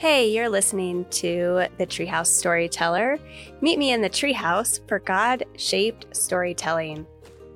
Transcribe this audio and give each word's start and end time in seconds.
Hey, 0.00 0.30
you're 0.30 0.48
listening 0.48 1.06
to 1.06 1.66
the 1.76 1.84
Treehouse 1.84 2.28
Storyteller. 2.28 3.18
Meet 3.60 3.80
me 3.80 3.90
in 3.90 4.00
the 4.00 4.08
treehouse 4.08 4.78
for 4.86 5.00
God 5.00 5.42
shaped 5.56 6.14
storytelling. 6.16 7.04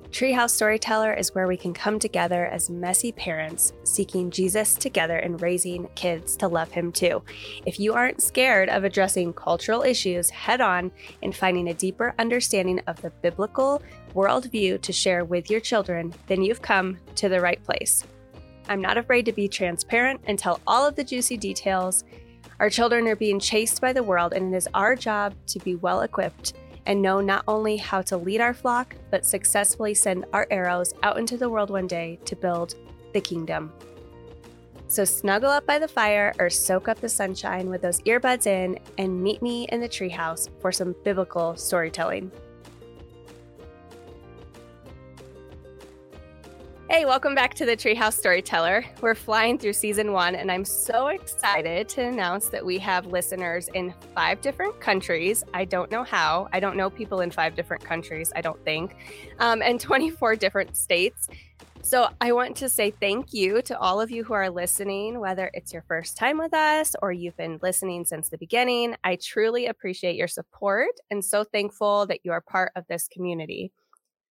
Treehouse 0.09 0.49
Storyteller 0.49 1.13
is 1.13 1.33
where 1.33 1.47
we 1.47 1.55
can 1.55 1.73
come 1.73 1.99
together 1.99 2.47
as 2.47 2.69
messy 2.69 3.13
parents 3.13 3.71
seeking 3.85 4.29
Jesus 4.29 4.73
together 4.73 5.19
and 5.19 5.41
raising 5.41 5.87
kids 5.95 6.35
to 6.35 6.49
love 6.49 6.69
Him 6.69 6.91
too. 6.91 7.23
If 7.65 7.79
you 7.79 7.93
aren't 7.93 8.21
scared 8.21 8.67
of 8.67 8.83
addressing 8.83 9.31
cultural 9.31 9.83
issues 9.83 10.29
head 10.29 10.59
on 10.59 10.91
and 11.21 11.33
finding 11.33 11.69
a 11.69 11.73
deeper 11.73 12.13
understanding 12.19 12.81
of 12.87 13.01
the 13.01 13.11
biblical 13.21 13.81
worldview 14.13 14.81
to 14.81 14.91
share 14.91 15.23
with 15.23 15.49
your 15.49 15.61
children, 15.61 16.13
then 16.27 16.41
you've 16.41 16.61
come 16.61 16.97
to 17.15 17.29
the 17.29 17.39
right 17.39 17.63
place. 17.63 18.03
I'm 18.67 18.81
not 18.81 18.97
afraid 18.97 19.25
to 19.25 19.31
be 19.33 19.47
transparent 19.47 20.21
and 20.25 20.37
tell 20.37 20.59
all 20.67 20.85
of 20.85 20.95
the 20.95 21.03
juicy 21.03 21.37
details 21.37 22.03
our 22.59 22.69
children 22.69 23.07
are 23.07 23.15
being 23.15 23.39
chased 23.39 23.81
by 23.81 23.93
the 23.93 24.03
world, 24.03 24.33
and 24.33 24.53
it 24.53 24.57
is 24.57 24.67
our 24.73 24.95
job 24.95 25.33
to 25.47 25.59
be 25.59 25.75
well 25.75 26.01
equipped 26.01 26.53
and 26.85 27.01
know 27.01 27.21
not 27.21 27.43
only 27.47 27.77
how 27.77 28.01
to 28.01 28.17
lead 28.17 28.41
our 28.41 28.53
flock, 28.53 28.95
but 29.09 29.25
successfully 29.25 29.93
send 29.93 30.25
our 30.33 30.47
arrows 30.51 30.93
out 31.03 31.17
into 31.17 31.37
the 31.37 31.49
world 31.49 31.69
one 31.69 31.87
day 31.87 32.19
to 32.25 32.35
build 32.35 32.75
the 33.13 33.21
kingdom. 33.21 33.71
So 34.87 35.05
snuggle 35.05 35.49
up 35.49 35.65
by 35.65 35.79
the 35.79 35.87
fire 35.87 36.33
or 36.37 36.49
soak 36.49 36.87
up 36.87 36.99
the 36.99 37.09
sunshine 37.09 37.69
with 37.69 37.81
those 37.81 38.01
earbuds 38.01 38.45
in 38.45 38.77
and 38.97 39.23
meet 39.23 39.41
me 39.41 39.65
in 39.71 39.81
the 39.81 39.89
treehouse 39.89 40.49
for 40.59 40.71
some 40.71 40.95
biblical 41.03 41.55
storytelling. 41.55 42.31
Hey, 46.93 47.05
welcome 47.05 47.33
back 47.33 47.55
to 47.55 47.65
the 47.65 47.75
Treehouse 47.75 48.13
Storyteller. 48.13 48.85
We're 49.01 49.15
flying 49.15 49.57
through 49.57 49.73
season 49.73 50.11
one, 50.11 50.35
and 50.35 50.51
I'm 50.51 50.63
so 50.63 51.07
excited 51.07 51.89
to 51.89 52.03
announce 52.03 52.49
that 52.49 52.63
we 52.63 52.77
have 52.77 53.07
listeners 53.07 53.67
in 53.73 53.95
five 54.13 54.41
different 54.41 54.79
countries. 54.79 55.43
I 55.55 55.65
don't 55.65 55.89
know 55.89 56.03
how. 56.03 56.49
I 56.53 56.59
don't 56.59 56.77
know 56.77 56.91
people 56.91 57.21
in 57.21 57.31
five 57.31 57.55
different 57.55 57.83
countries, 57.83 58.31
I 58.35 58.41
don't 58.41 58.63
think, 58.63 58.95
um, 59.39 59.63
and 59.63 59.79
24 59.81 60.35
different 60.35 60.77
states. 60.77 61.29
So 61.81 62.09
I 62.21 62.31
want 62.31 62.55
to 62.57 62.69
say 62.69 62.91
thank 62.91 63.33
you 63.33 63.63
to 63.63 63.79
all 63.79 63.99
of 63.99 64.11
you 64.11 64.23
who 64.23 64.35
are 64.35 64.51
listening, 64.51 65.19
whether 65.19 65.49
it's 65.55 65.73
your 65.73 65.81
first 65.87 66.15
time 66.15 66.37
with 66.37 66.53
us 66.53 66.95
or 67.01 67.11
you've 67.11 67.37
been 67.37 67.59
listening 67.63 68.05
since 68.05 68.29
the 68.29 68.37
beginning. 68.37 68.95
I 69.03 69.15
truly 69.15 69.65
appreciate 69.65 70.15
your 70.15 70.27
support 70.27 70.91
and 71.09 71.25
so 71.25 71.43
thankful 71.43 72.05
that 72.05 72.19
you 72.23 72.31
are 72.33 72.39
part 72.39 72.71
of 72.75 72.85
this 72.87 73.07
community. 73.07 73.71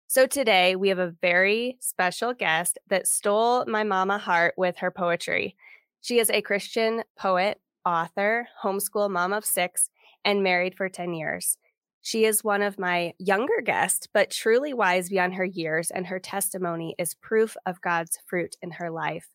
So 0.06 0.26
today 0.26 0.76
we 0.76 0.90
have 0.90 0.98
a 0.98 1.14
very 1.22 1.78
special 1.80 2.34
guest 2.34 2.78
that 2.88 3.08
stole 3.08 3.64
my 3.66 3.84
mama 3.84 4.18
heart 4.18 4.54
with 4.56 4.76
her 4.78 4.90
poetry. 4.90 5.56
She 6.02 6.18
is 6.18 6.30
a 6.30 6.42
Christian 6.42 7.02
poet, 7.18 7.58
author, 7.86 8.46
homeschool 8.62 9.10
mom 9.10 9.32
of 9.32 9.44
six, 9.44 9.88
and 10.24 10.42
married 10.42 10.76
for 10.76 10.88
10 10.88 11.14
years. 11.14 11.56
She 12.02 12.26
is 12.26 12.44
one 12.44 12.60
of 12.60 12.78
my 12.78 13.14
younger 13.18 13.62
guests, 13.64 14.06
but 14.12 14.30
truly 14.30 14.74
wise 14.74 15.08
beyond 15.08 15.34
her 15.34 15.44
years, 15.44 15.90
and 15.90 16.06
her 16.06 16.18
testimony 16.18 16.94
is 16.98 17.14
proof 17.14 17.56
of 17.64 17.80
God's 17.80 18.18
fruit 18.26 18.56
in 18.60 18.72
her 18.72 18.90
life. 18.90 19.28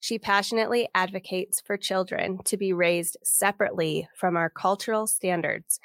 She 0.00 0.18
passionately 0.18 0.88
advocates 0.94 1.60
for 1.60 1.76
children 1.76 2.38
to 2.44 2.56
be 2.56 2.72
raised 2.72 3.18
separately 3.22 4.08
from 4.14 4.36
our 4.36 4.48
cultural 4.48 5.06
standards 5.06 5.78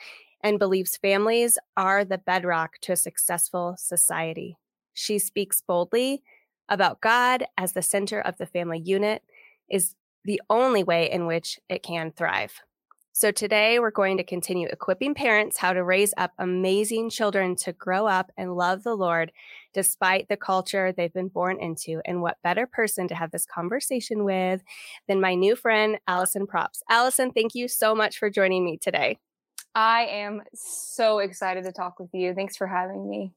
and 0.43 0.59
believes 0.59 0.97
families 0.97 1.57
are 1.77 2.03
the 2.03 2.17
bedrock 2.17 2.77
to 2.81 2.93
a 2.93 2.97
successful 2.97 3.75
society. 3.77 4.57
She 4.93 5.19
speaks 5.19 5.61
boldly 5.61 6.23
about 6.69 7.01
God 7.01 7.45
as 7.57 7.73
the 7.73 7.81
center 7.81 8.19
of 8.19 8.37
the 8.37 8.45
family 8.45 8.79
unit 8.79 9.23
is 9.69 9.95
the 10.23 10.41
only 10.49 10.83
way 10.83 11.09
in 11.09 11.25
which 11.25 11.59
it 11.69 11.83
can 11.83 12.11
thrive. 12.11 12.61
So 13.13 13.29
today 13.29 13.77
we're 13.77 13.91
going 13.91 14.17
to 14.17 14.23
continue 14.23 14.69
equipping 14.69 15.13
parents 15.13 15.57
how 15.57 15.73
to 15.73 15.83
raise 15.83 16.13
up 16.15 16.31
amazing 16.39 17.09
children 17.09 17.57
to 17.57 17.73
grow 17.73 18.07
up 18.07 18.31
and 18.37 18.55
love 18.55 18.83
the 18.83 18.95
Lord 18.95 19.33
despite 19.73 20.29
the 20.29 20.37
culture 20.37 20.91
they've 20.91 21.13
been 21.13 21.27
born 21.27 21.59
into. 21.59 22.01
And 22.05 22.21
what 22.21 22.41
better 22.41 22.65
person 22.65 23.09
to 23.09 23.15
have 23.15 23.31
this 23.31 23.45
conversation 23.45 24.23
with 24.23 24.63
than 25.09 25.19
my 25.19 25.35
new 25.35 25.57
friend, 25.57 25.99
Alison 26.07 26.47
Propps. 26.47 26.81
Alison, 26.89 27.31
thank 27.31 27.53
you 27.53 27.67
so 27.67 27.93
much 27.93 28.17
for 28.17 28.29
joining 28.29 28.63
me 28.63 28.77
today. 28.77 29.17
I 29.73 30.05
am 30.05 30.41
so 30.53 31.19
excited 31.19 31.63
to 31.63 31.71
talk 31.71 31.99
with 31.99 32.09
you. 32.13 32.33
Thanks 32.33 32.57
for 32.57 32.67
having 32.67 33.09
me. 33.09 33.33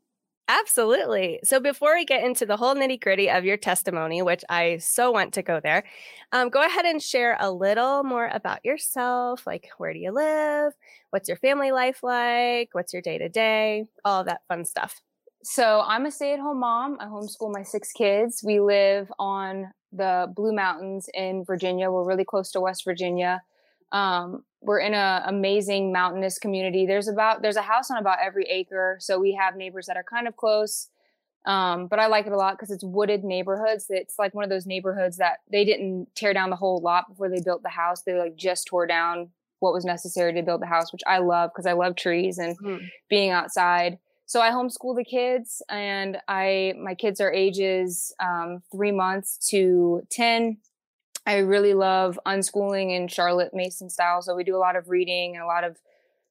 Absolutely. 0.46 1.40
So, 1.42 1.58
before 1.58 1.94
we 1.94 2.04
get 2.04 2.22
into 2.22 2.44
the 2.44 2.58
whole 2.58 2.74
nitty 2.74 3.00
gritty 3.00 3.30
of 3.30 3.46
your 3.46 3.56
testimony, 3.56 4.20
which 4.20 4.44
I 4.50 4.76
so 4.76 5.10
want 5.10 5.32
to 5.34 5.42
go 5.42 5.58
there, 5.58 5.84
um, 6.32 6.50
go 6.50 6.62
ahead 6.62 6.84
and 6.84 7.02
share 7.02 7.38
a 7.40 7.50
little 7.50 8.04
more 8.04 8.28
about 8.30 8.62
yourself. 8.62 9.46
Like, 9.46 9.68
where 9.78 9.94
do 9.94 9.98
you 9.98 10.12
live? 10.12 10.74
What's 11.10 11.28
your 11.28 11.38
family 11.38 11.72
life 11.72 12.02
like? 12.02 12.68
What's 12.72 12.92
your 12.92 13.00
day 13.00 13.16
to 13.16 13.28
day? 13.30 13.86
All 14.04 14.22
that 14.24 14.42
fun 14.46 14.66
stuff. 14.66 15.00
So, 15.42 15.82
I'm 15.86 16.04
a 16.04 16.10
stay 16.10 16.34
at 16.34 16.40
home 16.40 16.60
mom. 16.60 16.98
I 17.00 17.06
homeschool 17.06 17.50
my 17.50 17.62
six 17.62 17.92
kids. 17.92 18.42
We 18.44 18.60
live 18.60 19.10
on 19.18 19.72
the 19.92 20.30
Blue 20.36 20.52
Mountains 20.52 21.08
in 21.14 21.44
Virginia. 21.46 21.90
We're 21.90 22.04
really 22.04 22.24
close 22.24 22.50
to 22.52 22.60
West 22.60 22.84
Virginia. 22.84 23.42
Um, 23.94 24.42
we're 24.60 24.80
in 24.80 24.92
an 24.92 25.22
amazing 25.26 25.92
mountainous 25.92 26.38
community. 26.38 26.84
There's 26.84 27.06
about 27.06 27.42
there's 27.42 27.56
a 27.56 27.62
house 27.62 27.90
on 27.90 27.98
about 27.98 28.18
every 28.20 28.44
acre, 28.50 28.96
so 29.00 29.20
we 29.20 29.34
have 29.34 29.56
neighbors 29.56 29.86
that 29.86 29.96
are 29.96 30.04
kind 30.04 30.26
of 30.26 30.36
close. 30.36 30.88
Um, 31.46 31.86
but 31.86 31.98
I 31.98 32.06
like 32.06 32.26
it 32.26 32.32
a 32.32 32.36
lot 32.36 32.54
because 32.54 32.70
it's 32.70 32.82
wooded 32.82 33.22
neighborhoods. 33.22 33.86
It's 33.90 34.18
like 34.18 34.34
one 34.34 34.44
of 34.44 34.50
those 34.50 34.66
neighborhoods 34.66 35.18
that 35.18 35.40
they 35.50 35.64
didn't 35.64 36.08
tear 36.16 36.32
down 36.34 36.50
the 36.50 36.56
whole 36.56 36.80
lot 36.80 37.08
before 37.08 37.28
they 37.28 37.40
built 37.40 37.62
the 37.62 37.68
house. 37.68 38.02
They 38.02 38.18
like 38.18 38.36
just 38.36 38.66
tore 38.66 38.86
down 38.86 39.28
what 39.60 39.74
was 39.74 39.84
necessary 39.84 40.32
to 40.34 40.42
build 40.42 40.62
the 40.62 40.66
house, 40.66 40.92
which 40.92 41.02
I 41.06 41.18
love 41.18 41.50
because 41.54 41.66
I 41.66 41.74
love 41.74 41.96
trees 41.96 42.38
and 42.38 42.58
mm-hmm. 42.58 42.84
being 43.08 43.30
outside. 43.30 43.98
So 44.26 44.40
I 44.40 44.50
homeschool 44.50 44.96
the 44.96 45.04
kids, 45.04 45.62
and 45.68 46.16
I 46.26 46.72
my 46.82 46.94
kids 46.94 47.20
are 47.20 47.32
ages 47.32 48.14
um, 48.18 48.62
three 48.72 48.92
months 48.92 49.36
to 49.50 50.02
ten, 50.10 50.56
I 51.26 51.38
really 51.38 51.74
love 51.74 52.18
unschooling 52.26 52.94
in 52.94 53.08
Charlotte 53.08 53.54
Mason 53.54 53.88
style. 53.88 54.22
So 54.22 54.34
we 54.34 54.44
do 54.44 54.56
a 54.56 54.58
lot 54.58 54.76
of 54.76 54.88
reading 54.88 55.34
and 55.34 55.42
a 55.42 55.46
lot 55.46 55.64
of 55.64 55.78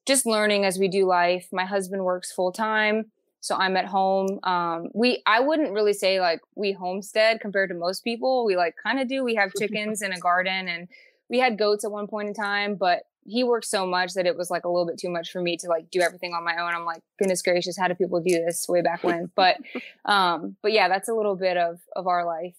just 0.05 0.25
learning 0.25 0.65
as 0.65 0.77
we 0.77 0.87
do 0.87 1.05
life. 1.05 1.47
My 1.51 1.65
husband 1.65 2.03
works 2.03 2.31
full 2.31 2.51
time, 2.51 3.11
so 3.39 3.55
I'm 3.55 3.77
at 3.77 3.85
home. 3.85 4.39
Um, 4.43 4.89
we 4.93 5.21
I 5.25 5.39
wouldn't 5.39 5.71
really 5.71 5.93
say 5.93 6.19
like 6.19 6.41
we 6.55 6.73
homestead 6.73 7.39
compared 7.39 7.69
to 7.69 7.75
most 7.75 8.03
people. 8.03 8.45
We 8.45 8.55
like 8.55 8.75
kind 8.81 8.99
of 8.99 9.07
do. 9.07 9.23
We 9.23 9.35
have 9.35 9.51
chickens 9.57 10.01
and 10.01 10.13
a 10.13 10.19
garden, 10.19 10.67
and 10.67 10.87
we 11.29 11.39
had 11.39 11.57
goats 11.57 11.85
at 11.85 11.91
one 11.91 12.07
point 12.07 12.27
in 12.27 12.33
time, 12.33 12.75
but 12.75 13.03
he 13.25 13.43
works 13.43 13.69
so 13.69 13.85
much 13.87 14.13
that 14.13 14.25
it 14.25 14.35
was 14.35 14.51
like 14.51 14.65
a 14.65 14.69
little 14.69 14.85
bit 14.85 14.97
too 14.97 15.09
much 15.09 15.31
for 15.31 15.41
me 15.41 15.55
to 15.57 15.67
like 15.67 15.89
do 15.89 16.01
everything 16.01 16.33
on 16.33 16.43
my 16.43 16.57
own. 16.57 16.75
I'm 16.75 16.85
like, 16.85 17.01
goodness 17.17 17.41
gracious, 17.41 17.77
how 17.77 17.87
do 17.87 17.95
people 17.95 18.19
do 18.19 18.43
this 18.45 18.67
way 18.67 18.81
back 18.81 19.03
when? 19.03 19.31
But 19.35 19.57
um, 20.05 20.57
but 20.61 20.73
yeah, 20.73 20.89
that's 20.89 21.09
a 21.09 21.13
little 21.13 21.35
bit 21.35 21.57
of 21.57 21.79
of 21.95 22.07
our 22.07 22.25
life. 22.25 22.55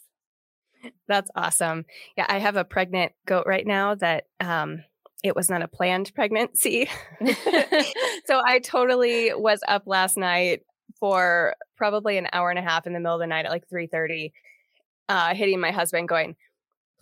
That's 1.08 1.30
awesome. 1.36 1.84
Yeah, 2.16 2.26
I 2.28 2.38
have 2.38 2.56
a 2.56 2.64
pregnant 2.64 3.12
goat 3.26 3.44
right 3.46 3.66
now 3.66 3.94
that 3.96 4.24
um 4.40 4.84
it 5.22 5.34
was 5.34 5.48
not 5.48 5.62
a 5.62 5.68
planned 5.68 6.14
pregnancy. 6.14 6.88
so 8.26 8.42
I 8.44 8.60
totally 8.62 9.32
was 9.34 9.60
up 9.66 9.84
last 9.86 10.18
night 10.18 10.62
for 11.00 11.54
probably 11.76 12.18
an 12.18 12.28
hour 12.32 12.50
and 12.50 12.58
a 12.58 12.62
half 12.62 12.86
in 12.86 12.92
the 12.92 13.00
middle 13.00 13.14
of 13.14 13.20
the 13.20 13.26
night 13.26 13.46
at 13.46 13.50
like 13.50 13.68
3:30 13.68 14.32
uh 15.08 15.34
hitting 15.34 15.60
my 15.60 15.70
husband 15.70 16.08
going, 16.08 16.36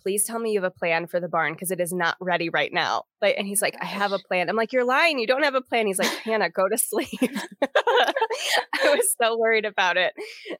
please 0.03 0.25
tell 0.25 0.37
me 0.37 0.51
you 0.51 0.61
have 0.61 0.71
a 0.71 0.77
plan 0.77 1.07
for 1.07 1.19
the 1.19 1.29
barn 1.29 1.53
because 1.53 1.71
it 1.71 1.79
is 1.79 1.93
not 1.93 2.17
ready 2.19 2.49
right 2.49 2.71
now. 2.73 3.03
Like, 3.21 3.35
and 3.37 3.47
he's 3.47 3.61
like, 3.61 3.75
I 3.81 3.85
have 3.85 4.11
a 4.11 4.19
plan. 4.19 4.49
I'm 4.49 4.55
like, 4.55 4.73
you're 4.73 4.85
lying. 4.85 5.17
You 5.17 5.25
don't 5.25 5.43
have 5.43 5.55
a 5.55 5.61
plan. 5.61 5.87
He's 5.87 5.97
like, 5.97 6.07
Hannah, 6.23 6.49
go 6.49 6.67
to 6.67 6.77
sleep. 6.77 7.09
I 7.63 8.13
was 8.83 9.15
so 9.19 9.37
worried 9.37 9.65
about 9.65 9.97
it. 9.97 10.13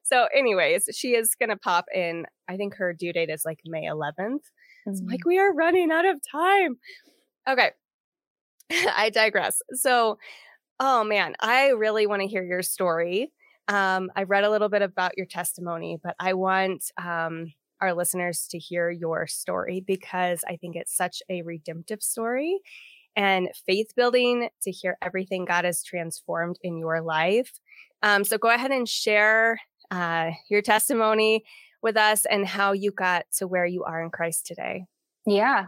So, 0.04 0.28
anyways, 0.36 0.90
she 0.96 1.10
is 1.10 1.36
going 1.36 1.50
to 1.50 1.58
pop 1.58 1.86
in. 1.94 2.26
I 2.48 2.56
think 2.56 2.76
her 2.78 2.94
due 2.94 3.14
date 3.14 3.30
is 3.30 3.44
like 3.46 3.60
May 3.66 3.84
11th. 3.84 4.14
Mm-hmm. 4.18 4.90
I'm 4.90 5.08
like, 5.08 5.26
we 5.26 5.38
are 5.38 5.54
running 5.54 5.92
out 5.92 6.06
of 6.06 6.20
time. 6.32 6.78
Okay. 7.48 7.72
I 8.96 9.10
digress. 9.10 9.62
So, 9.74 10.18
oh 10.80 11.04
man, 11.04 11.36
I 11.40 11.70
really 11.70 12.08
want 12.08 12.22
to 12.22 12.28
hear 12.28 12.44
your 12.44 12.62
story. 12.62 13.32
Um, 13.68 14.10
I 14.16 14.24
read 14.24 14.44
a 14.44 14.50
little 14.50 14.70
bit 14.70 14.82
about 14.82 15.18
your 15.18 15.26
testimony, 15.26 15.98
but 16.04 16.16
I 16.20 16.34
want 16.34 16.84
um, 17.02 17.54
our 17.82 17.94
listeners 17.94 18.48
to 18.52 18.58
hear 18.58 18.90
your 18.90 19.28
story 19.28 19.84
because 19.86 20.42
I 20.48 20.56
think 20.56 20.76
it's 20.76 20.96
such 20.96 21.22
a 21.30 21.42
redemptive 21.42 22.02
story 22.02 22.60
and 23.16 23.50
faith 23.66 23.94
building 23.96 24.50
to 24.64 24.72
hear 24.72 24.98
everything 25.02 25.46
God 25.46 25.66
has 25.66 25.84
transformed 25.84 26.58
in 26.62 26.78
your 26.78 27.02
life. 27.02 27.52
Um, 28.02 28.24
so 28.24 28.38
go 28.38 28.50
ahead 28.50 28.72
and 28.72 28.88
share 28.88 29.60
uh, 29.92 30.32
your 30.50 30.62
testimony 30.62 31.44
with 31.82 31.98
us 31.98 32.26
and 32.26 32.48
how 32.48 32.72
you 32.72 32.92
got 32.92 33.26
to 33.38 33.48
where 33.48 33.66
you 33.66 33.84
are 33.84 34.02
in 34.02 34.10
Christ 34.10 34.46
today. 34.46 34.86
Yeah. 35.26 35.68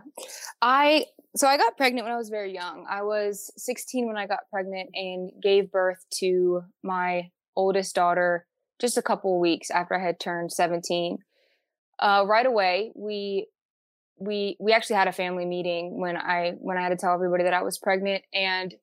I 0.61 1.05
so 1.35 1.47
I 1.47 1.57
got 1.57 1.77
pregnant 1.77 2.05
when 2.05 2.13
I 2.13 2.17
was 2.17 2.29
very 2.29 2.53
young. 2.53 2.85
I 2.89 3.03
was 3.03 3.51
16 3.57 4.07
when 4.07 4.17
I 4.17 4.25
got 4.25 4.49
pregnant 4.49 4.89
and 4.93 5.31
gave 5.41 5.71
birth 5.71 6.03
to 6.15 6.63
my 6.81 7.29
oldest 7.55 7.93
daughter 7.93 8.47
just 8.79 8.97
a 8.97 9.01
couple 9.01 9.39
weeks 9.39 9.69
after 9.69 9.95
I 9.95 10.03
had 10.03 10.19
turned 10.19 10.51
17 10.51 11.17
uh, 11.99 12.23
right 12.27 12.45
away 12.45 12.91
we 12.95 13.47
we 14.17 14.55
we 14.59 14.71
actually 14.71 14.95
had 14.95 15.07
a 15.07 15.13
family 15.13 15.45
meeting 15.45 15.99
when 15.99 16.17
I 16.17 16.53
when 16.59 16.77
I 16.77 16.81
had 16.81 16.89
to 16.89 16.95
tell 16.95 17.13
everybody 17.13 17.43
that 17.43 17.53
I 17.53 17.63
was 17.63 17.77
pregnant 17.77 18.23
and 18.33 18.73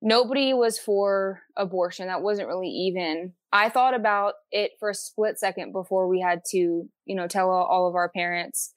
nobody 0.00 0.52
was 0.52 0.78
for 0.78 1.42
abortion. 1.56 2.08
That 2.08 2.22
wasn't 2.22 2.48
really 2.48 2.68
even. 2.68 3.34
I 3.52 3.68
thought 3.68 3.94
about 3.94 4.34
it 4.50 4.72
for 4.80 4.90
a 4.90 4.94
split 4.94 5.38
second 5.38 5.72
before 5.72 6.08
we 6.08 6.20
had 6.20 6.42
to, 6.50 6.58
you 6.58 7.14
know, 7.14 7.28
tell 7.28 7.50
all 7.50 7.88
of 7.88 7.94
our 7.94 8.08
parents. 8.08 8.74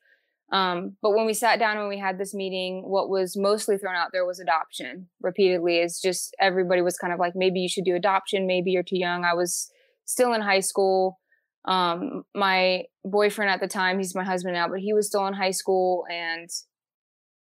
Um, 0.51 0.95
but 1.01 1.15
when 1.15 1.25
we 1.25 1.33
sat 1.33 1.57
down 1.57 1.77
and 1.77 1.87
we 1.87 1.97
had 1.97 2.19
this 2.19 2.33
meeting, 2.33 2.83
what 2.85 3.09
was 3.09 3.35
mostly 3.35 3.77
thrown 3.77 3.95
out 3.95 4.09
there 4.11 4.25
was 4.25 4.39
adoption 4.39 5.07
repeatedly. 5.21 5.79
Is 5.79 5.99
just 5.99 6.35
everybody 6.39 6.81
was 6.81 6.97
kind 6.97 7.13
of 7.13 7.19
like, 7.19 7.33
maybe 7.35 7.59
you 7.59 7.69
should 7.69 7.85
do 7.85 7.95
adoption. 7.95 8.45
Maybe 8.45 8.71
you're 8.71 8.83
too 8.83 8.99
young. 8.99 9.23
I 9.25 9.33
was 9.33 9.71
still 10.05 10.33
in 10.33 10.41
high 10.41 10.59
school. 10.59 11.19
Um, 11.65 12.23
my 12.35 12.83
boyfriend 13.03 13.51
at 13.51 13.59
the 13.59 13.67
time, 13.67 13.97
he's 13.97 14.15
my 14.15 14.23
husband 14.23 14.53
now, 14.53 14.67
but 14.67 14.79
he 14.79 14.93
was 14.93 15.07
still 15.07 15.25
in 15.27 15.33
high 15.33 15.51
school 15.51 16.05
and 16.11 16.49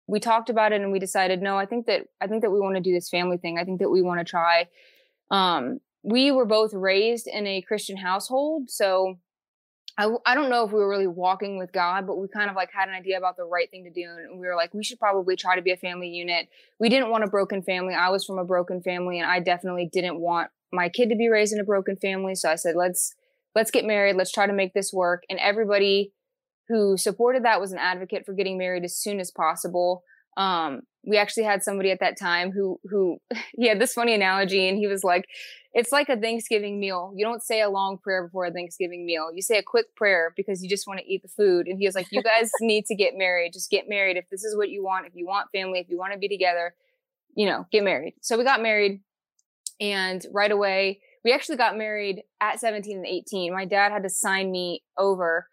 we 0.07 0.21
talked 0.21 0.51
about 0.51 0.73
it 0.73 0.81
and 0.81 0.93
we 0.93 0.99
decided, 0.99 1.43
no, 1.43 1.57
I 1.57 1.67
think 1.67 1.87
that, 1.87 2.03
I 2.21 2.27
think 2.27 2.43
that 2.43 2.51
we 2.51 2.61
want 2.61 2.77
to 2.77 2.81
do 2.81 2.93
this 2.93 3.09
family 3.09 3.37
thing. 3.37 3.59
I 3.59 3.65
think 3.65 3.81
that 3.81 3.91
we 3.91 4.03
want 4.03 4.21
to 4.21 4.25
try. 4.25 4.69
Um, 5.31 5.81
we 6.03 6.31
were 6.31 6.45
both 6.45 6.75
raised 6.75 7.27
in 7.27 7.47
a 7.47 7.63
Christian 7.63 7.97
household. 7.97 8.71
So 8.71 9.19
I, 9.99 10.09
I 10.25 10.35
don't 10.35 10.51
know 10.51 10.65
if 10.65 10.73
we 10.73 10.79
were 10.79 10.89
really 10.89 11.07
walking 11.07 11.59
with 11.59 11.73
God, 11.73 12.07
but 12.07 12.17
we 12.17 12.27
kind 12.29 12.51
of 12.51 12.57
like 12.57 12.71
had 12.73 12.89
an 12.89 12.95
idea 12.95 13.19
about 13.19 13.37
the 13.37 13.45
right 13.45 13.71
thing 13.71 13.85
to 13.85 13.91
do. 13.91 14.03
And 14.03 14.41
we 14.41 14.47
were 14.47 14.57
like, 14.57 14.73
we 14.75 14.85
should 14.85 14.99
probably 14.99 15.37
try 15.37 15.57
to 15.57 15.63
be 15.63 15.71
a 15.71 15.77
family 15.77 16.09
unit. 16.09 16.49
We 16.79 16.89
didn't 16.89 17.11
want 17.11 17.25
a 17.25 17.29
broken 17.29 17.63
family. 17.63 17.95
I 17.95 18.09
was 18.11 18.25
from 18.25 18.39
a 18.39 18.45
broken 18.45 18.83
family 18.83 19.19
and 19.21 19.31
I 19.31 19.41
definitely 19.41 19.89
didn't 19.93 20.19
want 20.19 20.51
my 20.73 20.89
kid 20.89 21.11
to 21.11 21.17
be 21.17 21.29
raised 21.29 21.53
in 21.53 21.61
a 21.61 21.65
broken 21.65 21.97
family. 21.97 22.35
So 22.35 22.51
I 22.51 22.55
said, 22.55 22.75
let's, 22.75 23.15
let's 23.55 23.71
get 23.71 23.85
married. 23.85 24.17
Let's 24.17 24.33
try 24.33 24.47
to 24.47 24.53
make 24.53 24.75
this 24.75 24.93
work. 24.93 25.25
And 25.29 25.39
everybody 25.39 26.13
who 26.69 26.97
supported 26.97 27.45
that 27.45 27.61
was 27.61 27.73
an 27.73 27.79
advocate 27.79 28.25
for 28.25 28.33
getting 28.33 28.59
married 28.59 28.85
as 28.85 28.97
soon 28.97 29.21
as 29.21 29.31
possible. 29.31 30.03
Um, 30.37 30.83
we 31.05 31.19
actually 31.19 31.43
had 31.43 31.63
somebody 31.63 31.91
at 31.91 32.01
that 32.01 32.19
time 32.19 32.53
who 32.53 32.79
who 32.85 33.19
he 33.57 33.69
had 33.69 33.81
this 33.81 33.93
funny 33.93 34.15
analogy 34.15 34.69
and 34.69 34.79
he 34.79 34.87
was 34.87 35.05
like 35.05 35.27
it's 35.75 35.93
like 35.93 36.09
a 36.09 36.17
thanksgiving 36.17 36.79
meal 36.79 37.13
you 37.17 37.25
don't 37.25 37.43
say 37.43 37.61
a 37.61 37.69
long 37.69 37.99
prayer 37.99 38.25
before 38.25 38.47
a 38.47 38.53
thanksgiving 38.53 39.05
meal 39.05 39.31
you 39.33 39.43
say 39.43 39.59
a 39.59 39.63
quick 39.63 39.95
prayer 39.97 40.33
because 40.37 40.63
you 40.63 40.69
just 40.69 40.87
want 40.87 41.01
to 41.01 41.07
eat 41.07 41.23
the 41.23 41.29
food 41.29 41.67
and 41.67 41.79
he 41.79 41.87
was 41.87 41.95
like 41.95 42.07
you 42.13 42.23
guys 42.23 42.51
need 42.61 42.87
to 42.87 42.95
get 42.95 43.15
married 43.17 43.53
just 43.53 43.71
get 43.71 43.89
married 43.89 44.17
if 44.17 44.29
this 44.31 44.45
is 44.45 44.57
what 44.57 44.71
you 44.71 44.83
want 44.83 45.07
if 45.07 45.13
you 45.15 45.27
want 45.27 45.51
family 45.53 45.81
if 45.81 45.89
you 45.89 45.99
want 45.99 46.13
to 46.13 46.19
be 46.19 46.29
together 46.29 46.75
you 47.35 47.47
know 47.47 47.67
get 47.73 47.83
married 47.83 48.15
so 48.21 48.39
we 48.39 48.45
got 48.45 48.63
married 48.63 49.01
and 49.81 50.25
right 50.33 50.53
away 50.53 51.01
we 51.25 51.33
actually 51.33 51.57
got 51.57 51.77
married 51.77 52.23
at 52.41 52.61
17 52.61 52.99
and 52.99 53.07
18 53.07 53.53
my 53.53 53.65
dad 53.65 53.93
had 53.93 54.03
to 54.03 54.11
sign 54.11 54.51
me 54.51 54.83
over 54.99 55.47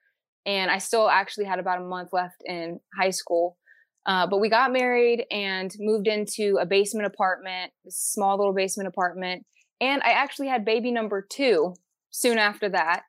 and 0.46 0.72
i 0.72 0.78
still 0.78 1.10
actually 1.10 1.46
had 1.46 1.60
about 1.60 1.82
a 1.82 1.86
month 1.86 2.10
left 2.12 2.42
in 2.46 2.80
high 3.00 3.12
school 3.12 3.58
uh, 4.06 4.26
but 4.26 4.40
we 4.40 4.50
got 4.50 4.72
married 4.72 5.26
and 5.30 5.72
moved 5.78 6.08
into 6.08 6.58
a 6.60 6.66
basement 6.66 7.06
apartment, 7.06 7.72
a 7.88 7.92
small 7.92 8.38
little 8.38 8.54
basement 8.54 8.88
apartment. 8.88 9.46
And 9.82 10.02
I 10.04 10.12
actually 10.12 10.48
had 10.48 10.66
baby 10.66 10.92
number 10.92 11.26
two 11.30 11.76
soon 12.10 12.40
after 12.40 12.70
that. 12.70 13.04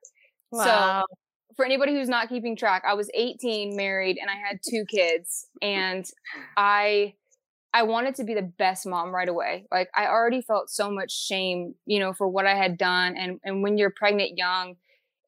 Wow. 0.52 1.04
So 1.08 1.16
for 1.56 1.64
anybody 1.64 1.94
who's 1.94 2.08
not 2.08 2.28
keeping 2.28 2.54
track, 2.54 2.82
I 2.86 2.94
was 2.94 3.08
18, 3.14 3.76
married, 3.76 4.18
and 4.20 4.28
I 4.30 4.34
had 4.46 4.58
two 4.68 4.84
kids. 4.90 5.46
And 5.62 6.04
I 6.56 7.14
I 7.72 7.84
wanted 7.84 8.16
to 8.16 8.24
be 8.24 8.34
the 8.34 8.42
best 8.42 8.86
mom 8.86 9.14
right 9.14 9.28
away. 9.28 9.66
Like 9.70 9.90
I 9.94 10.06
already 10.06 10.42
felt 10.42 10.70
so 10.70 10.90
much 10.90 11.12
shame, 11.12 11.74
you 11.86 12.00
know, 12.00 12.12
for 12.12 12.28
what 12.28 12.46
I 12.46 12.56
had 12.56 12.76
done. 12.76 13.16
And 13.16 13.40
and 13.44 13.62
when 13.62 13.78
you're 13.78 13.90
pregnant 13.90 14.36
young, 14.36 14.76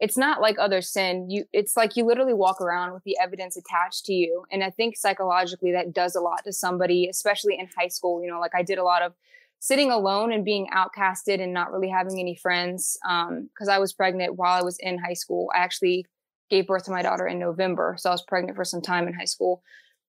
it's 0.02 0.16
not 0.16 0.40
like 0.40 0.58
other 0.58 0.82
sin 0.82 1.30
you 1.30 1.44
it's 1.52 1.76
like 1.76 1.96
you 1.96 2.04
literally 2.04 2.34
walk 2.34 2.60
around 2.60 2.92
with 2.92 3.04
the 3.04 3.16
evidence 3.22 3.56
attached 3.56 4.04
to 4.04 4.12
you 4.12 4.42
and 4.50 4.64
i 4.64 4.68
think 4.68 4.96
psychologically 4.96 5.70
that 5.72 5.94
does 5.94 6.16
a 6.16 6.20
lot 6.20 6.42
to 6.44 6.52
somebody 6.52 7.08
especially 7.08 7.56
in 7.56 7.68
high 7.78 7.88
school 7.88 8.20
you 8.20 8.28
know 8.28 8.40
like 8.40 8.54
i 8.54 8.62
did 8.62 8.78
a 8.78 8.84
lot 8.84 9.00
of 9.00 9.14
sitting 9.60 9.92
alone 9.92 10.32
and 10.32 10.44
being 10.44 10.66
outcasted 10.74 11.40
and 11.40 11.54
not 11.54 11.72
really 11.72 11.88
having 11.88 12.18
any 12.18 12.34
friends 12.34 12.98
because 13.00 13.68
um, 13.68 13.74
i 13.74 13.78
was 13.78 13.92
pregnant 13.92 14.34
while 14.34 14.58
i 14.58 14.62
was 14.62 14.76
in 14.80 14.98
high 14.98 15.14
school 15.14 15.48
i 15.54 15.58
actually 15.58 16.04
gave 16.50 16.66
birth 16.66 16.84
to 16.84 16.90
my 16.90 17.00
daughter 17.00 17.26
in 17.26 17.38
november 17.38 17.94
so 17.96 18.10
i 18.10 18.12
was 18.12 18.22
pregnant 18.22 18.56
for 18.56 18.64
some 18.64 18.82
time 18.82 19.06
in 19.06 19.14
high 19.14 19.24
school 19.24 19.62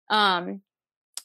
um, 0.09 0.62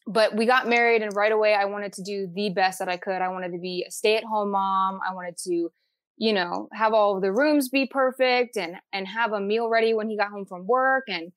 but 0.09 0.35
we 0.35 0.47
got 0.47 0.67
married 0.67 1.03
and 1.03 1.15
right 1.15 1.31
away 1.31 1.55
i 1.55 1.67
wanted 1.67 1.93
to 1.93 2.03
do 2.03 2.29
the 2.35 2.49
best 2.51 2.79
that 2.79 2.89
i 2.89 2.97
could. 2.97 3.21
I 3.23 3.29
wanted 3.29 3.53
to 3.53 3.59
be 3.59 3.85
a 3.87 3.91
stay-at-home 3.91 4.51
mom. 4.51 5.01
I 5.09 5.15
wanted 5.15 5.37
to 5.45 5.71
you 6.17 6.33
know 6.33 6.69
have 6.73 6.95
all 6.95 7.21
the 7.21 7.33
rooms 7.33 7.69
be 7.69 7.87
perfect 7.87 8.57
and 8.57 8.77
and 8.93 9.07
have 9.07 9.33
a 9.33 9.41
meal 9.41 9.69
ready 9.69 9.95
when 9.95 10.09
he 10.09 10.17
got 10.17 10.31
home 10.31 10.47
from 10.47 10.67
work 10.67 11.05
and 11.09 11.31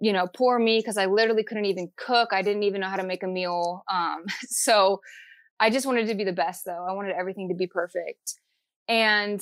you 0.00 0.12
know 0.12 0.26
poor 0.34 0.58
me 0.58 0.78
because 0.78 0.96
i 0.96 1.06
literally 1.06 1.44
couldn't 1.44 1.66
even 1.66 1.90
cook. 1.96 2.30
I 2.32 2.42
didn't 2.42 2.64
even 2.64 2.80
know 2.80 2.88
how 2.88 2.96
to 2.96 3.04
make 3.04 3.22
a 3.22 3.28
meal. 3.28 3.84
Um 3.92 4.24
so 4.48 5.00
i 5.60 5.70
just 5.70 5.86
wanted 5.86 6.08
to 6.08 6.14
be 6.14 6.24
the 6.24 6.32
best 6.32 6.64
though. 6.64 6.86
I 6.88 6.92
wanted 6.94 7.14
everything 7.14 7.48
to 7.50 7.54
be 7.54 7.66
perfect. 7.66 8.34
And 8.88 9.40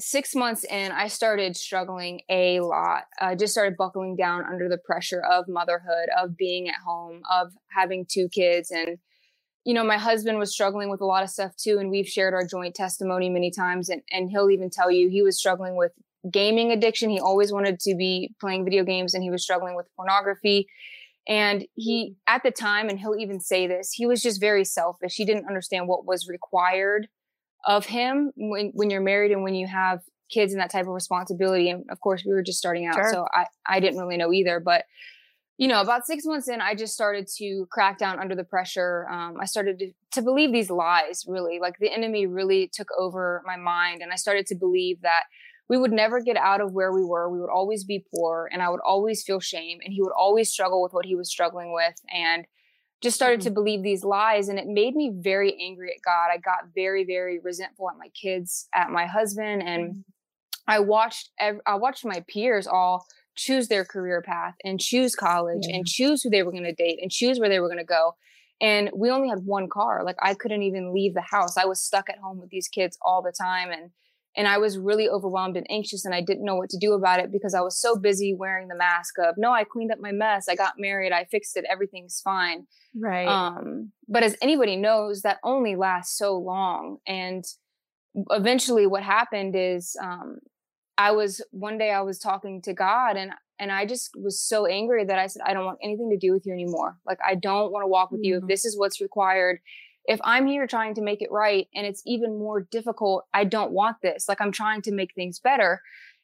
six 0.00 0.34
months 0.34 0.64
in 0.64 0.90
i 0.92 1.06
started 1.06 1.56
struggling 1.56 2.20
a 2.28 2.60
lot 2.60 3.04
i 3.20 3.34
just 3.34 3.52
started 3.52 3.76
buckling 3.76 4.16
down 4.16 4.44
under 4.44 4.68
the 4.68 4.78
pressure 4.78 5.22
of 5.22 5.46
motherhood 5.48 6.08
of 6.18 6.36
being 6.36 6.68
at 6.68 6.76
home 6.84 7.22
of 7.30 7.52
having 7.68 8.06
two 8.06 8.28
kids 8.28 8.70
and 8.70 8.98
you 9.64 9.74
know, 9.74 9.84
my 9.84 9.98
husband 9.98 10.38
was 10.38 10.52
struggling 10.52 10.88
with 10.88 11.00
a 11.00 11.06
lot 11.06 11.22
of 11.22 11.30
stuff 11.30 11.54
too, 11.56 11.78
and 11.78 11.90
we've 11.90 12.08
shared 12.08 12.34
our 12.34 12.46
joint 12.46 12.74
testimony 12.74 13.28
many 13.28 13.50
times, 13.50 13.88
and, 13.88 14.02
and 14.10 14.30
he'll 14.30 14.50
even 14.50 14.70
tell 14.70 14.90
you 14.90 15.08
he 15.08 15.22
was 15.22 15.38
struggling 15.38 15.76
with 15.76 15.92
gaming 16.30 16.72
addiction. 16.72 17.10
He 17.10 17.20
always 17.20 17.52
wanted 17.52 17.78
to 17.80 17.94
be 17.94 18.34
playing 18.40 18.64
video 18.64 18.84
games, 18.84 19.14
and 19.14 19.22
he 19.22 19.30
was 19.30 19.42
struggling 19.42 19.76
with 19.76 19.86
pornography. 19.96 20.66
And 21.28 21.66
he, 21.74 22.10
mm. 22.10 22.14
at 22.26 22.42
the 22.42 22.50
time, 22.50 22.88
and 22.88 22.98
he'll 22.98 23.18
even 23.18 23.40
say 23.40 23.66
this, 23.66 23.92
he 23.92 24.06
was 24.06 24.22
just 24.22 24.40
very 24.40 24.64
selfish. 24.64 25.14
He 25.14 25.26
didn't 25.26 25.46
understand 25.46 25.88
what 25.88 26.06
was 26.06 26.26
required 26.26 27.08
of 27.66 27.86
him 27.86 28.32
when, 28.36 28.70
when 28.74 28.90
you're 28.90 29.00
married 29.00 29.32
and 29.32 29.42
when 29.42 29.54
you 29.54 29.66
have 29.66 30.00
kids 30.30 30.52
and 30.52 30.60
that 30.60 30.70
type 30.70 30.86
of 30.86 30.92
responsibility. 30.94 31.70
And 31.70 31.84
of 31.90 32.00
course, 32.00 32.24
we 32.24 32.32
were 32.32 32.42
just 32.42 32.58
starting 32.58 32.86
out, 32.86 32.94
sure. 32.94 33.12
so 33.12 33.26
I, 33.34 33.46
I 33.66 33.80
didn't 33.80 33.98
really 33.98 34.16
know 34.16 34.32
either. 34.32 34.60
But 34.60 34.84
you 35.58 35.68
know, 35.68 35.82
about 35.82 36.06
six 36.06 36.24
months 36.24 36.48
in, 36.48 36.62
I 36.62 36.74
just 36.74 36.94
started 36.94 37.28
to 37.36 37.66
crack 37.70 37.98
down 37.98 38.18
under 38.18 38.34
the 38.34 38.44
pressure. 38.44 39.06
Um, 39.10 39.36
I 39.38 39.44
started 39.44 39.78
to, 39.80 39.92
to 40.12 40.22
believe 40.22 40.52
these 40.52 40.70
lies, 40.70 41.26
really. 41.28 41.58
Like 41.60 41.74
the 41.78 41.92
enemy 41.92 42.26
really 42.26 42.70
took 42.72 42.88
over 42.98 43.42
my 43.44 43.56
mind. 43.56 44.00
And 44.00 44.10
I 44.10 44.16
started 44.16 44.46
to 44.46 44.54
believe 44.54 45.02
that 45.02 45.24
we 45.68 45.76
would 45.76 45.92
never 45.92 46.22
get 46.22 46.38
out 46.38 46.62
of 46.62 46.72
where 46.72 46.94
we 46.94 47.04
were. 47.04 47.28
We 47.28 47.40
would 47.40 47.50
always 47.50 47.84
be 47.84 48.06
poor 48.14 48.48
and 48.50 48.62
I 48.62 48.70
would 48.70 48.80
always 48.86 49.22
feel 49.22 49.38
shame. 49.38 49.80
And 49.84 49.92
he 49.92 50.00
would 50.00 50.14
always 50.18 50.50
struggle 50.50 50.82
with 50.82 50.94
what 50.94 51.04
he 51.04 51.14
was 51.14 51.30
struggling 51.30 51.74
with. 51.74 51.94
And 52.10 52.46
just 53.02 53.16
started 53.16 53.40
mm-hmm. 53.40 53.48
to 53.48 53.54
believe 53.54 53.82
these 53.82 54.04
lies. 54.04 54.48
And 54.48 54.58
it 54.58 54.66
made 54.66 54.94
me 54.94 55.12
very 55.14 55.56
angry 55.60 55.90
at 55.90 56.02
God. 56.04 56.28
I 56.32 56.38
got 56.38 56.74
very, 56.74 57.04
very 57.04 57.38
resentful 57.38 57.88
at 57.90 57.98
my 57.98 58.08
kids, 58.08 58.68
at 58.74 58.90
my 58.90 59.06
husband. 59.06 59.62
And 59.62 59.90
mm-hmm. 59.90 60.00
I 60.66 60.80
watched, 60.80 61.30
I 61.38 61.74
watched 61.74 62.04
my 62.04 62.24
peers 62.28 62.66
all 62.66 63.06
choose 63.36 63.68
their 63.68 63.84
career 63.84 64.20
path 64.20 64.54
and 64.64 64.78
choose 64.78 65.14
college 65.14 65.64
yeah. 65.66 65.76
and 65.76 65.86
choose 65.86 66.22
who 66.22 66.30
they 66.30 66.42
were 66.42 66.52
going 66.52 66.64
to 66.64 66.74
date 66.74 66.98
and 67.00 67.10
choose 67.10 67.40
where 67.40 67.48
they 67.48 67.60
were 67.60 67.68
going 67.68 67.78
to 67.78 67.84
go. 67.84 68.14
And 68.60 68.90
we 68.94 69.10
only 69.10 69.30
had 69.30 69.46
one 69.46 69.68
car. 69.68 70.04
Like 70.04 70.16
I 70.20 70.34
couldn't 70.34 70.62
even 70.62 70.92
leave 70.92 71.14
the 71.14 71.22
house. 71.22 71.56
I 71.56 71.64
was 71.64 71.80
stuck 71.80 72.10
at 72.10 72.18
home 72.18 72.38
with 72.38 72.50
these 72.50 72.68
kids 72.68 72.98
all 73.00 73.22
the 73.22 73.32
time 73.32 73.70
and 73.70 73.90
and 74.36 74.46
I 74.46 74.58
was 74.58 74.78
really 74.78 75.08
overwhelmed 75.08 75.56
and 75.56 75.66
anxious 75.70 76.04
and 76.04 76.14
I 76.14 76.20
didn't 76.20 76.44
know 76.44 76.54
what 76.54 76.70
to 76.70 76.78
do 76.78 76.92
about 76.92 77.20
it 77.20 77.32
because 77.32 77.54
I 77.54 77.60
was 77.60 77.80
so 77.80 77.96
busy 77.96 78.34
wearing 78.34 78.68
the 78.68 78.76
mask 78.76 79.14
of 79.18 79.34
no, 79.36 79.52
I 79.52 79.64
cleaned 79.64 79.90
up 79.90 79.98
my 80.00 80.12
mess. 80.12 80.48
I 80.48 80.54
got 80.54 80.74
married. 80.78 81.12
I 81.12 81.24
fixed 81.24 81.56
it. 81.56 81.64
Everything's 81.68 82.20
fine. 82.20 82.66
Right. 82.94 83.26
Um, 83.26 83.92
but 84.08 84.22
as 84.22 84.36
anybody 84.40 84.76
knows, 84.76 85.22
that 85.22 85.38
only 85.42 85.74
lasts 85.76 86.16
so 86.16 86.38
long. 86.38 86.98
And 87.06 87.44
eventually 88.30 88.86
what 88.86 89.02
happened 89.02 89.54
is 89.56 89.96
um, 90.02 90.38
I 90.96 91.12
was 91.12 91.40
one 91.50 91.78
day 91.78 91.90
I 91.90 92.02
was 92.02 92.18
talking 92.18 92.62
to 92.62 92.74
God 92.74 93.16
and 93.16 93.32
and 93.58 93.70
I 93.70 93.84
just 93.84 94.12
was 94.16 94.40
so 94.40 94.64
angry 94.64 95.04
that 95.04 95.18
I 95.18 95.26
said 95.26 95.42
I 95.44 95.52
don't 95.52 95.66
want 95.66 95.78
anything 95.82 96.10
to 96.10 96.16
do 96.16 96.32
with 96.32 96.46
you 96.46 96.52
anymore. 96.52 96.96
Like 97.06 97.18
I 97.26 97.34
don't 97.34 97.72
want 97.72 97.82
to 97.82 97.88
walk 97.88 98.10
with 98.10 98.20
mm-hmm. 98.20 98.24
you 98.24 98.34
if 98.36 98.40
mm-hmm. 98.40 98.48
this 98.48 98.64
is 98.64 98.78
what's 98.78 99.00
required. 99.00 99.60
If 100.06 100.20
I'm 100.24 100.46
here 100.46 100.66
trying 100.66 100.94
to 100.94 101.02
make 101.02 101.22
it 101.22 101.30
right 101.30 101.68
and 101.74 101.86
it's 101.86 102.02
even 102.06 102.38
more 102.38 102.60
difficult, 102.60 103.24
I 103.34 103.44
don't 103.44 103.72
want 103.72 103.98
this. 104.02 104.28
Like 104.28 104.40
I'm 104.40 104.52
trying 104.52 104.82
to 104.82 104.92
make 104.92 105.14
things 105.14 105.38
better. 105.38 105.82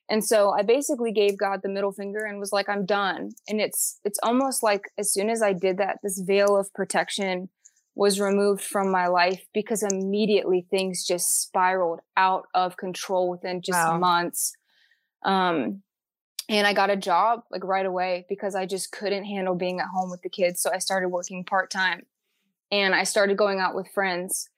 And 0.08 0.24
so 0.24 0.50
I 0.50 0.62
basically 0.62 1.12
gave 1.12 1.38
God 1.38 1.60
the 1.62 1.68
middle 1.68 1.92
finger 1.92 2.24
and 2.24 2.38
was 2.38 2.52
like 2.52 2.68
I'm 2.68 2.86
done. 2.86 3.30
And 3.48 3.60
it's 3.60 4.00
it's 4.04 4.18
almost 4.22 4.62
like 4.62 4.82
as 4.98 5.12
soon 5.12 5.30
as 5.30 5.42
I 5.42 5.52
did 5.52 5.78
that 5.78 5.98
this 6.02 6.20
veil 6.20 6.56
of 6.56 6.72
protection 6.74 7.48
was 7.94 8.20
removed 8.20 8.62
from 8.62 8.90
my 8.90 9.06
life 9.06 9.46
because 9.54 9.82
immediately 9.82 10.66
things 10.70 11.04
just 11.04 11.42
spiraled 11.42 12.00
out 12.16 12.46
of 12.54 12.76
control 12.76 13.30
within 13.30 13.62
just 13.62 13.78
wow. 13.78 13.98
months 13.98 14.52
um, 15.26 15.82
and 16.48 16.66
I 16.66 16.72
got 16.72 16.90
a 16.90 16.96
job 16.96 17.40
like 17.50 17.64
right 17.64 17.84
away 17.84 18.24
because 18.28 18.54
I 18.54 18.66
just 18.66 18.92
couldn't 18.92 19.24
handle 19.24 19.56
being 19.56 19.80
at 19.80 19.88
home 19.88 20.10
with 20.10 20.22
the 20.22 20.30
kids. 20.30 20.62
So 20.62 20.70
I 20.72 20.78
started 20.78 21.08
working 21.08 21.44
part 21.44 21.70
time 21.70 22.06
and 22.70 22.94
I 22.94 23.04
started 23.04 23.36
going 23.36 23.60
out 23.60 23.74
with 23.74 23.88
friends. 23.92 24.48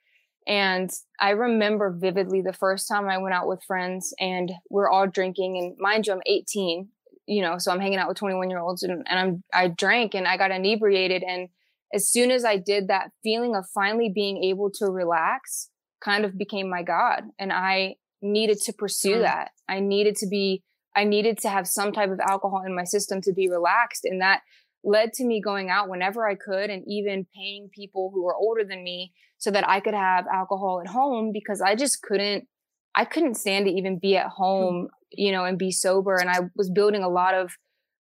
And 0.47 0.91
I 1.21 1.31
remember 1.31 1.95
vividly 1.97 2.41
the 2.41 2.55
first 2.55 2.89
time 2.89 3.09
I 3.09 3.19
went 3.19 3.35
out 3.35 3.47
with 3.47 3.63
friends 3.65 4.15
and 4.19 4.51
we're 4.71 4.89
all 4.89 5.07
drinking. 5.07 5.59
And 5.59 5.77
mind 5.79 6.07
you, 6.07 6.15
I'm 6.15 6.23
18. 6.25 6.89
you 7.27 7.43
know, 7.43 7.59
so 7.59 7.71
I'm 7.71 7.81
hanging 7.81 7.99
out 7.99 8.09
with 8.09 8.17
21 8.17 8.49
year 8.49 8.59
olds 8.59 8.83
and, 8.83 9.07
and 9.07 9.19
I'm, 9.19 9.45
I 9.53 9.69
drank 9.69 10.15
and 10.15 10.27
I 10.27 10.39
got 10.39 10.51
inebriated. 10.51 11.23
And 11.23 11.51
as 11.93 12.11
soon 12.11 12.31
as 12.31 12.45
I 12.45 12.57
did 12.57 12.89
that 12.89 13.11
feeling 13.23 13.55
of 13.55 13.67
finally 13.75 14.11
being 14.15 14.43
able 14.45 14.71
to 14.77 14.87
relax 14.87 15.69
kind 16.01 16.25
of 16.25 16.39
became 16.39 16.71
my 16.71 16.83
God. 16.83 17.25
And 17.39 17.53
I 17.53 17.97
needed 18.23 18.61
to 18.63 18.73
pursue 18.73 19.17
mm. 19.17 19.23
that. 19.23 19.51
I 19.69 19.81
needed 19.81 20.17
to 20.17 20.27
be, 20.27 20.63
I 20.97 21.05
needed 21.05 21.39
to 21.41 21.49
have 21.49 21.67
some 21.67 21.93
type 21.93 22.11
of 22.11 22.21
alcohol 22.21 22.63
in 22.65 22.75
my 22.75 22.85
system 22.85 23.21
to 23.23 23.33
be 23.33 23.49
relaxed. 23.49 24.05
And 24.05 24.21
that 24.23 24.41
led 24.89 25.13
to 25.15 25.25
me 25.25 25.41
going 25.41 25.69
out 25.71 25.89
whenever 25.89 26.27
I 26.27 26.35
could 26.35 26.71
and 26.71 26.83
even 26.87 27.27
paying 27.35 27.69
people 27.75 28.11
who 28.13 28.25
were 28.25 28.35
older 28.35 28.65
than 28.65 28.83
me 28.83 29.13
so 29.37 29.51
that 29.51 29.69
I 29.69 29.81
could 29.81 29.95
have 29.95 30.27
alcohol 30.27 30.81
at 30.85 30.91
home 30.91 31.31
because 31.33 31.61
I 31.61 31.75
just 31.75 32.03
couldn't 32.03 32.47
I 32.95 33.05
couldn't 33.05 33.37
stand 33.37 33.67
to 33.67 33.73
even 33.73 33.99
be 33.99 34.17
at 34.17 34.27
home, 34.27 34.89
you 35.13 35.31
know, 35.31 35.45
and 35.45 35.59
be 35.59 35.71
sober 35.71 36.17
and 36.17 36.29
I 36.29 36.41
was 36.57 36.71
building 36.71 37.03
a 37.03 37.09
lot 37.09 37.35
of 37.35 37.53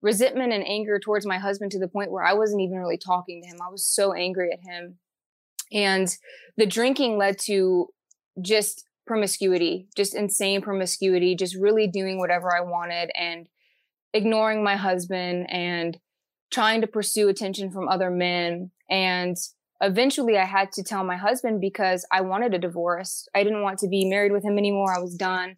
resentment 0.01 0.53
and 0.53 0.67
anger 0.67 0.99
towards 0.99 1.27
my 1.27 1.39
husband 1.39 1.73
to 1.73 1.79
the 1.79 1.89
point 1.89 2.11
where 2.11 2.25
I 2.25 2.35
wasn't 2.35 2.63
even 2.63 2.79
really 2.79 2.99
talking 2.99 3.43
to 3.43 3.49
him. 3.49 3.59
I 3.61 3.71
was 3.71 3.85
so 3.85 4.13
angry 4.13 4.51
at 4.53 4.61
him. 4.61 4.99
And 5.73 6.17
the 6.57 6.67
drinking 6.67 7.19
led 7.19 7.39
to 7.41 7.89
just 8.41 8.85
promiscuity, 9.07 9.89
just 9.97 10.15
insane 10.15 10.63
promiscuity, 10.63 11.35
just 11.35 11.57
really 11.57 11.89
doing 11.89 12.19
whatever 12.19 12.55
I 12.55 12.61
wanted 12.61 13.11
and 13.19 13.49
ignoring 14.13 14.63
my 14.63 14.77
husband 14.77 15.51
and 15.51 15.99
trying 16.51 16.81
to 16.81 16.87
pursue 16.87 17.29
attention 17.29 17.71
from 17.71 17.89
other 17.89 18.11
men. 18.11 18.71
And 18.89 19.37
eventually 19.81 20.39
I 20.39 20.45
had 20.45 20.73
to 20.73 20.83
tell 20.83 21.05
my 21.05 21.17
husband 21.17 21.61
because 21.61 22.07
I 22.13 22.21
wanted 22.21 22.55
a 22.55 22.59
divorce. 22.59 23.29
I 23.35 23.43
didn't 23.43 23.63
want 23.63 23.79
to 23.81 23.89
be 23.89 24.09
married 24.09 24.33
with 24.33 24.45
him 24.45 24.59
anymore. 24.59 24.95
I 24.95 25.01
was 25.01 25.17
done. 25.17 25.57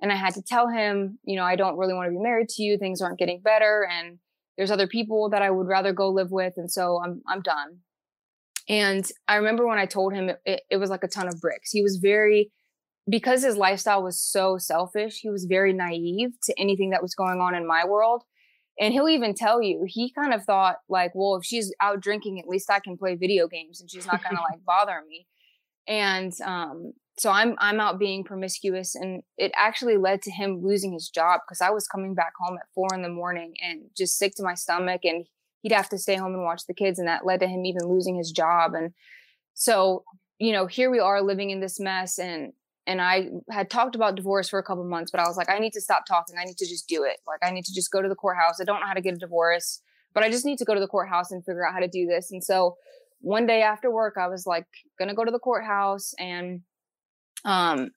And 0.00 0.12
I 0.12 0.16
had 0.16 0.34
to 0.34 0.42
tell 0.42 0.68
him, 0.68 1.18
you 1.24 1.36
know, 1.36 1.44
I 1.44 1.56
don't 1.56 1.78
really 1.78 1.94
want 1.94 2.06
to 2.06 2.10
be 2.10 2.22
married 2.22 2.50
to 2.50 2.62
you. 2.62 2.76
Things 2.76 3.00
aren't 3.00 3.18
getting 3.18 3.40
better. 3.40 3.88
And 3.90 4.18
there's 4.56 4.70
other 4.70 4.86
people 4.86 5.30
that 5.30 5.42
I 5.42 5.50
would 5.50 5.66
rather 5.66 5.92
go 5.92 6.10
live 6.10 6.30
with. 6.30 6.54
And 6.56 6.70
so 6.70 7.00
I'm, 7.02 7.22
I'm 7.26 7.40
done. 7.40 7.78
And 8.68 9.06
I 9.28 9.36
remember 9.36 9.66
when 9.66 9.78
I 9.78 9.86
told 9.86 10.12
him 10.12 10.30
it, 10.44 10.62
it 10.70 10.76
was 10.76 10.90
like 10.90 11.04
a 11.04 11.08
ton 11.08 11.28
of 11.28 11.40
bricks. 11.40 11.70
He 11.70 11.82
was 11.82 11.96
very, 11.96 12.50
because 13.08 13.42
his 13.42 13.56
lifestyle 13.56 14.02
was 14.02 14.20
so 14.20 14.58
selfish, 14.58 15.20
he 15.20 15.30
was 15.30 15.44
very 15.44 15.72
naive 15.72 16.32
to 16.44 16.58
anything 16.58 16.90
that 16.90 17.02
was 17.02 17.14
going 17.14 17.40
on 17.40 17.54
in 17.54 17.66
my 17.66 17.86
world. 17.86 18.24
And 18.78 18.92
he'll 18.92 19.08
even 19.08 19.34
tell 19.34 19.62
you, 19.62 19.84
he 19.86 20.12
kind 20.12 20.34
of 20.34 20.44
thought, 20.44 20.76
like, 20.88 21.12
well, 21.14 21.36
if 21.36 21.44
she's 21.44 21.72
out 21.80 22.00
drinking, 22.00 22.38
at 22.38 22.48
least 22.48 22.70
I 22.70 22.78
can 22.78 22.98
play 22.98 23.14
video 23.14 23.48
games 23.48 23.80
and 23.80 23.90
she's 23.90 24.06
not 24.06 24.22
gonna 24.22 24.40
like 24.50 24.64
bother 24.64 25.02
me. 25.08 25.26
And 25.88 26.32
um, 26.44 26.92
so 27.18 27.30
I'm 27.30 27.54
I'm 27.58 27.80
out 27.80 27.98
being 27.98 28.24
promiscuous 28.24 28.94
and 28.94 29.22
it 29.38 29.52
actually 29.56 29.96
led 29.96 30.20
to 30.22 30.30
him 30.30 30.62
losing 30.62 30.92
his 30.92 31.08
job 31.08 31.40
because 31.46 31.60
I 31.60 31.70
was 31.70 31.88
coming 31.88 32.14
back 32.14 32.32
home 32.38 32.58
at 32.58 32.66
four 32.74 32.88
in 32.92 33.02
the 33.02 33.08
morning 33.08 33.54
and 33.62 33.82
just 33.96 34.18
sick 34.18 34.34
to 34.36 34.42
my 34.42 34.54
stomach 34.54 35.00
and 35.04 35.26
he'd 35.62 35.72
have 35.72 35.88
to 35.90 35.98
stay 35.98 36.16
home 36.16 36.34
and 36.34 36.44
watch 36.44 36.66
the 36.66 36.74
kids 36.74 36.98
and 36.98 37.08
that 37.08 37.24
led 37.24 37.40
to 37.40 37.46
him 37.46 37.64
even 37.64 37.88
losing 37.88 38.16
his 38.16 38.30
job. 38.30 38.74
And 38.74 38.92
so, 39.54 40.04
you 40.38 40.52
know, 40.52 40.66
here 40.66 40.90
we 40.90 41.00
are 41.00 41.22
living 41.22 41.50
in 41.50 41.60
this 41.60 41.80
mess 41.80 42.18
and 42.18 42.52
and 42.86 43.00
I 43.00 43.28
had 43.50 43.70
talked 43.70 43.94
about 43.94 44.14
divorce 44.14 44.48
for 44.48 44.58
a 44.58 44.62
couple 44.62 44.84
months, 44.84 45.10
but 45.10 45.20
I 45.20 45.26
was 45.26 45.36
like, 45.36 45.50
I 45.50 45.58
need 45.58 45.72
to 45.72 45.80
stop 45.80 46.06
talking. 46.06 46.36
I 46.40 46.44
need 46.44 46.58
to 46.58 46.68
just 46.68 46.88
do 46.88 47.02
it. 47.04 47.18
Like, 47.26 47.40
I 47.42 47.50
need 47.50 47.64
to 47.64 47.74
just 47.74 47.90
go 47.90 48.00
to 48.00 48.08
the 48.08 48.14
courthouse. 48.14 48.60
I 48.60 48.64
don't 48.64 48.80
know 48.80 48.86
how 48.86 48.94
to 48.94 49.00
get 49.00 49.14
a 49.14 49.18
divorce, 49.18 49.80
but 50.14 50.22
I 50.22 50.30
just 50.30 50.44
need 50.44 50.58
to 50.58 50.64
go 50.64 50.74
to 50.74 50.80
the 50.80 50.86
courthouse 50.86 51.30
and 51.32 51.44
figure 51.44 51.66
out 51.66 51.74
how 51.74 51.80
to 51.80 51.88
do 51.88 52.06
this. 52.06 52.30
And 52.30 52.42
so 52.42 52.76
one 53.20 53.46
day 53.46 53.62
after 53.62 53.90
work, 53.90 54.14
I 54.18 54.28
was 54.28 54.46
like, 54.46 54.66
gonna 54.98 55.14
go 55.14 55.24
to 55.24 55.30
the 55.30 55.38
courthouse 55.38 56.14
and, 56.18 56.60
um, 57.44 57.90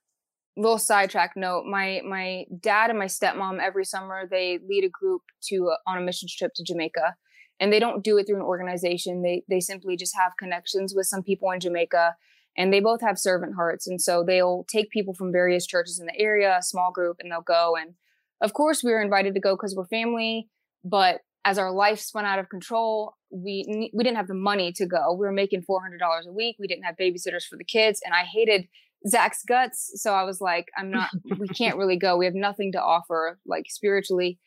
little 0.57 0.77
sidetrack 0.77 1.37
note 1.37 1.63
my 1.65 2.01
my 2.05 2.43
dad 2.59 2.89
and 2.89 2.99
my 2.99 3.05
stepmom 3.05 3.59
every 3.61 3.85
summer 3.85 4.27
they 4.29 4.59
lead 4.67 4.83
a 4.83 4.89
group 4.89 5.21
to 5.41 5.69
uh, 5.69 5.89
on 5.89 5.97
a 5.97 6.01
missions 6.01 6.35
trip 6.35 6.51
to 6.53 6.63
jamaica 6.65 7.15
and 7.59 7.71
they 7.71 7.79
don't 7.79 8.03
do 8.03 8.17
it 8.17 8.25
through 8.25 8.35
an 8.35 8.41
organization 8.41 9.21
they 9.21 9.41
they 9.49 9.61
simply 9.61 9.95
just 9.95 10.15
have 10.17 10.33
connections 10.37 10.93
with 10.93 11.05
some 11.05 11.23
people 11.23 11.49
in 11.51 11.59
jamaica 11.59 12.13
and 12.57 12.73
they 12.73 12.79
both 12.79 13.01
have 13.01 13.17
servant 13.17 13.55
hearts 13.55 13.87
and 13.87 14.01
so 14.01 14.23
they'll 14.23 14.65
take 14.69 14.89
people 14.89 15.13
from 15.13 15.31
various 15.31 15.65
churches 15.65 15.99
in 15.99 16.05
the 16.05 16.19
area 16.19 16.57
a 16.57 16.63
small 16.63 16.91
group 16.91 17.17
and 17.19 17.31
they'll 17.31 17.41
go 17.41 17.75
and 17.79 17.93
of 18.41 18.53
course 18.53 18.83
we 18.83 18.91
were 18.91 19.01
invited 19.01 19.33
to 19.33 19.39
go 19.39 19.55
because 19.55 19.75
we're 19.75 19.85
family 19.85 20.49
but 20.83 21.21
as 21.45 21.57
our 21.57 21.71
life 21.71 21.99
spun 21.99 22.25
out 22.25 22.39
of 22.39 22.49
control 22.49 23.13
we 23.31 23.91
we 23.93 24.03
didn't 24.03 24.17
have 24.17 24.27
the 24.27 24.33
money 24.33 24.71
to 24.73 24.85
go. 24.85 25.13
We 25.13 25.25
were 25.25 25.31
making 25.31 25.63
$400 25.69 26.27
a 26.27 26.31
week. 26.31 26.55
We 26.59 26.67
didn't 26.67 26.83
have 26.83 26.95
babysitters 26.95 27.43
for 27.43 27.57
the 27.57 27.63
kids 27.63 28.01
and 28.03 28.13
i 28.13 28.23
hated 28.23 28.67
zach's 29.07 29.43
guts 29.47 29.91
so 29.95 30.13
i 30.13 30.23
was 30.23 30.41
like 30.41 30.67
i'm 30.77 30.91
not 30.91 31.09
we 31.37 31.47
can't 31.47 31.77
really 31.77 31.97
go. 31.97 32.17
We 32.17 32.25
have 32.25 32.35
nothing 32.35 32.71
to 32.73 32.81
offer 32.81 33.39
like 33.45 33.65
spiritually. 33.69 34.39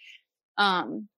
Um 0.59 1.09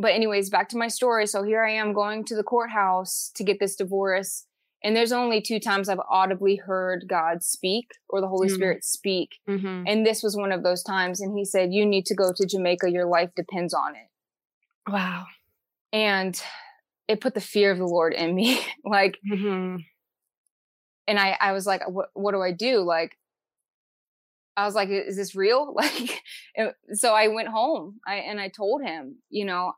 but 0.00 0.12
anyways 0.12 0.48
back 0.48 0.68
to 0.70 0.78
my 0.78 0.88
story. 0.88 1.26
So 1.26 1.42
here 1.42 1.64
i 1.64 1.72
am 1.72 1.92
going 1.92 2.24
to 2.26 2.36
the 2.36 2.44
courthouse 2.44 3.30
to 3.34 3.44
get 3.44 3.58
this 3.60 3.76
divorce 3.76 4.44
and 4.84 4.94
there's 4.94 5.12
only 5.12 5.40
two 5.40 5.58
times 5.58 5.88
I've 5.88 5.98
audibly 6.08 6.56
heard 6.56 7.06
God 7.08 7.42
speak 7.42 7.90
or 8.08 8.20
the 8.20 8.28
Holy 8.28 8.46
mm-hmm. 8.46 8.54
Spirit 8.54 8.84
speak. 8.84 9.36
Mm-hmm. 9.48 9.84
And 9.86 10.06
this 10.06 10.22
was 10.22 10.36
one 10.36 10.52
of 10.52 10.62
those 10.62 10.82
times. 10.82 11.20
And 11.20 11.36
he 11.36 11.44
said, 11.44 11.72
You 11.72 11.84
need 11.84 12.06
to 12.06 12.14
go 12.14 12.32
to 12.34 12.46
Jamaica. 12.46 12.90
Your 12.90 13.06
life 13.06 13.30
depends 13.34 13.74
on 13.74 13.96
it. 13.96 14.90
Wow. 14.90 15.26
And 15.92 16.40
it 17.08 17.20
put 17.20 17.34
the 17.34 17.40
fear 17.40 17.72
of 17.72 17.78
the 17.78 17.86
Lord 17.86 18.14
in 18.14 18.34
me. 18.34 18.60
like, 18.84 19.18
mm-hmm. 19.28 19.78
and 21.08 21.18
I, 21.18 21.36
I 21.40 21.52
was 21.52 21.66
like, 21.66 21.88
what, 21.88 22.10
what 22.14 22.32
do 22.32 22.42
I 22.42 22.52
do? 22.52 22.80
Like, 22.80 23.16
I 24.56 24.64
was 24.64 24.74
like, 24.74 24.90
is 24.90 25.16
this 25.16 25.34
real? 25.34 25.74
Like, 26.56 26.72
so 26.94 27.14
I 27.14 27.28
went 27.28 27.46
home 27.46 28.00
I, 28.04 28.16
and 28.16 28.40
I 28.40 28.48
told 28.48 28.82
him, 28.82 29.18
you 29.30 29.44
know, 29.44 29.74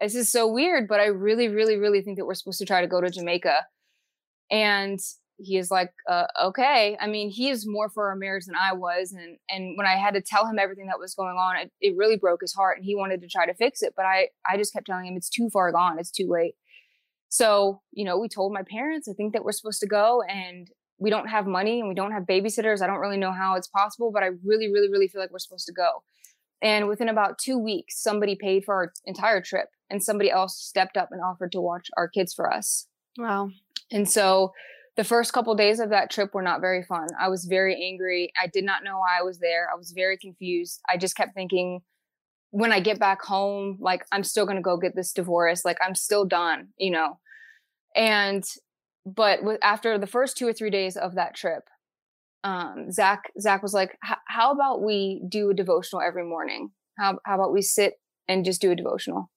this 0.00 0.16
is 0.16 0.30
so 0.30 0.48
weird, 0.52 0.88
but 0.88 0.98
I 0.98 1.06
really, 1.06 1.48
really, 1.48 1.76
really 1.76 2.02
think 2.02 2.18
that 2.18 2.26
we're 2.26 2.34
supposed 2.34 2.58
to 2.58 2.66
try 2.66 2.80
to 2.80 2.88
go 2.88 3.00
to 3.00 3.08
Jamaica 3.08 3.64
and 4.50 5.00
he 5.38 5.58
is 5.58 5.70
like 5.70 5.92
uh, 6.08 6.26
okay. 6.42 6.96
I 7.00 7.06
mean 7.06 7.30
he 7.30 7.48
is 7.48 7.66
more 7.66 7.90
for 7.90 8.08
our 8.08 8.16
marriage 8.16 8.46
than 8.46 8.54
i 8.56 8.72
was 8.72 9.12
and 9.12 9.38
and 9.48 9.76
when 9.76 9.86
i 9.86 9.94
had 9.94 10.14
to 10.14 10.20
tell 10.20 10.46
him 10.46 10.58
everything 10.58 10.86
that 10.86 10.98
was 10.98 11.14
going 11.14 11.36
on 11.36 11.56
it, 11.56 11.70
it 11.80 11.96
really 11.96 12.16
broke 12.16 12.40
his 12.40 12.54
heart 12.54 12.78
and 12.78 12.84
he 12.84 12.94
wanted 12.94 13.20
to 13.20 13.28
try 13.28 13.46
to 13.46 13.54
fix 13.54 13.82
it 13.82 13.92
but 13.96 14.04
i 14.04 14.28
i 14.48 14.56
just 14.56 14.72
kept 14.72 14.86
telling 14.86 15.06
him 15.06 15.16
it's 15.16 15.30
too 15.30 15.48
far 15.52 15.70
gone 15.72 15.98
it's 15.98 16.10
too 16.10 16.28
late. 16.28 16.54
So 17.28 17.82
you 17.92 18.04
know 18.04 18.18
we 18.18 18.28
told 18.28 18.52
my 18.52 18.62
parents 18.62 19.08
i 19.08 19.12
think 19.12 19.32
that 19.32 19.44
we're 19.44 19.52
supposed 19.52 19.80
to 19.80 19.86
go 19.86 20.22
and 20.22 20.68
we 20.98 21.10
don't 21.10 21.28
have 21.28 21.46
money 21.46 21.80
and 21.80 21.88
we 21.88 21.94
don't 21.94 22.12
have 22.12 22.22
babysitters 22.22 22.80
i 22.80 22.86
don't 22.86 23.00
really 23.00 23.18
know 23.18 23.32
how 23.32 23.56
it's 23.56 23.68
possible 23.68 24.10
but 24.12 24.22
i 24.22 24.30
really 24.44 24.72
really 24.72 24.90
really 24.90 25.08
feel 25.08 25.20
like 25.20 25.30
we're 25.30 25.38
supposed 25.38 25.66
to 25.66 25.72
go. 25.72 26.02
And 26.62 26.88
within 26.88 27.10
about 27.10 27.38
two 27.38 27.58
weeks 27.58 28.00
somebody 28.00 28.34
paid 28.34 28.64
for 28.64 28.74
our 28.74 28.92
entire 29.04 29.42
trip 29.42 29.68
and 29.90 30.02
somebody 30.02 30.30
else 30.30 30.56
stepped 30.58 30.96
up 30.96 31.10
and 31.10 31.20
offered 31.20 31.52
to 31.52 31.60
watch 31.60 31.88
our 31.96 32.08
kids 32.08 32.32
for 32.32 32.50
us. 32.50 32.86
Wow 33.18 33.50
and 33.90 34.08
so 34.08 34.52
the 34.96 35.04
first 35.04 35.32
couple 35.32 35.52
of 35.52 35.58
days 35.58 35.78
of 35.78 35.90
that 35.90 36.10
trip 36.10 36.32
were 36.32 36.42
not 36.42 36.60
very 36.60 36.82
fun. 36.82 37.08
I 37.20 37.28
was 37.28 37.44
very 37.44 37.74
angry. 37.84 38.32
I 38.42 38.46
did 38.46 38.64
not 38.64 38.82
know 38.82 38.98
why 38.98 39.18
I 39.20 39.22
was 39.22 39.38
there. 39.38 39.68
I 39.70 39.76
was 39.76 39.92
very 39.92 40.16
confused. 40.16 40.80
I 40.88 40.96
just 40.96 41.16
kept 41.16 41.34
thinking, 41.34 41.80
when 42.50 42.72
I 42.72 42.80
get 42.80 42.98
back 42.98 43.20
home, 43.20 43.76
like 43.78 44.06
I'm 44.10 44.24
still 44.24 44.46
going 44.46 44.56
to 44.56 44.62
go 44.62 44.78
get 44.78 44.96
this 44.96 45.12
divorce. 45.12 45.64
Like 45.66 45.76
I'm 45.84 45.94
still 45.94 46.24
done, 46.24 46.68
you 46.78 46.90
know? 46.90 47.18
And, 47.94 48.42
but 49.04 49.44
with, 49.44 49.58
after 49.62 49.98
the 49.98 50.06
first 50.06 50.38
two 50.38 50.48
or 50.48 50.54
three 50.54 50.70
days 50.70 50.96
of 50.96 51.16
that 51.16 51.34
trip, 51.34 51.64
um, 52.42 52.90
Zach, 52.90 53.30
Zach 53.38 53.62
was 53.62 53.74
like, 53.74 53.98
how 54.28 54.52
about 54.52 54.82
we 54.82 55.22
do 55.28 55.50
a 55.50 55.54
devotional 55.54 56.00
every 56.00 56.24
morning? 56.24 56.70
How, 56.98 57.18
how 57.26 57.34
about 57.34 57.52
we 57.52 57.60
sit 57.60 57.94
and 58.28 58.44
just 58.44 58.62
do 58.62 58.70
a 58.70 58.76
devotional? 58.76 59.30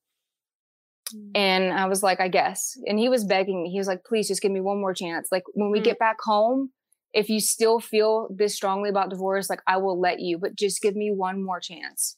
Mm. 1.16 1.32
And 1.36 1.74
I 1.74 1.88
was 1.88 2.04
like, 2.04 2.20
I 2.20 2.28
guess. 2.28 2.78
And 2.86 3.00
he 3.00 3.10
was 3.10 3.24
begging 3.24 3.64
me. 3.64 3.72
He 3.72 3.78
was 3.78 3.88
like, 3.88 4.04
please 4.04 4.28
just 4.28 4.42
give 4.42 4.52
me 4.52 4.62
one 4.62 4.80
more 4.80 4.94
chance. 4.94 5.30
Like 5.32 5.44
when 5.54 5.72
we 5.72 5.80
mm. 5.80 5.84
get 5.84 6.00
back 6.00 6.18
home, 6.22 6.72
if 7.14 7.30
you 7.30 7.40
still 7.40 7.80
feel 7.80 8.28
this 8.36 8.56
strongly 8.56 8.90
about 8.90 9.10
divorce, 9.10 9.50
like 9.50 9.62
I 9.68 9.78
will 9.78 10.00
let 10.00 10.20
you, 10.20 10.38
but 10.38 10.56
just 10.56 10.82
give 10.82 10.96
me 10.96 11.12
one 11.12 11.44
more 11.44 11.60
chance. 11.60 12.18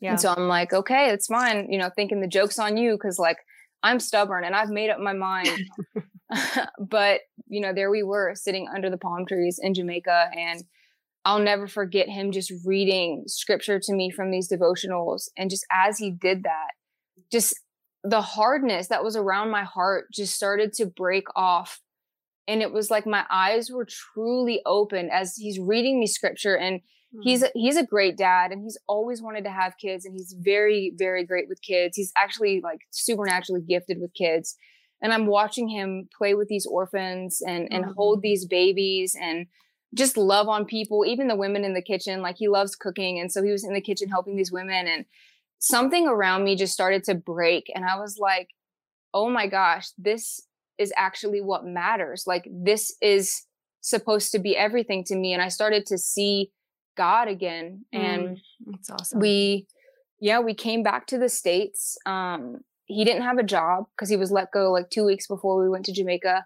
Yeah. 0.00 0.10
And 0.10 0.20
so 0.20 0.34
I'm 0.36 0.48
like, 0.48 0.72
okay, 0.72 1.10
it's 1.10 1.26
fine. 1.26 1.70
You 1.70 1.78
know, 1.78 1.90
thinking 1.94 2.20
the 2.20 2.26
joke's 2.26 2.58
on 2.58 2.76
you 2.76 2.92
because 2.92 3.18
like 3.18 3.38
I'm 3.82 4.00
stubborn 4.00 4.44
and 4.44 4.56
I've 4.56 4.70
made 4.70 4.90
up 4.90 4.98
my 4.98 5.12
mind. 5.12 5.50
but, 6.78 7.20
you 7.46 7.60
know, 7.60 7.72
there 7.72 7.90
we 7.90 8.02
were 8.02 8.34
sitting 8.34 8.66
under 8.74 8.90
the 8.90 8.98
palm 8.98 9.26
trees 9.26 9.58
in 9.62 9.74
Jamaica. 9.74 10.30
And 10.36 10.64
I'll 11.24 11.38
never 11.38 11.66
forget 11.66 12.08
him 12.08 12.32
just 12.32 12.52
reading 12.64 13.24
scripture 13.26 13.80
to 13.80 13.92
me 13.92 14.10
from 14.10 14.30
these 14.30 14.48
devotionals. 14.48 15.28
And 15.36 15.50
just 15.50 15.66
as 15.70 15.98
he 15.98 16.10
did 16.10 16.42
that, 16.42 16.72
just 17.32 17.54
the 18.04 18.20
hardness 18.20 18.88
that 18.88 19.02
was 19.02 19.16
around 19.16 19.50
my 19.50 19.64
heart 19.64 20.06
just 20.12 20.34
started 20.34 20.72
to 20.74 20.86
break 20.86 21.26
off 21.34 21.80
and 22.46 22.60
it 22.60 22.70
was 22.70 22.90
like 22.90 23.06
my 23.06 23.24
eyes 23.30 23.70
were 23.70 23.86
truly 23.86 24.60
open 24.66 25.08
as 25.10 25.34
he's 25.36 25.58
reading 25.58 25.98
me 25.98 26.06
scripture 26.06 26.56
and 26.56 26.80
he's 27.22 27.44
he's 27.54 27.76
a 27.76 27.86
great 27.86 28.16
dad 28.16 28.50
and 28.50 28.62
he's 28.62 28.78
always 28.88 29.22
wanted 29.22 29.44
to 29.44 29.50
have 29.50 29.78
kids 29.80 30.04
and 30.04 30.14
he's 30.14 30.34
very 30.38 30.92
very 30.96 31.24
great 31.24 31.48
with 31.48 31.62
kids 31.62 31.96
he's 31.96 32.12
actually 32.18 32.60
like 32.62 32.80
supernaturally 32.90 33.62
gifted 33.62 33.98
with 34.00 34.12
kids 34.14 34.56
and 35.00 35.12
i'm 35.12 35.26
watching 35.26 35.68
him 35.68 36.08
play 36.16 36.34
with 36.34 36.48
these 36.48 36.66
orphans 36.66 37.40
and 37.46 37.68
and 37.72 37.84
mm-hmm. 37.84 37.94
hold 37.96 38.20
these 38.20 38.46
babies 38.46 39.16
and 39.20 39.46
just 39.94 40.16
love 40.16 40.48
on 40.48 40.64
people 40.64 41.04
even 41.06 41.28
the 41.28 41.36
women 41.36 41.64
in 41.64 41.72
the 41.72 41.82
kitchen 41.82 42.20
like 42.20 42.36
he 42.36 42.48
loves 42.48 42.74
cooking 42.74 43.20
and 43.20 43.30
so 43.30 43.42
he 43.42 43.52
was 43.52 43.64
in 43.64 43.74
the 43.74 43.80
kitchen 43.80 44.08
helping 44.08 44.36
these 44.36 44.52
women 44.52 44.88
and 44.88 45.04
something 45.64 46.06
around 46.06 46.44
me 46.44 46.56
just 46.56 46.74
started 46.74 47.04
to 47.04 47.14
break. 47.14 47.72
And 47.74 47.86
I 47.86 47.98
was 47.98 48.18
like, 48.18 48.50
oh 49.14 49.30
my 49.30 49.46
gosh, 49.46 49.88
this 49.96 50.40
is 50.76 50.92
actually 50.94 51.40
what 51.40 51.64
matters. 51.64 52.24
Like, 52.26 52.46
this 52.50 52.94
is 53.00 53.46
supposed 53.80 54.30
to 54.32 54.38
be 54.38 54.56
everything 54.56 55.04
to 55.04 55.16
me. 55.16 55.32
And 55.32 55.40
I 55.40 55.48
started 55.48 55.86
to 55.86 55.96
see 55.96 56.50
God 56.98 57.28
again. 57.28 57.86
And 57.92 58.40
mm, 58.66 58.90
awesome. 58.90 59.20
We, 59.20 59.66
yeah, 60.20 60.40
we 60.40 60.52
came 60.52 60.82
back 60.82 61.06
to 61.08 61.18
the 61.18 61.30
States. 61.30 61.96
Um, 62.04 62.60
he 62.84 63.04
didn't 63.04 63.22
have 63.22 63.38
a 63.38 63.42
job 63.42 63.84
because 63.96 64.10
he 64.10 64.16
was 64.16 64.30
let 64.30 64.52
go 64.52 64.70
like 64.70 64.90
two 64.90 65.06
weeks 65.06 65.26
before 65.26 65.62
we 65.62 65.70
went 65.70 65.86
to 65.86 65.92
Jamaica. 65.92 66.44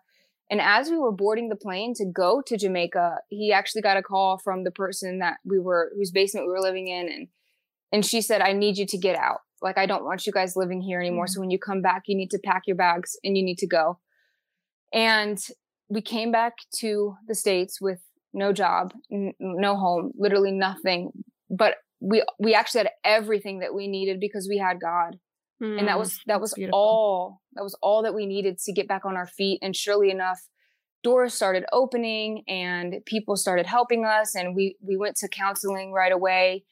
And 0.50 0.60
as 0.60 0.90
we 0.90 0.96
were 0.96 1.12
boarding 1.12 1.48
the 1.48 1.56
plane 1.56 1.92
to 1.94 2.06
go 2.06 2.40
to 2.46 2.56
Jamaica, 2.56 3.18
he 3.28 3.52
actually 3.52 3.82
got 3.82 3.96
a 3.96 4.02
call 4.02 4.38
from 4.38 4.62
the 4.62 4.70
person 4.70 5.18
that 5.18 5.38
we 5.44 5.58
were 5.58 5.90
whose 5.96 6.12
basement 6.12 6.46
we 6.46 6.52
were 6.52 6.60
living 6.60 6.86
in 6.86 7.08
and 7.08 7.28
and 7.92 8.04
she 8.04 8.20
said, 8.20 8.40
I 8.40 8.52
need 8.52 8.78
you 8.78 8.86
to 8.86 8.98
get 8.98 9.16
out. 9.16 9.40
Like 9.62 9.78
I 9.78 9.86
don't 9.86 10.04
want 10.04 10.26
you 10.26 10.32
guys 10.32 10.56
living 10.56 10.80
here 10.80 11.00
anymore. 11.00 11.24
Mm-hmm. 11.26 11.32
So 11.32 11.40
when 11.40 11.50
you 11.50 11.58
come 11.58 11.82
back, 11.82 12.02
you 12.06 12.16
need 12.16 12.30
to 12.30 12.38
pack 12.44 12.62
your 12.66 12.76
bags 12.76 13.16
and 13.24 13.36
you 13.36 13.44
need 13.44 13.58
to 13.58 13.66
go. 13.66 13.98
And 14.92 15.38
we 15.88 16.00
came 16.00 16.30
back 16.30 16.54
to 16.76 17.14
the 17.26 17.34
States 17.34 17.80
with 17.80 17.98
no 18.32 18.52
job, 18.52 18.92
n- 19.12 19.34
no 19.40 19.76
home, 19.76 20.12
literally 20.16 20.52
nothing. 20.52 21.10
But 21.50 21.76
we 22.00 22.22
we 22.38 22.54
actually 22.54 22.80
had 22.80 22.90
everything 23.04 23.60
that 23.60 23.74
we 23.74 23.88
needed 23.88 24.20
because 24.20 24.46
we 24.48 24.58
had 24.58 24.80
God. 24.80 25.18
Mm, 25.62 25.80
and 25.80 25.88
that 25.88 25.96
mm, 25.96 26.00
was 26.00 26.20
that 26.26 26.40
was 26.40 26.54
beautiful. 26.54 26.78
all 26.78 27.40
that 27.54 27.64
was 27.64 27.76
all 27.82 28.02
that 28.04 28.14
we 28.14 28.26
needed 28.26 28.58
to 28.58 28.72
get 28.72 28.86
back 28.86 29.04
on 29.04 29.16
our 29.16 29.26
feet 29.26 29.58
and 29.60 29.74
surely 29.74 30.10
enough 30.10 30.40
doors 31.02 31.34
started 31.34 31.64
opening 31.72 32.44
and 32.48 32.96
people 33.06 33.36
started 33.36 33.66
helping 33.66 34.04
us 34.04 34.36
and 34.36 34.54
we 34.54 34.76
we 34.80 34.96
went 34.96 35.16
to 35.16 35.28
counseling 35.28 35.92
right 35.92 36.12
away 36.12 36.64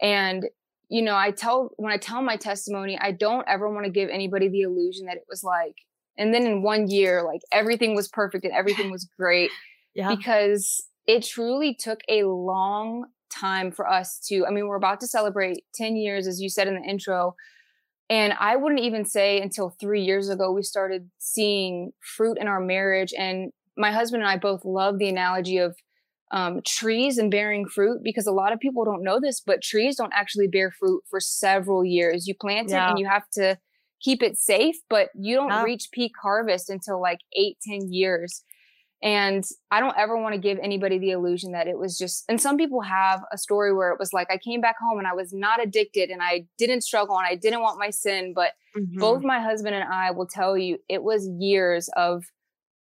and 0.00 0.44
you 0.88 1.02
know 1.02 1.16
i 1.16 1.30
tell 1.30 1.70
when 1.76 1.92
i 1.92 1.96
tell 1.96 2.22
my 2.22 2.36
testimony 2.36 2.98
i 3.00 3.10
don't 3.10 3.46
ever 3.48 3.68
want 3.68 3.84
to 3.84 3.90
give 3.90 4.08
anybody 4.08 4.48
the 4.48 4.62
illusion 4.62 5.06
that 5.06 5.16
it 5.16 5.24
was 5.28 5.42
like 5.42 5.74
and 6.18 6.32
then 6.32 6.46
in 6.46 6.62
one 6.62 6.88
year 6.88 7.22
like 7.22 7.40
everything 7.52 7.94
was 7.94 8.08
perfect 8.08 8.44
and 8.44 8.54
everything 8.56 8.90
was 8.90 9.08
great 9.18 9.50
yeah. 9.94 10.14
because 10.14 10.86
it 11.06 11.24
truly 11.24 11.74
took 11.74 12.00
a 12.08 12.24
long 12.24 13.06
time 13.30 13.72
for 13.72 13.88
us 13.88 14.20
to 14.26 14.46
i 14.46 14.50
mean 14.50 14.66
we're 14.66 14.76
about 14.76 15.00
to 15.00 15.06
celebrate 15.06 15.64
10 15.74 15.96
years 15.96 16.26
as 16.26 16.40
you 16.40 16.48
said 16.48 16.68
in 16.68 16.74
the 16.74 16.88
intro 16.88 17.34
and 18.08 18.34
I 18.38 18.56
wouldn't 18.56 18.82
even 18.82 19.04
say 19.04 19.40
until 19.40 19.70
three 19.70 20.02
years 20.02 20.28
ago, 20.28 20.52
we 20.52 20.62
started 20.62 21.10
seeing 21.18 21.92
fruit 22.00 22.38
in 22.40 22.46
our 22.46 22.60
marriage. 22.60 23.12
And 23.16 23.50
my 23.76 23.90
husband 23.90 24.22
and 24.22 24.30
I 24.30 24.36
both 24.36 24.64
love 24.64 24.98
the 24.98 25.08
analogy 25.08 25.58
of 25.58 25.76
um, 26.32 26.60
trees 26.66 27.18
and 27.18 27.30
bearing 27.30 27.66
fruit 27.66 28.00
because 28.02 28.26
a 28.26 28.32
lot 28.32 28.52
of 28.52 28.58
people 28.58 28.84
don't 28.84 29.02
know 29.02 29.20
this, 29.20 29.40
but 29.40 29.62
trees 29.62 29.96
don't 29.96 30.12
actually 30.14 30.48
bear 30.48 30.70
fruit 30.70 31.02
for 31.08 31.20
several 31.20 31.84
years. 31.84 32.26
You 32.26 32.34
plant 32.34 32.70
yeah. 32.70 32.86
it 32.86 32.90
and 32.90 32.98
you 32.98 33.06
have 33.06 33.28
to 33.34 33.58
keep 34.00 34.22
it 34.22 34.36
safe, 34.36 34.76
but 34.90 35.10
you 35.14 35.36
don't 35.36 35.50
yeah. 35.50 35.62
reach 35.62 35.88
peak 35.92 36.12
harvest 36.20 36.68
until 36.68 37.00
like 37.00 37.20
eight, 37.34 37.58
ten 37.62 37.92
years. 37.92 38.42
And 39.02 39.44
I 39.70 39.80
don't 39.80 39.96
ever 39.96 40.16
want 40.16 40.34
to 40.34 40.40
give 40.40 40.58
anybody 40.62 40.98
the 40.98 41.10
illusion 41.10 41.52
that 41.52 41.68
it 41.68 41.78
was 41.78 41.98
just, 41.98 42.24
and 42.28 42.40
some 42.40 42.56
people 42.56 42.80
have 42.80 43.20
a 43.30 43.36
story 43.36 43.72
where 43.72 43.90
it 43.90 43.98
was 43.98 44.12
like, 44.12 44.28
I 44.30 44.38
came 44.38 44.60
back 44.62 44.76
home 44.80 44.98
and 44.98 45.06
I 45.06 45.12
was 45.12 45.32
not 45.34 45.62
addicted 45.62 46.08
and 46.08 46.22
I 46.22 46.46
didn't 46.58 46.80
struggle 46.80 47.16
and 47.18 47.26
I 47.26 47.34
didn't 47.34 47.60
want 47.60 47.78
my 47.78 47.90
sin. 47.90 48.32
But 48.34 48.52
mm-hmm. 48.76 48.98
both 48.98 49.22
my 49.22 49.38
husband 49.38 49.74
and 49.74 49.84
I 49.84 50.12
will 50.12 50.26
tell 50.26 50.56
you 50.56 50.78
it 50.88 51.02
was 51.02 51.28
years 51.38 51.90
of, 51.94 52.24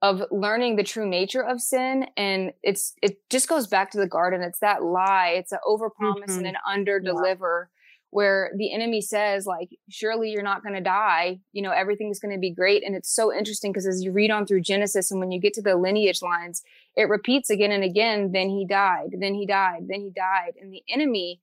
of 0.06 0.24
learning 0.32 0.76
the 0.76 0.84
true 0.84 1.08
nature 1.08 1.44
of 1.44 1.60
sin. 1.60 2.06
And 2.16 2.52
it's, 2.62 2.94
it 3.02 3.18
just 3.30 3.50
goes 3.50 3.68
back 3.68 3.92
to 3.92 3.98
the 3.98 4.08
garden. 4.08 4.42
It's 4.42 4.60
that 4.60 4.84
lie. 4.84 5.36
It's 5.38 5.52
an 5.52 5.60
overpromise 5.68 6.30
mm-hmm. 6.30 6.38
and 6.38 6.48
an 6.48 6.56
under 6.70 7.00
deliver. 7.00 7.70
Yeah 7.70 7.72
where 8.16 8.52
the 8.56 8.74
enemy 8.74 9.02
says 9.02 9.46
like 9.46 9.68
surely 9.90 10.30
you're 10.30 10.42
not 10.42 10.64
going 10.64 10.74
to 10.74 10.80
die 10.80 11.38
you 11.52 11.62
know 11.62 11.72
everything's 11.72 12.18
going 12.18 12.34
to 12.34 12.40
be 12.40 12.50
great 12.50 12.82
and 12.82 12.96
it's 12.96 13.14
so 13.14 13.34
interesting 13.34 13.74
because 13.74 13.86
as 13.86 14.02
you 14.02 14.12
read 14.14 14.32
on 14.32 14.46
through 14.46 14.62
genesis 14.62 15.12
and 15.12 15.20
when 15.20 15.32
you 15.32 15.42
get 15.42 15.54
to 15.54 15.62
the 15.62 15.76
lineage 15.76 16.22
lines 16.22 16.62
it 16.96 17.10
repeats 17.10 17.50
again 17.50 17.74
and 17.74 17.84
again 17.84 18.32
then 18.32 18.48
he 18.48 18.66
died 18.66 19.10
then 19.20 19.34
he 19.34 19.46
died 19.46 19.82
then 19.90 20.00
he 20.00 20.12
died 20.16 20.54
and 20.62 20.72
the 20.72 20.82
enemy 20.88 21.42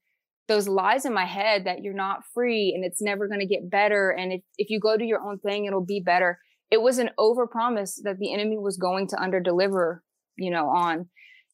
those 0.49 0.67
lies 0.67 1.05
in 1.05 1.13
my 1.13 1.27
head 1.27 1.67
that 1.67 1.83
you're 1.83 1.93
not 1.93 2.25
free 2.33 2.73
and 2.75 2.87
it's 2.87 3.03
never 3.03 3.29
going 3.29 3.41
to 3.41 3.47
get 3.47 3.69
better 3.69 4.09
and 4.09 4.33
if, 4.33 4.41
if 4.57 4.71
you 4.71 4.81
go 4.81 4.97
do 4.97 5.05
your 5.05 5.21
own 5.21 5.39
thing 5.39 5.67
it'll 5.67 5.85
be 5.85 6.01
better 6.01 6.39
it 6.73 6.83
was 6.83 6.99
an 6.99 7.11
overpromise 7.21 8.01
that 8.03 8.19
the 8.19 8.33
enemy 8.33 8.59
was 8.59 8.77
going 8.77 9.07
to 9.07 9.17
underdeliver 9.17 10.01
you 10.37 10.51
know 10.51 10.69
on 10.69 11.09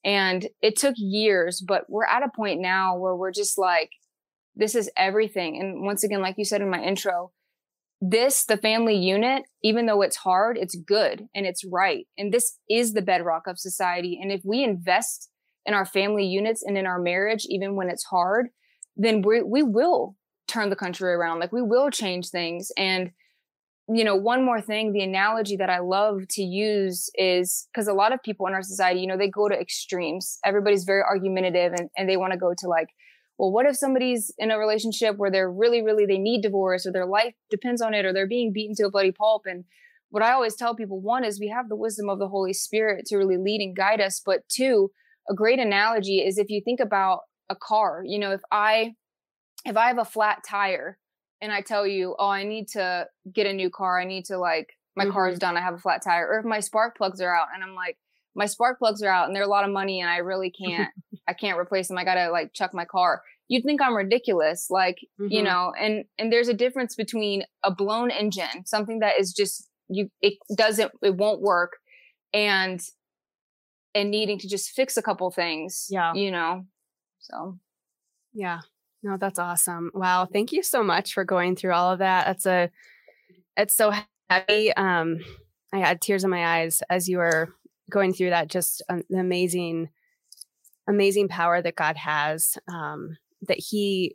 and 0.05 0.49
it 0.63 0.77
took 0.77 0.95
years 0.97 1.63
but 1.67 1.85
we're 1.89 2.07
at 2.07 2.23
a 2.23 2.31
point 2.35 2.61
now 2.61 2.97
where 2.97 3.15
we're 3.15 3.33
just 3.33 3.59
like 3.59 3.91
this 4.59 4.75
is 4.75 4.91
everything. 4.97 5.59
And 5.59 5.83
once 5.83 6.05
again, 6.05 6.21
like 6.21 6.35
you 6.37 6.45
said 6.45 6.61
in 6.61 6.69
my 6.69 6.83
intro, 6.83 7.31
this, 8.01 8.45
the 8.45 8.57
family 8.57 8.97
unit, 8.97 9.45
even 9.63 9.87
though 9.87 10.03
it's 10.03 10.17
hard, 10.17 10.59
it's 10.59 10.75
good 10.75 11.29
and 11.35 11.47
it's 11.47 11.65
right. 11.65 12.07
And 12.19 12.33
this 12.33 12.59
is 12.69 12.93
the 12.93 13.03
bedrock 13.03 13.47
of 13.47 13.59
society. 13.59 14.19
And 14.21 14.31
if 14.31 14.43
we 14.45 14.63
invest 14.63 15.31
in 15.65 15.75
our 15.75 15.87
family 15.87 16.27
units 16.27 16.63
and 16.63 16.77
in 16.77 16.87
our 16.87 17.01
marriage, 17.01 17.47
even 17.49 17.77
when 17.77 17.89
it's 17.89 18.05
hard, 18.05 18.49
then 18.97 19.23
we, 19.23 19.43
we 19.43 19.63
will 19.63 20.17
turn 20.49 20.71
the 20.71 20.77
country 20.77 21.13
around. 21.13 21.39
Like 21.39 21.53
we 21.53 21.63
will 21.63 21.91
change 21.91 22.29
things. 22.29 22.71
And, 22.77 23.13
you 23.91 24.05
know, 24.05 24.17
one 24.17 24.45
more 24.45 24.61
thing, 24.61 24.93
the 24.93 25.03
analogy 25.03 25.57
that 25.57 25.71
I 25.71 25.79
love 25.79 26.29
to 26.31 26.43
use 26.43 27.09
is 27.15 27.69
because 27.73 27.89
a 27.89 27.95
lot 27.95 28.13
of 28.13 28.23
people 28.23 28.47
in 28.47 28.53
our 28.53 28.63
society, 28.63 29.01
you 29.01 29.07
know, 29.07 29.17
they 29.17 29.31
go 29.31 29.49
to 29.49 29.59
extremes. 29.59 30.39
Everybody's 30.45 30.85
very 30.85 31.03
argumentative 31.03 31.73
and, 31.73 31.89
and 31.97 32.09
they 32.09 32.19
want 32.19 32.33
to 32.33 32.39
go 32.39 32.53
to 32.59 32.69
like 32.69 32.89
well, 33.39 33.53
what 33.53 33.67
if 33.67 33.77
somebody's 33.77 34.33
in 34.37 34.51
a 34.51 34.59
relationship 34.59 35.17
where 35.17 35.31
they're 35.31 35.51
really, 35.51 35.81
really, 35.81 36.05
they 36.05 36.19
need 36.19 36.43
divorce 36.43 36.85
or 36.85 36.93
their 36.93 37.07
life 37.07 37.35
depends 37.51 37.81
on 37.81 37.95
it 37.95 38.05
or 38.05 38.13
they're 38.13 38.27
being 38.27 38.53
beaten 38.53 38.75
to 38.77 38.87
a 38.87 38.91
bloody 38.91 39.13
pulp? 39.13 39.43
And 39.47 39.65
what 40.11 40.25
I 40.25 40.33
always 40.33 40.57
tell 40.57 40.75
people 40.75 41.01
one 41.01 41.25
is 41.25 41.39
we 41.39 41.49
have 41.49 41.69
the 41.69 41.77
wisdom 41.77 42.09
of 42.09 42.19
the 42.19 42.29
Holy 42.29 42.53
Spirit 42.53 43.07
to 43.07 43.17
really 43.17 43.37
lead 43.37 43.61
and 43.61 43.77
guide 43.77 44.01
us. 44.01 44.21
But 44.25 44.41
two, 44.49 44.91
a 45.31 45.35
great 45.35 45.61
analogy 45.61 46.19
is 46.19 46.37
if 46.37 46.51
you 46.51 46.61
think 46.65 46.81
about 46.81 47.21
a 47.49 47.55
car, 47.55 48.03
you 48.05 48.19
know, 48.19 48.33
if 48.33 48.41
I, 48.51 48.95
if 49.65 49.77
I 49.77 49.87
have 49.87 49.99
a 49.99 50.05
flat 50.05 50.39
tire 50.45 50.99
and 51.41 51.53
I 51.53 51.61
tell 51.61 51.87
you, 51.87 52.17
oh, 52.19 52.29
I 52.29 52.45
need 52.45 52.69
to 52.69 53.07
get 53.33 53.47
a 53.47 53.53
new 53.53 53.71
car, 53.71 54.01
I 54.01 54.05
need 54.05 54.27
to 54.27 54.39
like, 54.39 54.71
my 54.97 55.05
mm-hmm. 55.05 55.13
car 55.13 55.29
is 55.29 55.39
done, 55.39 55.57
I 55.57 55.61
have 55.61 55.75
a 55.75 55.79
flat 55.79 56.03
tire, 56.03 56.27
or 56.27 56.39
if 56.41 56.45
my 56.45 56.61
spark 56.61 56.97
plugs 56.97 57.21
are 57.21 57.35
out 57.35 57.49
and 57.55 57.63
I'm 57.63 57.75
like, 57.75 57.97
my 58.35 58.47
spark 58.47 58.79
plugs 58.79 59.03
are 59.03 59.11
out 59.11 59.27
and 59.27 59.35
they're 59.35 59.43
a 59.43 59.49
lot 59.49 59.65
of 59.65 59.71
money 59.71 60.01
and 60.01 60.09
I 60.09 60.19
really 60.19 60.51
can't 60.51 60.91
I 61.29 61.35
can't 61.35 61.59
replace 61.59 61.89
them. 61.89 61.99
I 61.99 62.05
gotta 62.05 62.31
like 62.31 62.55
chuck 62.55 62.73
my 62.73 62.87
car. 62.87 63.23
You'd 63.49 63.65
think 63.65 63.83
I'm 63.83 63.95
ridiculous, 63.95 64.69
like 64.71 64.99
mm-hmm. 65.21 65.31
you 65.31 65.43
know. 65.43 65.73
And 65.79 66.05
and 66.19 66.33
there's 66.33 66.49
a 66.49 66.55
difference 66.55 66.95
between 66.95 67.45
a 67.63 67.71
blown 67.71 68.11
engine, 68.11 68.65
something 68.65 69.01
that 69.01 69.21
is 69.21 69.33
just 69.33 69.69
you 69.89 70.11
it 70.23 70.35
doesn't 70.57 70.93
it 71.03 71.17
won't 71.17 71.43
work, 71.43 71.77
and 72.33 72.81
and 73.95 74.11
needing 74.11 74.39
to 74.39 74.49
just 74.49 74.71
fix 74.71 74.97
a 74.97 75.03
couple 75.03 75.31
things. 75.31 75.87
Yeah, 75.91 76.15
you 76.15 76.31
know. 76.31 76.65
So 77.19 77.59
yeah, 78.33 78.61
no, 79.03 79.17
that's 79.17 79.39
awesome. 79.39 79.91
Wow, 79.95 80.27
thank 80.31 80.53
you 80.53 80.63
so 80.63 80.83
much 80.83 81.15
for 81.15 81.25
going 81.25 81.57
through 81.57 81.73
all 81.73 81.93
of 81.93 82.01
that. 82.01 82.27
That's 82.27 82.47
a 82.47 82.71
it's 83.57 83.77
so 83.77 83.93
heavy. 84.31 84.73
Um, 84.75 85.19
I 85.73 85.79
had 85.79 86.01
tears 86.01 86.25
in 86.25 86.31
my 86.31 86.61
eyes 86.61 86.83
as 86.89 87.09
you 87.09 87.19
were 87.19 87.55
going 87.91 88.13
through 88.13 88.31
that 88.31 88.49
just 88.49 88.83
an 88.89 89.03
amazing 89.17 89.89
amazing 90.89 91.29
power 91.29 91.61
that 91.61 91.77
god 91.77 91.97
has 91.97 92.57
um, 92.73 93.17
that 93.43 93.59
he 93.59 94.15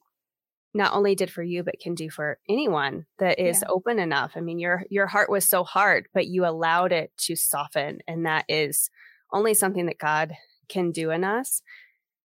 not 0.74 0.94
only 0.94 1.16
did 1.16 1.30
for 1.30 1.44
you 1.44 1.64
but 1.64 1.80
can 1.80 1.94
do 1.94 2.10
for 2.10 2.40
anyone 2.50 3.06
that 3.20 3.40
is 3.40 3.62
yeah. 3.62 3.68
open 3.70 4.00
enough 4.00 4.34
i 4.36 4.40
mean 4.40 4.60
your 4.60 4.84
your 4.90 5.08
heart 5.08 5.30
was 5.30 5.46
so 5.46 5.64
hard 5.64 6.08
but 6.14 6.28
you 6.28 6.46
allowed 6.46 6.92
it 6.92 7.12
to 7.18 7.36
soften 7.36 8.00
and 8.08 8.26
that 8.26 8.46
is 8.48 8.90
only 9.32 9.54
something 9.54 9.86
that 9.86 9.98
god 10.00 10.34
can 10.70 10.92
do 10.92 11.12
in 11.12 11.24
us 11.24 11.62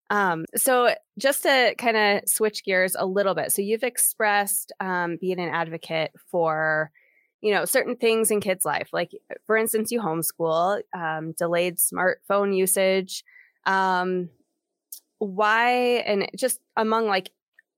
um, 0.09 0.45
so 0.55 0.93
just 1.17 1.43
to 1.43 1.73
kind 1.77 1.97
of 1.97 2.21
switch 2.27 2.63
gears 2.63 2.95
a 2.97 3.05
little 3.05 3.35
bit 3.35 3.51
so 3.51 3.61
you've 3.61 3.83
expressed 3.83 4.71
um, 4.79 5.17
being 5.19 5.39
an 5.39 5.49
advocate 5.49 6.11
for 6.29 6.91
you 7.41 7.53
know 7.53 7.65
certain 7.65 7.95
things 7.95 8.31
in 8.31 8.41
kids 8.41 8.65
life 8.65 8.89
like 8.91 9.11
for 9.45 9.57
instance 9.57 9.91
you 9.91 10.01
homeschool 10.01 10.81
um, 10.97 11.33
delayed 11.37 11.77
smartphone 11.77 12.55
usage 12.55 13.23
um, 13.65 14.29
why 15.19 15.71
and 16.05 16.29
just 16.35 16.59
among 16.77 17.07
like 17.07 17.31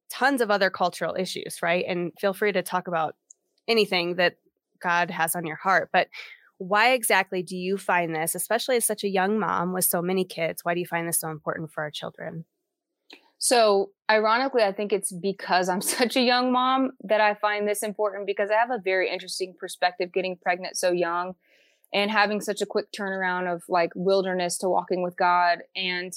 tons 0.10 0.42
of 0.42 0.52
other 0.52 0.70
cultural 0.70 1.16
issues 1.18 1.62
right? 1.62 1.86
And 1.88 2.12
feel 2.20 2.34
free 2.34 2.52
to 2.52 2.62
talk 2.62 2.88
about 2.88 3.16
anything 3.68 4.16
that 4.16 4.36
god 4.82 5.10
has 5.10 5.36
on 5.36 5.46
your 5.46 5.56
heart 5.56 5.90
but 5.92 6.08
why 6.60 6.92
exactly 6.92 7.44
do 7.44 7.56
you 7.56 7.78
find 7.78 8.16
this 8.16 8.36
especially 8.36 8.76
as 8.76 8.86
such 8.86 9.04
a 9.04 9.10
young 9.10 9.40
mom 9.40 9.74
with 9.74 9.86
so 9.86 10.02
many 10.02 10.26
kids 10.26 10.66
why 10.66 10.74
do 10.74 10.80
you 10.80 10.86
find 10.86 11.08
this 11.08 11.20
so 11.20 11.30
important 11.30 11.72
for 11.72 11.84
our 11.84 11.92
children 11.92 12.46
so, 13.40 13.92
ironically, 14.10 14.64
I 14.64 14.72
think 14.72 14.92
it's 14.92 15.12
because 15.12 15.70
I'm 15.70 15.82
such 16.00 16.16
a 16.16 16.22
young 16.22 16.52
mom 16.52 16.92
that 17.04 17.22
I 17.22 17.36
find 17.36 17.68
this 17.68 17.84
important 17.84 18.26
because 18.26 18.50
I 18.50 18.56
have 18.56 18.72
a 18.72 18.82
very 18.84 19.10
interesting 19.10 19.54
perspective 19.60 20.12
getting 20.12 20.38
pregnant 20.38 20.78
so 20.78 20.92
young 20.92 21.36
and 21.94 22.12
having 22.12 22.42
such 22.42 22.62
a 22.62 22.66
quick 22.66 22.92
turnaround 22.92 23.54
of 23.54 23.64
like 23.70 23.92
wilderness 23.96 24.58
to 24.58 24.70
walking 24.70 25.04
with 25.04 25.16
God. 25.16 25.60
And 25.76 26.14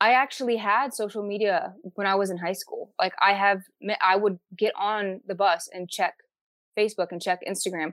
I 0.00 0.14
actually 0.14 0.56
had 0.56 0.94
social 0.94 1.22
media 1.22 1.74
when 1.94 2.08
I 2.08 2.16
was 2.16 2.30
in 2.30 2.38
high 2.38 2.54
school. 2.54 2.92
Like 2.98 3.12
I 3.20 3.34
have, 3.34 3.62
I 4.00 4.16
would 4.16 4.38
get 4.56 4.72
on 4.76 5.20
the 5.26 5.34
bus 5.34 5.68
and 5.72 5.88
check 5.88 6.14
Facebook 6.76 7.08
and 7.12 7.22
check 7.22 7.40
Instagram. 7.48 7.92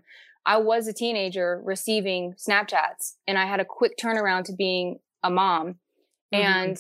I 0.50 0.58
was 0.58 0.88
a 0.88 0.94
teenager 0.94 1.62
receiving 1.64 2.34
Snapchats 2.34 3.18
and 3.28 3.38
I 3.38 3.46
had 3.46 3.60
a 3.60 3.66
quick 3.66 4.00
turnaround 4.02 4.46
to 4.46 4.54
being 4.54 4.98
a 5.22 5.30
mom. 5.30 5.76
Mm-hmm. 6.34 6.44
And 6.44 6.78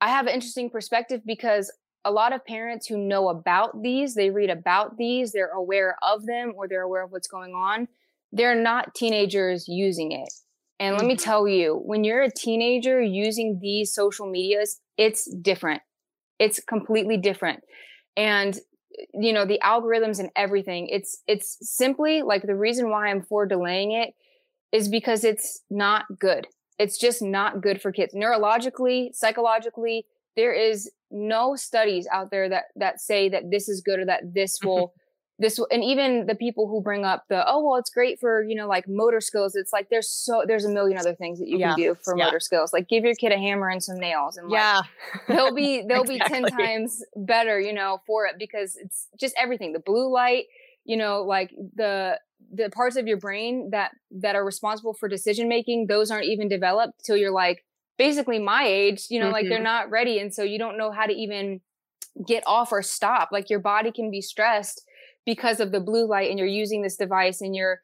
I 0.00 0.08
have 0.08 0.26
an 0.26 0.34
interesting 0.34 0.68
perspective 0.68 1.20
because 1.24 1.72
a 2.04 2.10
lot 2.10 2.32
of 2.32 2.44
parents 2.44 2.88
who 2.88 2.98
know 2.98 3.28
about 3.28 3.82
these, 3.82 4.16
they 4.16 4.30
read 4.30 4.50
about 4.50 4.96
these, 4.96 5.30
they're 5.30 5.52
aware 5.52 5.94
of 6.02 6.26
them 6.26 6.52
or 6.56 6.66
they're 6.66 6.82
aware 6.82 7.04
of 7.04 7.12
what's 7.12 7.28
going 7.28 7.54
on. 7.54 7.86
They're 8.32 8.60
not 8.60 8.96
teenagers 8.96 9.68
using 9.68 10.10
it. 10.10 10.32
And 10.80 10.94
mm-hmm. 10.94 10.98
let 10.98 11.06
me 11.06 11.14
mm-hmm. 11.14 11.22
tell 11.22 11.46
you, 11.46 11.80
when 11.84 12.02
you're 12.02 12.22
a 12.22 12.32
teenager 12.32 13.00
using 13.00 13.60
these 13.62 13.94
social 13.94 14.28
medias, 14.28 14.80
it's 14.96 15.32
different. 15.36 15.82
It's 16.40 16.58
completely 16.58 17.16
different. 17.16 17.60
And 18.16 18.58
you 19.14 19.32
know, 19.32 19.44
the 19.44 19.60
algorithms 19.64 20.18
and 20.18 20.30
everything, 20.36 20.88
it's 20.88 21.22
it's 21.26 21.58
simply 21.60 22.22
like 22.22 22.42
the 22.42 22.54
reason 22.54 22.90
why 22.90 23.08
I'm 23.08 23.22
for 23.22 23.46
delaying 23.46 23.92
it 23.92 24.14
is 24.72 24.88
because 24.88 25.24
it's 25.24 25.60
not 25.70 26.04
good. 26.18 26.46
It's 26.78 26.98
just 26.98 27.22
not 27.22 27.60
good 27.60 27.80
for 27.80 27.92
kids. 27.92 28.14
Neurologically, 28.14 29.14
psychologically, 29.14 30.06
there 30.36 30.52
is 30.52 30.90
no 31.10 31.56
studies 31.56 32.06
out 32.12 32.30
there 32.30 32.48
that 32.48 32.64
that 32.76 33.00
say 33.00 33.28
that 33.28 33.50
this 33.50 33.68
is 33.68 33.80
good 33.80 34.00
or 34.00 34.06
that 34.06 34.34
this 34.34 34.58
mm-hmm. 34.58 34.68
will 34.68 34.94
this 35.38 35.60
and 35.70 35.84
even 35.84 36.26
the 36.26 36.34
people 36.34 36.66
who 36.66 36.80
bring 36.80 37.04
up 37.04 37.24
the 37.28 37.48
oh 37.48 37.64
well 37.64 37.76
it's 37.76 37.90
great 37.90 38.18
for 38.18 38.42
you 38.42 38.56
know 38.56 38.66
like 38.66 38.88
motor 38.88 39.20
skills 39.20 39.54
it's 39.54 39.72
like 39.72 39.88
there's 39.88 40.10
so 40.10 40.42
there's 40.46 40.64
a 40.64 40.68
million 40.68 40.98
other 40.98 41.14
things 41.14 41.38
that 41.38 41.48
you 41.48 41.58
yeah. 41.58 41.74
can 41.74 41.76
do 41.76 41.96
for 42.02 42.16
yeah. 42.16 42.24
motor 42.24 42.40
skills 42.40 42.72
like 42.72 42.88
give 42.88 43.04
your 43.04 43.14
kid 43.14 43.32
a 43.32 43.38
hammer 43.38 43.68
and 43.68 43.82
some 43.82 43.98
nails 43.98 44.36
and 44.36 44.50
yeah 44.50 44.82
like, 45.14 45.26
they'll 45.28 45.54
be 45.54 45.82
they'll 45.88 46.02
exactly. 46.02 46.40
be 46.40 46.48
10 46.50 46.58
times 46.58 47.04
better 47.16 47.60
you 47.60 47.72
know 47.72 48.00
for 48.06 48.26
it 48.26 48.36
because 48.38 48.76
it's 48.76 49.06
just 49.18 49.34
everything 49.38 49.72
the 49.72 49.78
blue 49.78 50.12
light 50.12 50.46
you 50.84 50.96
know 50.96 51.22
like 51.22 51.52
the 51.76 52.18
the 52.52 52.70
parts 52.70 52.96
of 52.96 53.06
your 53.06 53.18
brain 53.18 53.70
that 53.70 53.92
that 54.10 54.34
are 54.34 54.44
responsible 54.44 54.94
for 54.94 55.08
decision 55.08 55.48
making 55.48 55.86
those 55.86 56.10
aren't 56.10 56.26
even 56.26 56.48
developed 56.48 57.04
till 57.04 57.16
you're 57.16 57.32
like 57.32 57.64
basically 57.96 58.38
my 58.38 58.64
age 58.66 59.06
you 59.08 59.20
know 59.20 59.26
mm-hmm. 59.26 59.34
like 59.34 59.48
they're 59.48 59.58
mm-hmm. 59.58 59.64
not 59.64 59.90
ready 59.90 60.18
and 60.18 60.34
so 60.34 60.42
you 60.42 60.58
don't 60.58 60.78
know 60.78 60.90
how 60.90 61.06
to 61.06 61.12
even 61.12 61.60
get 62.26 62.42
off 62.46 62.72
or 62.72 62.82
stop 62.82 63.28
like 63.30 63.50
your 63.50 63.60
body 63.60 63.92
can 63.92 64.10
be 64.10 64.20
stressed 64.20 64.82
because 65.28 65.60
of 65.60 65.72
the 65.72 65.80
blue 65.80 66.06
light 66.06 66.30
and 66.30 66.38
you're 66.38 66.48
using 66.48 66.80
this 66.80 66.96
device 66.96 67.42
and 67.42 67.54
you're 67.54 67.80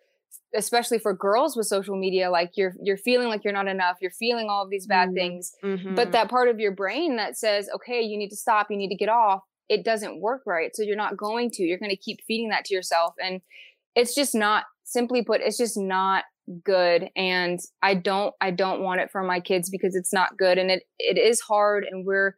especially 0.57 0.99
for 0.99 1.13
girls 1.13 1.57
with 1.57 1.67
social 1.67 1.97
media 1.97 2.31
like 2.31 2.53
you're 2.57 2.75
you're 2.83 2.97
feeling 2.97 3.29
like 3.29 3.45
you're 3.45 3.53
not 3.53 3.69
enough 3.69 3.97
you're 4.01 4.11
feeling 4.11 4.49
all 4.49 4.65
of 4.65 4.71
these 4.71 4.87
bad 4.87 5.09
mm-hmm. 5.09 5.17
things. 5.17 5.53
Mm-hmm. 5.63 5.95
but 5.95 6.13
that 6.13 6.31
part 6.31 6.49
of 6.49 6.59
your 6.59 6.73
brain 6.73 7.17
that 7.17 7.37
says 7.37 7.69
okay 7.75 8.01
you 8.01 8.17
need 8.17 8.31
to 8.31 8.37
stop 8.37 8.69
you 8.71 8.77
need 8.77 8.89
to 8.89 8.97
get 8.97 9.09
off 9.09 9.43
it 9.69 9.85
doesn't 9.85 10.21
work 10.21 10.43
right. 10.47 10.75
So 10.75 10.83
you're 10.83 10.97
not 10.97 11.17
going 11.17 11.51
to 11.53 11.63
you're 11.63 11.79
going 11.79 11.91
to 11.91 11.97
keep 11.97 12.21
feeding 12.27 12.51
that 12.51 12.65
to 12.67 12.75
yourself. 12.75 13.15
And 13.23 13.41
it's 13.95 14.15
just 14.15 14.35
not 14.35 14.65
simply 14.85 15.25
put 15.25 15.41
it's 15.41 15.59
just 15.59 15.79
not 15.79 16.25
good. 16.63 17.09
And 17.17 17.59
i 17.83 17.95
don't 17.95 18.35
i 18.41 18.51
don't 18.51 18.83
want 18.83 19.01
it 19.01 19.11
for 19.11 19.23
my 19.23 19.41
kids 19.41 19.71
because 19.71 19.95
it's 19.95 20.13
not 20.13 20.37
good. 20.37 20.59
And 20.59 20.71
it 20.71 20.85
it 20.99 21.19
is 21.19 21.41
hard 21.41 21.87
and 21.91 22.05
we're 22.05 22.37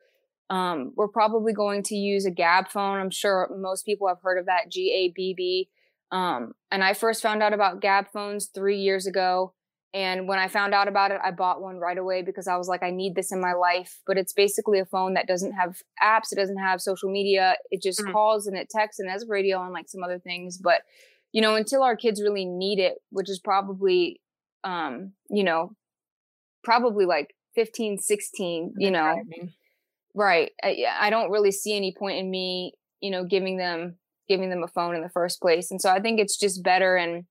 um, 0.48 0.92
we're 0.96 1.08
probably 1.08 1.52
going 1.52 1.82
to 1.84 1.96
use 1.96 2.24
a 2.24 2.30
Gab 2.30 2.68
phone. 2.68 2.98
I'm 2.98 3.10
sure 3.10 3.50
most 3.56 3.84
people 3.84 4.08
have 4.08 4.20
heard 4.22 4.38
of 4.38 4.46
that 4.46 4.70
G 4.70 4.92
A 4.92 5.12
B 5.14 5.34
B. 5.36 5.68
Um, 6.12 6.52
and 6.70 6.84
I 6.84 6.94
first 6.94 7.22
found 7.22 7.42
out 7.42 7.52
about 7.52 7.80
Gab 7.80 8.06
phones 8.12 8.46
three 8.46 8.78
years 8.78 9.06
ago. 9.06 9.54
And 9.92 10.28
when 10.28 10.38
I 10.38 10.48
found 10.48 10.74
out 10.74 10.88
about 10.88 11.10
it, 11.10 11.20
I 11.24 11.30
bought 11.30 11.62
one 11.62 11.78
right 11.78 11.96
away 11.96 12.22
because 12.22 12.46
I 12.46 12.56
was 12.56 12.68
like, 12.68 12.82
I 12.82 12.90
need 12.90 13.14
this 13.14 13.32
in 13.32 13.40
my 13.40 13.54
life. 13.54 14.00
But 14.06 14.18
it's 14.18 14.32
basically 14.32 14.78
a 14.78 14.84
phone 14.84 15.14
that 15.14 15.26
doesn't 15.26 15.52
have 15.52 15.82
apps, 16.02 16.32
it 16.32 16.36
doesn't 16.36 16.58
have 16.58 16.80
social 16.80 17.10
media. 17.10 17.56
It 17.70 17.82
just 17.82 18.00
mm-hmm. 18.00 18.12
calls 18.12 18.46
and 18.46 18.56
it 18.56 18.68
texts 18.68 19.00
and 19.00 19.10
has 19.10 19.26
radio 19.26 19.62
and 19.62 19.72
like 19.72 19.88
some 19.88 20.02
other 20.02 20.18
things. 20.18 20.58
But, 20.58 20.82
you 21.32 21.40
know, 21.40 21.56
until 21.56 21.82
our 21.82 21.96
kids 21.96 22.22
really 22.22 22.44
need 22.44 22.78
it, 22.78 22.98
which 23.10 23.30
is 23.30 23.40
probably, 23.40 24.20
um, 24.64 25.12
you 25.30 25.44
know, 25.44 25.72
probably 26.62 27.06
like 27.06 27.34
15, 27.54 27.98
16, 27.98 28.74
you 28.76 28.90
know. 28.90 29.16
Right. 30.16 30.50
I, 30.64 30.84
I 30.98 31.10
don't 31.10 31.30
really 31.30 31.52
see 31.52 31.76
any 31.76 31.94
point 31.96 32.18
in 32.18 32.30
me, 32.30 32.72
you 33.00 33.10
know, 33.10 33.24
giving 33.24 33.58
them 33.58 33.96
giving 34.28 34.50
them 34.50 34.64
a 34.64 34.68
phone 34.68 34.96
in 34.96 35.02
the 35.02 35.10
first 35.10 35.40
place. 35.40 35.70
And 35.70 35.80
so 35.80 35.90
I 35.90 36.00
think 36.00 36.18
it's 36.18 36.36
just 36.36 36.64
better 36.64 36.96
and 36.96 37.24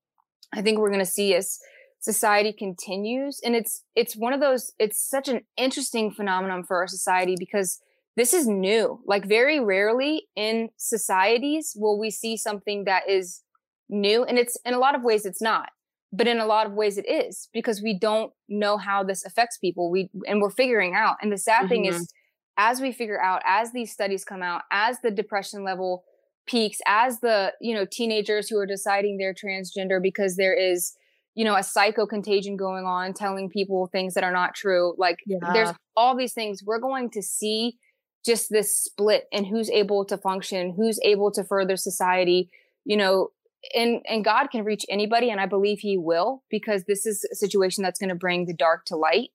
I 0.53 0.61
think 0.61 0.77
we're 0.77 0.89
going 0.89 0.99
to 0.99 1.05
see 1.05 1.33
as 1.35 1.59
society 1.99 2.53
continues 2.53 3.41
and 3.43 3.55
it's 3.55 3.83
it's 3.95 4.15
one 4.15 4.31
of 4.31 4.39
those 4.39 4.71
it's 4.77 5.03
such 5.03 5.27
an 5.27 5.41
interesting 5.57 6.11
phenomenon 6.11 6.63
for 6.63 6.77
our 6.77 6.87
society 6.87 7.35
because 7.37 7.81
this 8.15 8.33
is 8.33 8.47
new. 8.47 9.01
Like 9.05 9.27
very 9.27 9.59
rarely 9.59 10.27
in 10.35 10.69
societies 10.77 11.73
will 11.75 11.99
we 11.99 12.11
see 12.11 12.37
something 12.37 12.83
that 12.85 13.09
is 13.09 13.41
new 13.89 14.23
and 14.23 14.37
it's 14.37 14.57
in 14.63 14.75
a 14.75 14.79
lot 14.79 14.95
of 14.95 15.03
ways 15.03 15.25
it's 15.25 15.41
not 15.41 15.69
but 16.11 16.27
in 16.27 16.39
a 16.39 16.45
lot 16.45 16.65
of 16.65 16.73
ways 16.73 16.97
it 16.97 17.07
is 17.07 17.49
because 17.53 17.81
we 17.81 17.97
don't 17.97 18.31
know 18.47 18.77
how 18.77 19.03
this 19.03 19.23
affects 19.25 19.57
people 19.57 19.91
we 19.91 20.09
and 20.27 20.41
we're 20.41 20.49
figuring 20.49 20.95
out 20.95 21.17
and 21.21 21.31
the 21.31 21.37
sad 21.37 21.61
mm-hmm. 21.61 21.67
thing 21.67 21.85
is 21.85 22.11
as 22.57 22.81
we 22.81 22.91
figure 22.91 23.21
out, 23.21 23.41
as 23.45 23.71
these 23.71 23.91
studies 23.91 24.23
come 24.23 24.41
out, 24.41 24.63
as 24.71 24.99
the 25.01 25.11
depression 25.11 25.63
level 25.63 26.03
peaks, 26.45 26.79
as 26.85 27.19
the, 27.19 27.53
you 27.59 27.73
know, 27.73 27.85
teenagers 27.85 28.47
who 28.47 28.57
are 28.57 28.65
deciding 28.65 29.17
they're 29.17 29.33
transgender 29.33 30.01
because 30.01 30.35
there 30.35 30.53
is, 30.53 30.93
you 31.33 31.43
know, 31.43 31.55
a 31.55 31.63
psycho 31.63 32.05
contagion 32.05 32.55
going 32.55 32.85
on, 32.85 33.13
telling 33.13 33.49
people 33.49 33.87
things 33.87 34.13
that 34.13 34.23
are 34.23 34.31
not 34.31 34.55
true. 34.55 34.93
Like 34.97 35.19
yeah. 35.25 35.37
there's 35.53 35.71
all 35.97 36.15
these 36.15 36.33
things. 36.33 36.63
We're 36.63 36.79
going 36.79 37.09
to 37.11 37.21
see 37.21 37.77
just 38.25 38.49
this 38.49 38.75
split 38.75 39.25
and 39.31 39.45
who's 39.45 39.69
able 39.69 40.05
to 40.05 40.17
function, 40.17 40.73
who's 40.75 40.99
able 41.03 41.31
to 41.31 41.43
further 41.43 41.77
society, 41.77 42.49
you 42.83 42.97
know, 42.97 43.29
and 43.73 44.01
and 44.07 44.23
God 44.23 44.47
can 44.51 44.63
reach 44.63 44.85
anybody 44.89 45.29
and 45.29 45.39
I 45.39 45.45
believe 45.45 45.79
he 45.79 45.97
will 45.97 46.43
because 46.49 46.83
this 46.83 47.05
is 47.05 47.27
a 47.31 47.35
situation 47.35 47.83
that's 47.83 47.99
going 47.99 48.09
to 48.09 48.15
bring 48.15 48.45
the 48.45 48.53
dark 48.53 48.85
to 48.85 48.95
light. 48.95 49.29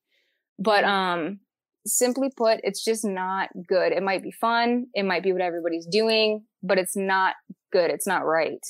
But 0.58 0.84
um 0.84 1.40
simply 1.86 2.30
put, 2.36 2.60
it's 2.62 2.84
just 2.84 3.04
not 3.04 3.48
good. 3.66 3.92
It 3.92 4.02
might 4.02 4.22
be 4.22 4.32
fun, 4.32 4.86
it 4.94 5.04
might 5.04 5.22
be 5.22 5.32
what 5.32 5.42
everybody's 5.42 5.86
doing, 5.86 6.44
but 6.62 6.78
it's 6.78 6.96
not 6.96 7.34
good. 7.72 7.90
It's 7.90 8.06
not 8.06 8.26
right. 8.26 8.64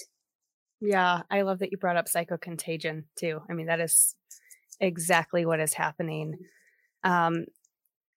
Yeah, 0.81 1.23
I 1.31 1.43
love 1.43 1.59
that 1.59 1.71
you 1.73 1.79
brought 1.79 1.97
up 1.97 2.07
psychocontagion 2.07 3.05
too. 3.19 3.41
I 3.49 3.53
mean, 3.53 3.67
that 3.67 3.81
is 3.81 4.15
exactly 4.81 5.45
what 5.45 5.61
is 5.61 5.75
happening. 5.75 6.39
Um, 7.05 7.47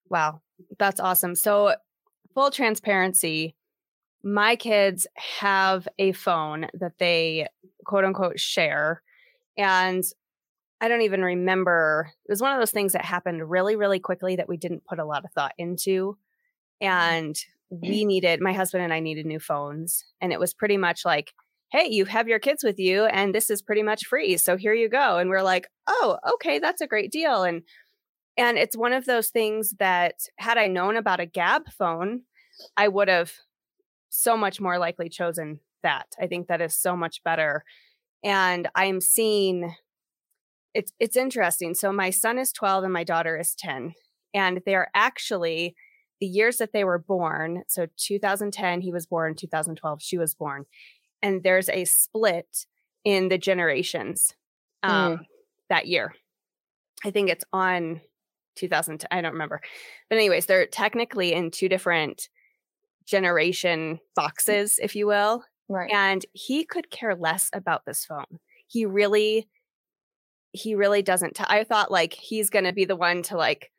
wow, 0.09 0.41
that's 0.79 0.99
awesome. 0.99 1.35
So, 1.35 1.75
full 2.33 2.51
transparency, 2.51 3.55
my 4.23 4.55
kids 4.55 5.05
have 5.39 5.87
a 5.99 6.13
phone 6.13 6.67
that 6.79 6.93
they 6.99 7.47
quote 7.85 8.05
unquote 8.05 8.39
share. 8.39 9.01
And 9.57 10.03
I 10.83 10.89
don't 10.89 11.03
even 11.03 11.21
remember. 11.21 12.11
It 12.25 12.29
was 12.29 12.41
one 12.41 12.51
of 12.51 12.59
those 12.59 12.71
things 12.71 12.91
that 12.91 13.05
happened 13.05 13.49
really, 13.49 13.77
really 13.77 14.01
quickly 14.01 14.35
that 14.35 14.49
we 14.49 14.57
didn't 14.57 14.83
put 14.83 14.99
a 14.99 15.05
lot 15.05 15.23
of 15.23 15.31
thought 15.31 15.53
into. 15.57 16.17
Mm-hmm. 16.83 16.85
And 16.85 17.35
we 17.69 18.03
needed, 18.03 18.41
my 18.41 18.51
husband 18.51 18.83
and 18.83 18.91
I 18.91 18.99
needed 18.99 19.25
new 19.25 19.39
phones. 19.39 20.03
And 20.19 20.33
it 20.33 20.41
was 20.41 20.53
pretty 20.53 20.75
much 20.75 21.05
like, 21.05 21.31
hey, 21.71 21.87
you 21.89 22.03
have 22.03 22.27
your 22.27 22.37
kids 22.37 22.65
with 22.65 22.79
you 22.79 23.05
and 23.05 23.33
this 23.33 23.49
is 23.49 23.61
pretty 23.61 23.81
much 23.81 24.05
free. 24.07 24.35
So 24.35 24.57
here 24.57 24.73
you 24.73 24.89
go. 24.89 25.19
And 25.19 25.29
we're 25.29 25.41
like, 25.41 25.69
oh, 25.87 26.17
okay, 26.33 26.59
that's 26.59 26.81
a 26.81 26.87
great 26.87 27.13
deal. 27.13 27.43
And 27.43 27.63
and 28.35 28.57
it's 28.57 28.75
one 28.75 28.91
of 28.91 29.05
those 29.05 29.29
things 29.29 29.75
that 29.79 30.15
had 30.37 30.57
I 30.57 30.67
known 30.67 30.97
about 30.97 31.21
a 31.21 31.25
Gab 31.25 31.71
phone, 31.71 32.23
I 32.75 32.89
would 32.89 33.07
have 33.07 33.31
so 34.09 34.35
much 34.35 34.59
more 34.59 34.77
likely 34.79 35.07
chosen 35.07 35.61
that. 35.81 36.07
I 36.19 36.27
think 36.27 36.47
that 36.47 36.59
is 36.59 36.75
so 36.75 36.97
much 36.97 37.23
better. 37.23 37.63
And 38.21 38.67
I'm 38.75 38.99
seeing 39.01 39.73
it's 40.73 40.91
it's 40.99 41.15
interesting. 41.15 41.73
So 41.75 41.91
my 41.91 42.09
son 42.09 42.39
is 42.39 42.51
12 42.51 42.85
and 42.85 42.93
my 42.93 43.03
daughter 43.03 43.37
is 43.37 43.55
10. 43.55 43.93
And 44.33 44.61
they're 44.65 44.89
actually 44.95 45.75
the 46.19 46.25
years 46.25 46.57
that 46.57 46.73
they 46.73 46.83
were 46.83 46.99
born. 46.99 47.63
So 47.67 47.87
2010, 47.97 48.81
he 48.81 48.91
was 48.91 49.05
born, 49.05 49.35
2012, 49.35 50.01
she 50.01 50.17
was 50.17 50.33
born. 50.33 50.65
And 51.21 51.43
there's 51.43 51.69
a 51.69 51.85
split 51.85 52.65
in 53.03 53.29
the 53.29 53.37
generations 53.37 54.33
um, 54.81 55.17
mm. 55.17 55.19
that 55.69 55.87
year. 55.87 56.13
I 57.05 57.11
think 57.11 57.29
it's 57.29 57.43
on 57.51 58.01
2010. 58.55 59.07
I 59.11 59.21
don't 59.21 59.33
remember. 59.33 59.61
But, 60.09 60.17
anyways, 60.17 60.45
they're 60.45 60.65
technically 60.65 61.33
in 61.33 61.51
two 61.51 61.69
different 61.69 62.29
generation 63.05 63.99
boxes, 64.15 64.79
if 64.81 64.95
you 64.95 65.07
will. 65.07 65.43
Right. 65.69 65.91
And 65.91 66.25
he 66.33 66.65
could 66.65 66.89
care 66.89 67.15
less 67.15 67.49
about 67.53 67.85
this 67.85 68.05
phone. 68.05 68.39
He 68.67 68.85
really 68.85 69.47
he 70.53 70.75
really 70.75 71.01
doesn't. 71.01 71.35
T- 71.35 71.43
I 71.47 71.63
thought 71.63 71.91
like 71.91 72.13
he's 72.13 72.49
going 72.49 72.65
to 72.65 72.73
be 72.73 72.85
the 72.85 72.95
one 72.95 73.23
to 73.23 73.35
like, 73.35 73.71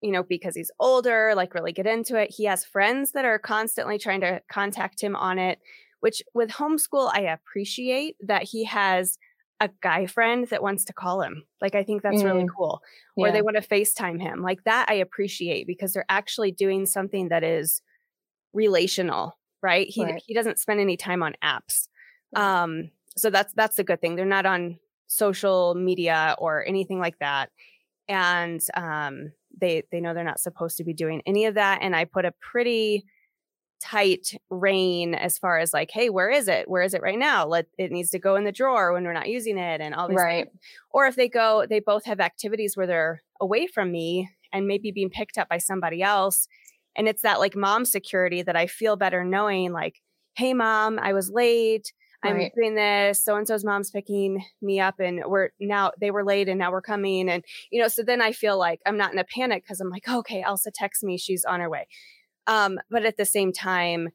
you 0.00 0.12
know, 0.12 0.22
because 0.22 0.54
he's 0.54 0.70
older, 0.80 1.34
like 1.34 1.54
really 1.54 1.72
get 1.72 1.86
into 1.86 2.16
it. 2.16 2.30
He 2.30 2.44
has 2.44 2.64
friends 2.64 3.12
that 3.12 3.24
are 3.24 3.38
constantly 3.38 3.98
trying 3.98 4.20
to 4.22 4.40
contact 4.50 5.02
him 5.02 5.14
on 5.16 5.38
it, 5.38 5.58
which 6.00 6.22
with 6.34 6.50
homeschool, 6.50 7.10
I 7.12 7.22
appreciate 7.22 8.16
that 8.20 8.44
he 8.44 8.64
has 8.64 9.18
a 9.60 9.70
guy 9.80 10.06
friend 10.06 10.46
that 10.48 10.62
wants 10.62 10.84
to 10.84 10.92
call 10.92 11.20
him. 11.20 11.44
Like 11.60 11.74
I 11.74 11.82
think 11.82 12.02
that's 12.02 12.22
mm. 12.22 12.24
really 12.24 12.46
cool. 12.56 12.80
Or 13.16 13.30
they 13.30 13.42
want 13.42 13.56
to 13.56 13.68
FaceTime 13.68 14.20
him. 14.20 14.40
Like 14.40 14.64
that 14.64 14.86
I 14.88 14.94
appreciate 14.94 15.66
because 15.66 15.92
they're 15.92 16.04
actually 16.08 16.52
doing 16.52 16.86
something 16.86 17.28
that 17.28 17.44
is 17.44 17.82
relational, 18.52 19.38
right? 19.62 19.86
He 19.88 20.04
right. 20.04 20.22
he 20.24 20.34
doesn't 20.34 20.58
spend 20.58 20.80
any 20.80 20.96
time 20.96 21.22
on 21.22 21.34
apps. 21.44 21.88
Um 22.34 22.90
so 23.16 23.30
that's 23.30 23.52
that's 23.54 23.78
a 23.78 23.84
good 23.84 24.00
thing. 24.00 24.16
They're 24.16 24.26
not 24.26 24.46
on 24.46 24.78
social 25.12 25.74
media 25.74 26.34
or 26.38 26.64
anything 26.66 26.98
like 26.98 27.18
that. 27.18 27.50
And 28.08 28.60
um 28.74 29.32
they 29.60 29.84
they 29.92 30.00
know 30.00 30.14
they're 30.14 30.24
not 30.24 30.40
supposed 30.40 30.76
to 30.78 30.84
be 30.84 30.94
doing 30.94 31.22
any 31.26 31.46
of 31.46 31.54
that 31.54 31.80
and 31.82 31.94
I 31.94 32.04
put 32.04 32.24
a 32.24 32.32
pretty 32.40 33.04
tight 33.82 34.40
rein 34.48 35.12
as 35.12 35.38
far 35.38 35.58
as 35.58 35.72
like, 35.72 35.90
hey, 35.90 36.08
where 36.08 36.30
is 36.30 36.46
it? 36.46 36.70
Where 36.70 36.82
is 36.82 36.94
it 36.94 37.02
right 37.02 37.18
now? 37.18 37.46
Let 37.46 37.66
it 37.78 37.90
needs 37.90 38.10
to 38.10 38.18
go 38.18 38.36
in 38.36 38.44
the 38.44 38.52
drawer 38.52 38.92
when 38.92 39.02
we're 39.02 39.12
not 39.12 39.28
using 39.28 39.58
it 39.58 39.80
and 39.80 39.92
all 39.92 40.08
these 40.08 40.16
right. 40.16 40.46
Things. 40.46 40.58
Or 40.90 41.06
if 41.06 41.16
they 41.16 41.28
go, 41.28 41.66
they 41.68 41.80
both 41.80 42.04
have 42.04 42.20
activities 42.20 42.76
where 42.76 42.86
they're 42.86 43.22
away 43.40 43.66
from 43.66 43.90
me 43.90 44.30
and 44.52 44.68
maybe 44.68 44.92
being 44.92 45.10
picked 45.10 45.36
up 45.36 45.48
by 45.48 45.58
somebody 45.58 46.00
else. 46.00 46.46
And 46.94 47.08
it's 47.08 47.22
that 47.22 47.40
like 47.40 47.56
mom 47.56 47.84
security 47.84 48.42
that 48.42 48.54
I 48.54 48.68
feel 48.68 48.96
better 48.96 49.24
knowing, 49.24 49.72
like, 49.72 50.00
hey 50.36 50.54
mom, 50.54 51.00
I 51.00 51.12
was 51.12 51.30
late. 51.30 51.92
I'm 52.22 52.36
right. 52.36 52.52
doing 52.54 52.74
this. 52.74 53.24
So 53.24 53.36
and 53.36 53.46
so's 53.46 53.64
mom's 53.64 53.90
picking 53.90 54.44
me 54.60 54.80
up, 54.80 55.00
and 55.00 55.22
we're 55.26 55.50
now 55.60 55.92
they 56.00 56.10
were 56.10 56.24
late, 56.24 56.48
and 56.48 56.58
now 56.58 56.70
we're 56.70 56.82
coming. 56.82 57.28
And 57.28 57.44
you 57.70 57.80
know, 57.80 57.88
so 57.88 58.02
then 58.02 58.22
I 58.22 58.32
feel 58.32 58.58
like 58.58 58.80
I'm 58.86 58.96
not 58.96 59.12
in 59.12 59.18
a 59.18 59.24
panic 59.24 59.64
because 59.64 59.80
I'm 59.80 59.90
like, 59.90 60.08
okay, 60.08 60.42
Elsa 60.42 60.70
texts 60.70 61.02
me, 61.02 61.18
she's 61.18 61.44
on 61.44 61.60
her 61.60 61.70
way. 61.70 61.86
Um, 62.46 62.78
but 62.90 63.04
at 63.04 63.16
the 63.16 63.24
same 63.24 63.52
time, 63.52 64.08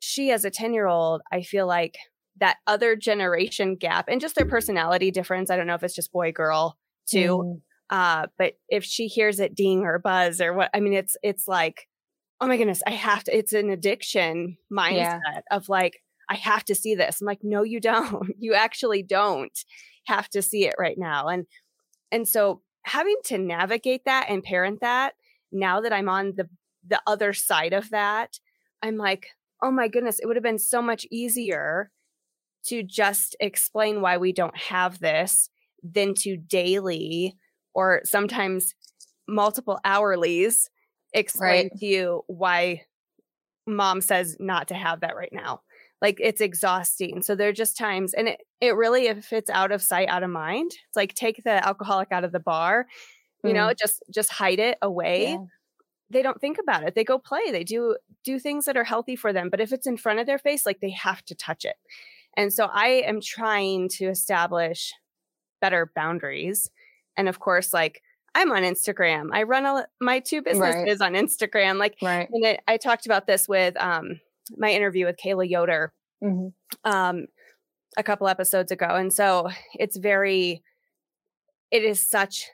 she 0.00 0.30
as 0.32 0.44
a 0.44 0.50
10 0.50 0.74
year 0.74 0.86
old, 0.86 1.22
I 1.30 1.42
feel 1.42 1.66
like 1.66 1.96
that 2.38 2.56
other 2.66 2.96
generation 2.96 3.76
gap 3.76 4.06
and 4.08 4.20
just 4.20 4.34
their 4.34 4.46
personality 4.46 5.10
difference. 5.10 5.50
I 5.50 5.56
don't 5.56 5.66
know 5.66 5.74
if 5.74 5.82
it's 5.82 5.94
just 5.94 6.12
boy 6.12 6.32
girl 6.32 6.76
too. 7.06 7.38
Mm. 7.38 7.60
Uh, 7.90 8.26
but 8.38 8.54
if 8.68 8.84
she 8.84 9.06
hears 9.06 9.38
it 9.38 9.54
ding 9.54 9.84
or 9.84 9.98
buzz 9.98 10.40
or 10.40 10.54
what, 10.54 10.70
I 10.74 10.80
mean, 10.80 10.94
it's, 10.94 11.16
it's 11.22 11.46
like, 11.46 11.88
oh 12.40 12.46
my 12.46 12.56
goodness, 12.56 12.82
I 12.86 12.92
have 12.92 13.22
to, 13.24 13.36
it's 13.36 13.52
an 13.52 13.70
addiction 13.70 14.56
mindset 14.72 15.20
yeah. 15.24 15.40
of 15.50 15.68
like, 15.68 16.02
I 16.28 16.34
have 16.36 16.64
to 16.66 16.74
see 16.74 16.94
this. 16.94 17.20
I'm 17.20 17.26
like, 17.26 17.40
no, 17.42 17.62
you 17.62 17.80
don't. 17.80 18.30
You 18.38 18.54
actually 18.54 19.02
don't 19.02 19.56
have 20.06 20.28
to 20.30 20.42
see 20.42 20.66
it 20.66 20.74
right 20.78 20.98
now. 20.98 21.28
And, 21.28 21.46
and 22.10 22.26
so 22.26 22.62
having 22.84 23.16
to 23.26 23.38
navigate 23.38 24.04
that 24.04 24.26
and 24.28 24.42
parent 24.42 24.80
that 24.80 25.14
now 25.52 25.80
that 25.80 25.92
I'm 25.92 26.08
on 26.08 26.34
the 26.36 26.48
the 26.86 27.00
other 27.06 27.32
side 27.32 27.72
of 27.72 27.90
that, 27.90 28.40
I'm 28.82 28.96
like, 28.96 29.28
oh 29.62 29.70
my 29.70 29.88
goodness, 29.88 30.18
it 30.18 30.26
would 30.26 30.36
have 30.36 30.42
been 30.42 30.58
so 30.58 30.82
much 30.82 31.06
easier 31.10 31.90
to 32.66 32.82
just 32.82 33.36
explain 33.40 34.00
why 34.00 34.16
we 34.16 34.32
don't 34.32 34.56
have 34.56 34.98
this 34.98 35.48
than 35.82 36.14
to 36.14 36.36
daily 36.36 37.36
or 37.74 38.02
sometimes 38.04 38.74
multiple 39.28 39.78
hourlies 39.84 40.68
explain 41.12 41.64
right. 41.64 41.72
to 41.78 41.86
you 41.86 42.22
why 42.26 42.82
mom 43.66 44.00
says 44.00 44.36
not 44.40 44.68
to 44.68 44.74
have 44.74 45.00
that 45.00 45.16
right 45.16 45.32
now. 45.32 45.60
Like 46.02 46.18
it's 46.20 46.42
exhausting. 46.42 47.22
So 47.22 47.34
there 47.34 47.48
are 47.48 47.54
just 47.54 47.78
times, 47.78 48.12
and 48.12 48.28
it, 48.28 48.42
it 48.60 48.74
really, 48.74 49.06
if 49.06 49.32
it's 49.32 49.48
out 49.48 49.72
of 49.72 49.80
sight, 49.80 50.08
out 50.10 50.22
of 50.22 50.28
mind, 50.28 50.72
it's 50.72 50.96
like 50.96 51.14
take 51.14 51.42
the 51.44 51.66
alcoholic 51.66 52.12
out 52.12 52.24
of 52.24 52.32
the 52.32 52.40
bar, 52.40 52.86
you 53.42 53.52
mm. 53.52 53.54
know, 53.54 53.72
just 53.72 54.02
just 54.10 54.30
hide 54.30 54.58
it 54.58 54.76
away. 54.82 55.30
Yeah 55.32 55.44
they 56.12 56.22
don't 56.22 56.40
think 56.40 56.58
about 56.62 56.84
it. 56.84 56.94
They 56.94 57.04
go 57.04 57.18
play. 57.18 57.50
They 57.50 57.64
do 57.64 57.96
do 58.22 58.38
things 58.38 58.66
that 58.66 58.76
are 58.76 58.84
healthy 58.84 59.16
for 59.16 59.32
them. 59.32 59.48
But 59.50 59.60
if 59.60 59.72
it's 59.72 59.86
in 59.86 59.96
front 59.96 60.20
of 60.20 60.26
their 60.26 60.38
face, 60.38 60.64
like 60.66 60.80
they 60.80 60.90
have 60.90 61.24
to 61.24 61.34
touch 61.34 61.64
it. 61.64 61.76
And 62.36 62.52
so 62.52 62.66
I 62.66 63.02
am 63.06 63.20
trying 63.20 63.88
to 63.90 64.06
establish 64.06 64.92
better 65.60 65.90
boundaries. 65.94 66.70
And 67.16 67.28
of 67.28 67.40
course, 67.40 67.72
like 67.72 68.02
I'm 68.34 68.52
on 68.52 68.62
Instagram. 68.62 69.30
I 69.32 69.42
run 69.42 69.66
a, 69.66 69.86
my 70.00 70.20
two 70.20 70.42
businesses 70.42 71.00
right. 71.00 71.06
on 71.06 71.14
Instagram. 71.14 71.78
Like, 71.78 71.96
right. 72.02 72.28
and 72.30 72.44
it, 72.44 72.60
I 72.68 72.76
talked 72.76 73.06
about 73.06 73.26
this 73.26 73.48
with 73.48 73.76
um, 73.76 74.20
my 74.56 74.70
interview 74.70 75.06
with 75.06 75.16
Kayla 75.22 75.48
Yoder 75.48 75.92
mm-hmm. 76.22 76.48
um, 76.90 77.26
a 77.96 78.02
couple 78.02 78.28
episodes 78.28 78.72
ago. 78.72 78.88
And 78.88 79.12
so 79.12 79.48
it's 79.74 79.96
very, 79.96 80.62
it 81.70 81.84
is 81.84 82.06
such 82.06 82.46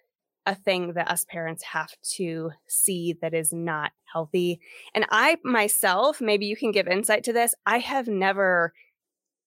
a 0.46 0.54
thing 0.54 0.94
that 0.94 1.10
us 1.10 1.26
parents 1.28 1.62
have 1.62 1.90
to 2.16 2.50
see 2.68 3.14
that 3.20 3.34
is 3.34 3.52
not 3.52 3.92
healthy. 4.10 4.60
And 4.94 5.04
I 5.10 5.36
myself, 5.44 6.20
maybe 6.20 6.46
you 6.46 6.56
can 6.56 6.72
give 6.72 6.88
insight 6.88 7.24
to 7.24 7.32
this, 7.32 7.54
I 7.66 7.78
have 7.78 8.08
never 8.08 8.72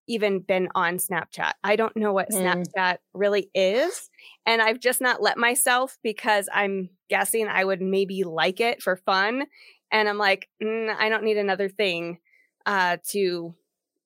even 0.07 0.39
been 0.39 0.67
on 0.75 0.97
Snapchat. 0.97 1.53
I 1.63 1.75
don't 1.75 1.95
know 1.95 2.13
what 2.13 2.29
mm. 2.29 2.41
Snapchat 2.41 2.97
really 3.13 3.49
is. 3.55 4.09
And 4.45 4.61
I've 4.61 4.79
just 4.79 5.01
not 5.01 5.21
let 5.21 5.37
myself 5.37 5.97
because 6.03 6.47
I'm 6.53 6.89
guessing 7.09 7.47
I 7.47 7.63
would 7.63 7.81
maybe 7.81 8.23
like 8.23 8.59
it 8.59 8.81
for 8.81 8.97
fun. 8.97 9.45
And 9.91 10.07
I'm 10.07 10.17
like, 10.17 10.49
mm, 10.61 10.93
I 10.97 11.09
don't 11.09 11.23
need 11.23 11.37
another 11.37 11.69
thing 11.69 12.19
uh, 12.65 12.97
to, 13.09 13.55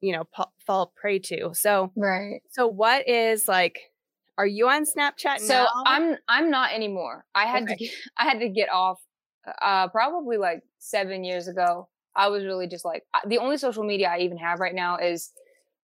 you 0.01 0.13
know, 0.13 0.23
p- 0.35 0.43
fall 0.65 0.93
prey 0.95 1.19
to. 1.19 1.51
So, 1.53 1.91
right. 1.95 2.41
So, 2.51 2.67
what 2.67 3.07
is 3.07 3.47
like 3.47 3.79
are 4.37 4.47
you 4.47 4.67
on 4.67 4.83
Snapchat 4.83 5.39
so 5.39 5.53
now? 5.53 5.67
I'm 5.85 6.17
I'm 6.27 6.49
not 6.49 6.73
anymore. 6.73 7.25
I 7.33 7.45
had 7.45 7.63
okay. 7.63 7.75
to 7.75 7.85
get, 7.85 7.93
I 8.17 8.23
had 8.25 8.39
to 8.39 8.49
get 8.49 8.69
off 8.71 8.99
uh 9.61 9.87
probably 9.89 10.37
like 10.37 10.61
7 10.79 11.23
years 11.23 11.47
ago. 11.47 11.87
I 12.15 12.29
was 12.29 12.43
really 12.43 12.67
just 12.67 12.85
like 12.85 13.03
the 13.27 13.37
only 13.37 13.57
social 13.57 13.83
media 13.83 14.09
I 14.09 14.19
even 14.19 14.37
have 14.37 14.59
right 14.59 14.75
now 14.75 14.97
is 14.97 15.31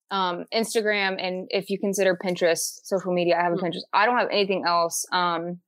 um 0.10 0.46
Instagram 0.54 1.16
and 1.20 1.48
if 1.50 1.70
you 1.70 1.80
consider 1.80 2.18
Pinterest 2.18 2.80
social 2.84 3.14
media, 3.14 3.38
I 3.38 3.44
have 3.44 3.54
a 3.54 3.56
mm-hmm. 3.56 3.66
Pinterest. 3.66 3.84
I 3.94 4.06
don't 4.06 4.18
have 4.18 4.30
anything 4.32 4.64
else. 4.66 5.06
Um 5.12 5.60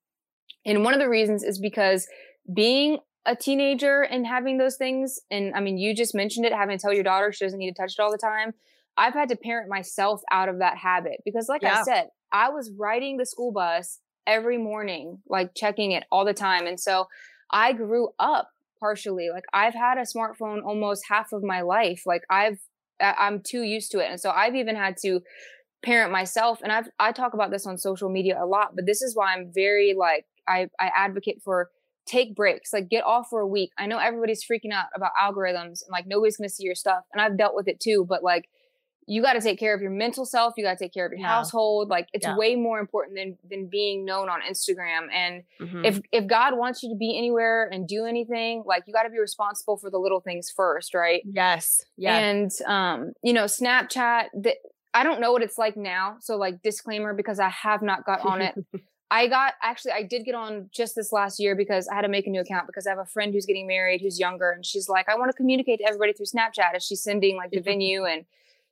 and 0.65 0.83
one 0.83 0.93
of 0.93 0.99
the 0.99 1.09
reasons 1.09 1.43
is 1.43 1.59
because 1.59 2.07
being 2.53 2.99
a 3.25 3.36
teenager 3.36 4.01
and 4.01 4.27
having 4.27 4.57
those 4.57 4.75
things 4.75 5.19
and 5.31 5.53
I 5.55 5.62
mean 5.62 5.77
you 5.77 5.95
just 5.95 6.13
mentioned 6.13 6.45
it 6.45 6.53
having 6.53 6.77
to 6.77 6.81
tell 6.81 6.93
your 6.93 7.03
daughter 7.03 7.31
she 7.31 7.45
doesn't 7.45 7.59
need 7.59 7.73
to 7.73 7.81
touch 7.81 7.93
it 7.97 8.01
all 8.01 8.12
the 8.12 8.17
time. 8.17 8.53
I've 8.97 9.13
had 9.13 9.29
to 9.29 9.36
parent 9.36 9.69
myself 9.69 10.21
out 10.31 10.49
of 10.49 10.59
that 10.59 10.77
habit 10.77 11.21
because 11.25 11.47
like 11.49 11.63
yeah. 11.63 11.79
I 11.79 11.83
said, 11.83 12.09
I 12.31 12.49
was 12.49 12.71
riding 12.77 13.17
the 13.17 13.25
school 13.25 13.51
bus 13.51 13.99
every 14.27 14.57
morning, 14.57 15.19
like 15.27 15.55
checking 15.55 15.91
it 15.91 16.03
all 16.12 16.25
the 16.25 16.33
time. 16.33 16.67
And 16.67 16.79
so 16.79 17.07
I 17.51 17.73
grew 17.73 18.09
up 18.19 18.49
partially. 18.79 19.29
Like 19.31 19.45
I've 19.53 19.73
had 19.73 19.97
a 19.97 20.01
smartphone 20.01 20.63
almost 20.63 21.05
half 21.09 21.31
of 21.31 21.43
my 21.43 21.62
life. 21.62 22.03
Like 22.05 22.23
I've, 22.29 22.59
I'm 22.99 23.41
too 23.41 23.63
used 23.63 23.91
to 23.91 23.99
it. 23.99 24.09
And 24.09 24.19
so 24.19 24.29
I've 24.29 24.55
even 24.55 24.75
had 24.75 24.97
to 25.03 25.21
parent 25.83 26.12
myself. 26.12 26.59
And 26.62 26.71
I've, 26.71 26.89
I 26.99 27.12
talk 27.12 27.33
about 27.33 27.51
this 27.51 27.65
on 27.65 27.77
social 27.77 28.09
media 28.09 28.38
a 28.41 28.45
lot, 28.45 28.75
but 28.75 28.86
this 28.86 29.01
is 29.01 29.15
why 29.15 29.33
I'm 29.33 29.51
very 29.53 29.93
like, 29.97 30.25
I, 30.47 30.67
I 30.79 30.91
advocate 30.95 31.41
for 31.43 31.69
take 32.05 32.35
breaks, 32.35 32.73
like 32.73 32.89
get 32.89 33.03
off 33.03 33.27
for 33.29 33.39
a 33.39 33.47
week. 33.47 33.71
I 33.77 33.85
know 33.85 33.97
everybody's 33.97 34.43
freaking 34.43 34.73
out 34.73 34.87
about 34.95 35.11
algorithms 35.21 35.83
and 35.83 35.91
like 35.91 36.05
nobody's 36.07 36.37
going 36.37 36.49
to 36.49 36.53
see 36.53 36.63
your 36.63 36.75
stuff. 36.75 37.03
And 37.11 37.21
I've 37.21 37.37
dealt 37.37 37.55
with 37.55 37.67
it 37.67 37.79
too, 37.79 38.05
but 38.07 38.23
like, 38.23 38.49
you 39.07 39.21
got 39.21 39.33
to 39.33 39.41
take 39.41 39.59
care 39.59 39.73
of 39.73 39.81
your 39.81 39.91
mental 39.91 40.25
self 40.25 40.53
you 40.57 40.63
got 40.63 40.77
to 40.77 40.83
take 40.83 40.93
care 40.93 41.05
of 41.05 41.11
your 41.11 41.21
yeah. 41.21 41.27
household 41.27 41.89
like 41.89 42.07
it's 42.13 42.25
yeah. 42.25 42.37
way 42.37 42.55
more 42.55 42.79
important 42.79 43.17
than 43.17 43.37
than 43.49 43.67
being 43.67 44.05
known 44.05 44.29
on 44.29 44.39
instagram 44.41 45.07
and 45.13 45.43
mm-hmm. 45.59 45.83
if 45.85 45.99
if 46.11 46.27
god 46.27 46.57
wants 46.57 46.83
you 46.83 46.89
to 46.89 46.95
be 46.95 47.17
anywhere 47.17 47.69
and 47.71 47.87
do 47.87 48.05
anything 48.05 48.63
like 48.65 48.83
you 48.87 48.93
got 48.93 49.03
to 49.03 49.09
be 49.09 49.19
responsible 49.19 49.77
for 49.77 49.89
the 49.89 49.97
little 49.97 50.21
things 50.21 50.51
first 50.55 50.93
right 50.93 51.21
yes 51.25 51.83
yeah 51.97 52.17
and 52.17 52.51
um 52.65 53.11
you 53.23 53.33
know 53.33 53.45
snapchat 53.45 54.25
that 54.33 54.55
i 54.93 55.03
don't 55.03 55.19
know 55.19 55.31
what 55.31 55.41
it's 55.41 55.57
like 55.57 55.75
now 55.75 56.15
so 56.19 56.37
like 56.37 56.61
disclaimer 56.61 57.13
because 57.13 57.39
i 57.39 57.49
have 57.49 57.81
not 57.81 58.05
got 58.05 58.21
on 58.21 58.41
it 58.41 58.55
I 59.13 59.28
got 59.28 59.54
actually 59.62 59.91
I 59.91 60.02
did 60.02 60.26
get 60.26 60.34
on 60.34 60.69
just 60.73 60.95
this 60.95 61.12
last 61.12 61.39
year 61.39 61.56
because 61.56 61.88
I 61.88 61.93
had 61.93 62.02
to 62.02 62.08
make 62.08 62.26
a 62.26 62.32
new 62.32 62.41
account 62.41 62.65
because 62.65 62.88
I 62.88 62.89
have 62.89 62.97
a 62.99 63.06
friend 63.06 63.32
who's 63.32 63.45
getting 63.45 63.67
married 63.67 64.02
who's 64.02 64.19
younger 64.19 64.49
and 64.49 64.65
she's 64.65 64.89
like 64.89 65.08
I 65.08 65.15
want 65.15 65.30
to 65.30 65.38
communicate 65.38 65.80
to 65.80 65.86
everybody 65.86 66.13
through 66.13 66.26
Snapchat 66.26 66.73
as 66.73 66.84
she's 66.84 67.04
sending 67.04 67.38
like 67.38 67.52
the 67.52 67.60
venue 67.60 68.06
and 68.06 68.26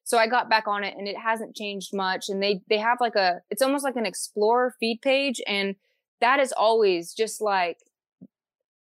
so 0.04 0.18
I 0.18 0.28
got 0.28 0.50
back 0.50 0.68
on 0.68 0.84
it 0.84 0.98
and 0.98 1.08
it 1.08 1.18
hasn't 1.18 1.56
changed 1.56 1.94
much. 1.94 2.30
And 2.30 2.42
they 2.42 2.62
they 2.70 2.78
have 2.78 3.00
like 3.00 3.16
a 3.16 3.42
it's 3.50 3.62
almost 3.62 3.84
like 3.84 3.96
an 3.96 4.06
explorer 4.06 4.76
feed 4.80 5.02
page. 5.02 5.42
And 5.48 5.76
that 6.20 6.40
is 6.40 6.52
always 6.52 7.14
just 7.14 7.42
like 7.42 7.78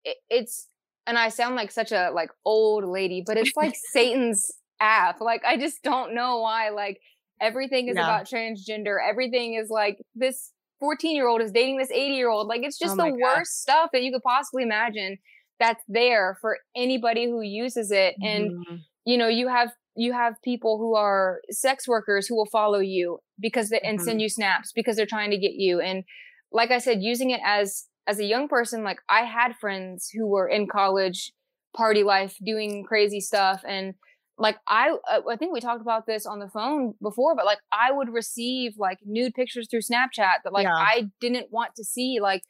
it, 0.04 0.18
it's 0.30 0.68
and 1.06 1.18
I 1.18 1.30
sound 1.30 1.56
like 1.56 1.72
such 1.72 1.92
a 1.92 2.12
like 2.14 2.32
old 2.46 2.86
lady, 2.86 3.24
but 3.26 3.38
it's 3.38 3.56
like 3.56 3.76
Satan's 3.92 4.52
app. 4.80 5.22
Like 5.22 5.44
I 5.46 5.58
just 5.58 5.84
don't 5.84 6.16
know 6.16 6.40
why. 6.40 6.70
Like 6.70 7.02
everything 7.40 7.88
is 7.88 7.98
about 7.98 8.26
transgender. 8.26 8.98
Everything 9.06 9.56
is 9.56 9.70
like 9.70 10.02
this 10.16 10.52
14 10.82 11.16
year 11.16 11.28
old 11.28 11.42
is 11.42 11.54
dating 11.54 11.78
this 11.78 11.92
80 11.92 12.14
year 12.16 12.30
old. 12.30 12.48
Like 12.48 12.64
it's 12.64 12.78
just 12.78 13.00
oh 13.00 13.06
the 13.06 13.14
worst 13.14 13.62
stuff 13.62 13.92
that 13.94 14.04
you 14.04 14.12
could 14.12 14.24
possibly 14.24 14.64
imagine 14.64 15.18
that's 15.60 15.84
there 15.88 16.38
for 16.42 16.58
anybody 16.76 17.26
who 17.26 17.42
uses 17.42 17.92
it. 17.92 18.16
And 18.22 18.52
mm-hmm. 18.52 18.76
you 19.06 19.18
know, 19.18 19.30
you 19.30 19.48
have 19.48 19.72
you 19.96 20.14
have 20.14 20.42
people 20.44 20.78
who 20.78 20.96
are 20.96 21.42
sex 21.50 21.88
workers 21.88 22.28
who 22.28 22.36
will 22.36 22.46
follow 22.46 22.80
you 22.80 23.20
because 23.40 23.70
they, 23.70 23.80
and 23.80 23.98
mm-hmm. 23.98 24.06
send 24.06 24.22
you 24.22 24.30
snaps 24.30 24.72
because 24.74 24.96
they're 24.96 25.06
trying 25.06 25.32
to 25.32 25.38
get 25.38 25.54
you 25.54 25.80
and 25.80 26.04
like 26.52 26.72
i 26.72 26.78
said 26.78 27.02
using 27.02 27.32
it 27.32 27.42
as 27.46 27.88
as 28.08 28.20
a 28.20 28.26
young 28.26 28.48
person 28.48 28.84
like 28.84 29.00
i 29.10 29.22
had 29.22 29.56
friends 29.60 30.10
who 30.10 30.28
were 30.28 30.48
in 30.48 30.68
college 30.68 31.34
party 31.76 32.04
life 32.04 32.36
doing 32.44 32.84
crazy 32.84 33.20
stuff 33.20 33.64
and 33.68 33.94
like 34.38 34.58
I 34.68 34.96
uh, 35.10 35.22
I 35.30 35.36
think 35.36 35.54
we 35.54 35.60
talked 35.60 35.82
about 35.82 36.06
this 36.06 36.26
on 36.26 36.40
the 36.40 36.50
phone 36.50 36.94
before, 37.02 37.36
but 37.36 37.46
like 37.46 37.60
I 37.72 37.92
would 37.92 38.10
receive 38.10 38.74
like 38.78 39.00
nude 39.06 39.34
pictures 39.34 39.68
through 39.70 39.82
Snapchat 39.82 40.44
that 40.44 40.54
like 40.54 40.66
yeah. 40.66 40.74
I 40.74 41.10
didn't 41.20 41.48
want 41.52 41.76
to 41.76 41.84
see. 41.84 42.20
Like 42.22 42.44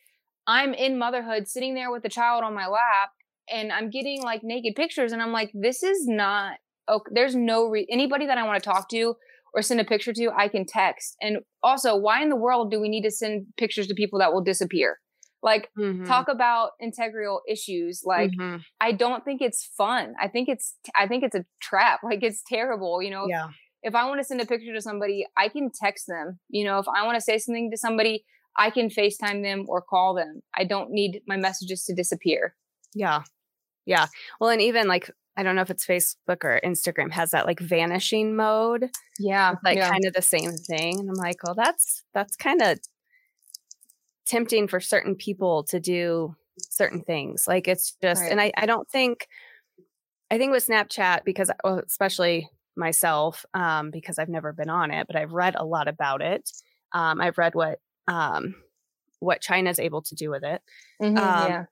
I'm 0.47 0.73
in 0.73 0.97
motherhood, 0.97 1.47
sitting 1.47 1.75
there 1.75 1.91
with 1.91 2.05
a 2.05 2.09
child 2.09 2.43
on 2.43 2.53
my 2.53 2.67
lap, 2.67 3.11
and 3.49 3.71
I'm 3.71 3.89
getting 3.89 4.23
like 4.23 4.41
naked 4.43 4.75
pictures, 4.75 5.11
and 5.11 5.21
I'm 5.21 5.31
like, 5.31 5.51
this 5.53 5.83
is 5.83 6.07
not. 6.07 6.57
Okay, 6.89 7.11
there's 7.13 7.35
no 7.35 7.67
re- 7.67 7.87
anybody 7.91 8.25
that 8.25 8.37
I 8.37 8.43
want 8.43 8.61
to 8.61 8.69
talk 8.69 8.89
to 8.89 9.15
or 9.53 9.61
send 9.61 9.81
a 9.81 9.85
picture 9.85 10.13
to, 10.13 10.29
I 10.35 10.47
can 10.47 10.65
text. 10.65 11.15
And 11.21 11.39
also, 11.61 11.95
why 11.95 12.21
in 12.23 12.29
the 12.29 12.37
world 12.37 12.71
do 12.71 12.79
we 12.79 12.87
need 12.87 13.03
to 13.03 13.11
send 13.11 13.47
pictures 13.57 13.87
to 13.87 13.93
people 13.93 14.19
that 14.19 14.33
will 14.33 14.41
disappear? 14.41 14.97
Like, 15.43 15.69
mm-hmm. 15.77 16.05
talk 16.05 16.27
about 16.27 16.71
integral 16.79 17.41
issues. 17.47 18.03
Like, 18.05 18.31
mm-hmm. 18.31 18.57
I 18.79 18.91
don't 18.91 19.25
think 19.25 19.41
it's 19.41 19.65
fun. 19.77 20.13
I 20.21 20.27
think 20.27 20.49
it's, 20.49 20.75
I 20.95 21.07
think 21.07 21.23
it's 21.23 21.35
a 21.35 21.45
trap. 21.61 22.01
Like, 22.11 22.23
it's 22.23 22.43
terrible. 22.45 23.01
You 23.01 23.11
know, 23.11 23.27
yeah. 23.27 23.49
if 23.83 23.95
I 23.95 24.07
want 24.07 24.19
to 24.19 24.23
send 24.23 24.41
a 24.41 24.45
picture 24.45 24.73
to 24.73 24.81
somebody, 24.81 25.25
I 25.37 25.49
can 25.49 25.71
text 25.73 26.05
them. 26.07 26.39
You 26.49 26.65
know, 26.65 26.79
if 26.79 26.87
I 26.87 27.05
want 27.05 27.15
to 27.15 27.21
say 27.21 27.37
something 27.37 27.71
to 27.71 27.77
somebody, 27.77 28.25
I 28.57 28.69
can 28.69 28.89
FaceTime 28.89 29.43
them 29.43 29.65
or 29.67 29.81
call 29.81 30.13
them. 30.13 30.41
I 30.55 30.65
don't 30.65 30.91
need 30.91 31.21
my 31.27 31.37
messages 31.37 31.85
to 31.85 31.95
disappear. 31.95 32.55
Yeah. 32.93 33.23
Yeah. 33.85 34.07
Well, 34.39 34.49
and 34.49 34.61
even 34.61 34.87
like 34.87 35.09
I 35.37 35.43
don't 35.43 35.55
know 35.55 35.61
if 35.61 35.69
it's 35.69 35.85
Facebook 35.85 36.43
or 36.43 36.59
Instagram 36.63 37.11
has 37.11 37.31
that 37.31 37.45
like 37.45 37.59
vanishing 37.59 38.35
mode. 38.35 38.89
Yeah. 39.17 39.55
Like 39.63 39.77
yeah. 39.77 39.89
kind 39.89 40.05
of 40.05 40.13
the 40.13 40.21
same 40.21 40.51
thing. 40.51 40.99
And 40.99 41.09
I'm 41.09 41.15
like, 41.15 41.43
well, 41.43 41.55
that's 41.55 42.03
that's 42.13 42.35
kind 42.35 42.61
of 42.61 42.79
tempting 44.31 44.69
for 44.69 44.79
certain 44.79 45.13
people 45.13 45.63
to 45.65 45.79
do 45.79 46.33
certain 46.57 47.01
things. 47.01 47.43
Like 47.47 47.67
it's 47.67 47.97
just 48.01 48.21
right. 48.21 48.31
and 48.31 48.39
I, 48.39 48.51
I 48.57 48.65
don't 48.65 48.89
think 48.89 49.27
I 50.31 50.37
think 50.37 50.53
with 50.53 50.65
Snapchat, 50.65 51.25
because 51.25 51.51
well, 51.61 51.81
especially 51.85 52.49
myself, 52.77 53.45
um, 53.53 53.91
because 53.91 54.17
I've 54.17 54.29
never 54.29 54.53
been 54.53 54.69
on 54.69 54.89
it, 54.89 55.05
but 55.05 55.17
I've 55.17 55.33
read 55.33 55.55
a 55.57 55.65
lot 55.65 55.89
about 55.89 56.21
it. 56.21 56.49
Um, 56.93 57.19
I've 57.19 57.37
read 57.37 57.55
what 57.55 57.79
um 58.07 58.55
what 59.19 59.41
China's 59.41 59.79
able 59.79 60.01
to 60.03 60.15
do 60.15 60.29
with 60.29 60.43
it. 60.43 60.61
Mm-hmm, 61.01 61.17
um, 61.17 61.51
yeah. 61.51 61.65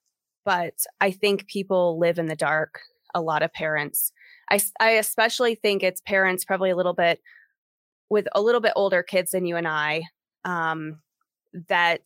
But 0.43 0.75
I 0.99 1.11
think 1.11 1.47
people 1.47 1.97
live 1.97 2.19
in 2.19 2.25
the 2.25 2.35
dark 2.35 2.81
a 3.15 3.21
lot 3.21 3.41
of 3.41 3.53
parents. 3.53 4.11
I, 4.51 4.59
I 4.79 4.91
especially 4.91 5.55
think 5.55 5.81
it's 5.81 6.01
parents 6.01 6.43
probably 6.43 6.69
a 6.69 6.75
little 6.75 6.93
bit 6.93 7.21
with 8.09 8.27
a 8.35 8.41
little 8.41 8.61
bit 8.61 8.73
older 8.75 9.01
kids 9.01 9.31
than 9.31 9.45
you 9.45 9.55
and 9.55 9.67
I 9.67 10.03
um, 10.43 10.99
that 11.69 12.01